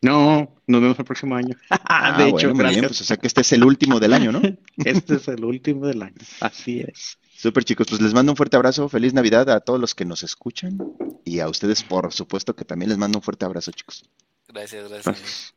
No, 0.00 0.54
nos 0.66 0.80
vemos 0.80 0.98
el 0.98 1.04
próximo 1.04 1.36
año. 1.36 1.54
Ah, 1.88 2.18
de 2.18 2.30
hecho, 2.30 2.52
Bien, 2.52 2.80
pues, 2.80 3.00
o 3.00 3.04
sea 3.04 3.16
que 3.16 3.26
este 3.26 3.42
es 3.42 3.52
el 3.52 3.64
último 3.64 4.00
del 4.00 4.12
año, 4.12 4.32
¿no? 4.32 4.42
este 4.84 5.16
es 5.16 5.28
el 5.28 5.44
último 5.44 5.86
del 5.86 6.02
año. 6.02 6.16
Así 6.40 6.80
es. 6.80 7.18
Súper 7.36 7.64
chicos, 7.64 7.86
pues 7.88 8.00
les 8.00 8.14
mando 8.14 8.32
un 8.32 8.36
fuerte 8.36 8.56
abrazo, 8.56 8.88
feliz 8.88 9.12
Navidad 9.12 9.50
a 9.50 9.60
todos 9.60 9.78
los 9.78 9.94
que 9.94 10.04
nos 10.04 10.22
escuchan 10.22 10.78
y 11.24 11.40
a 11.40 11.48
ustedes 11.48 11.82
por 11.82 12.12
supuesto 12.12 12.56
que 12.56 12.64
también 12.64 12.88
les 12.88 12.98
mando 12.98 13.18
un 13.18 13.22
fuerte 13.22 13.44
abrazo 13.44 13.72
chicos. 13.72 14.08
Gracias, 14.48 14.88
gracias. 14.88 15.54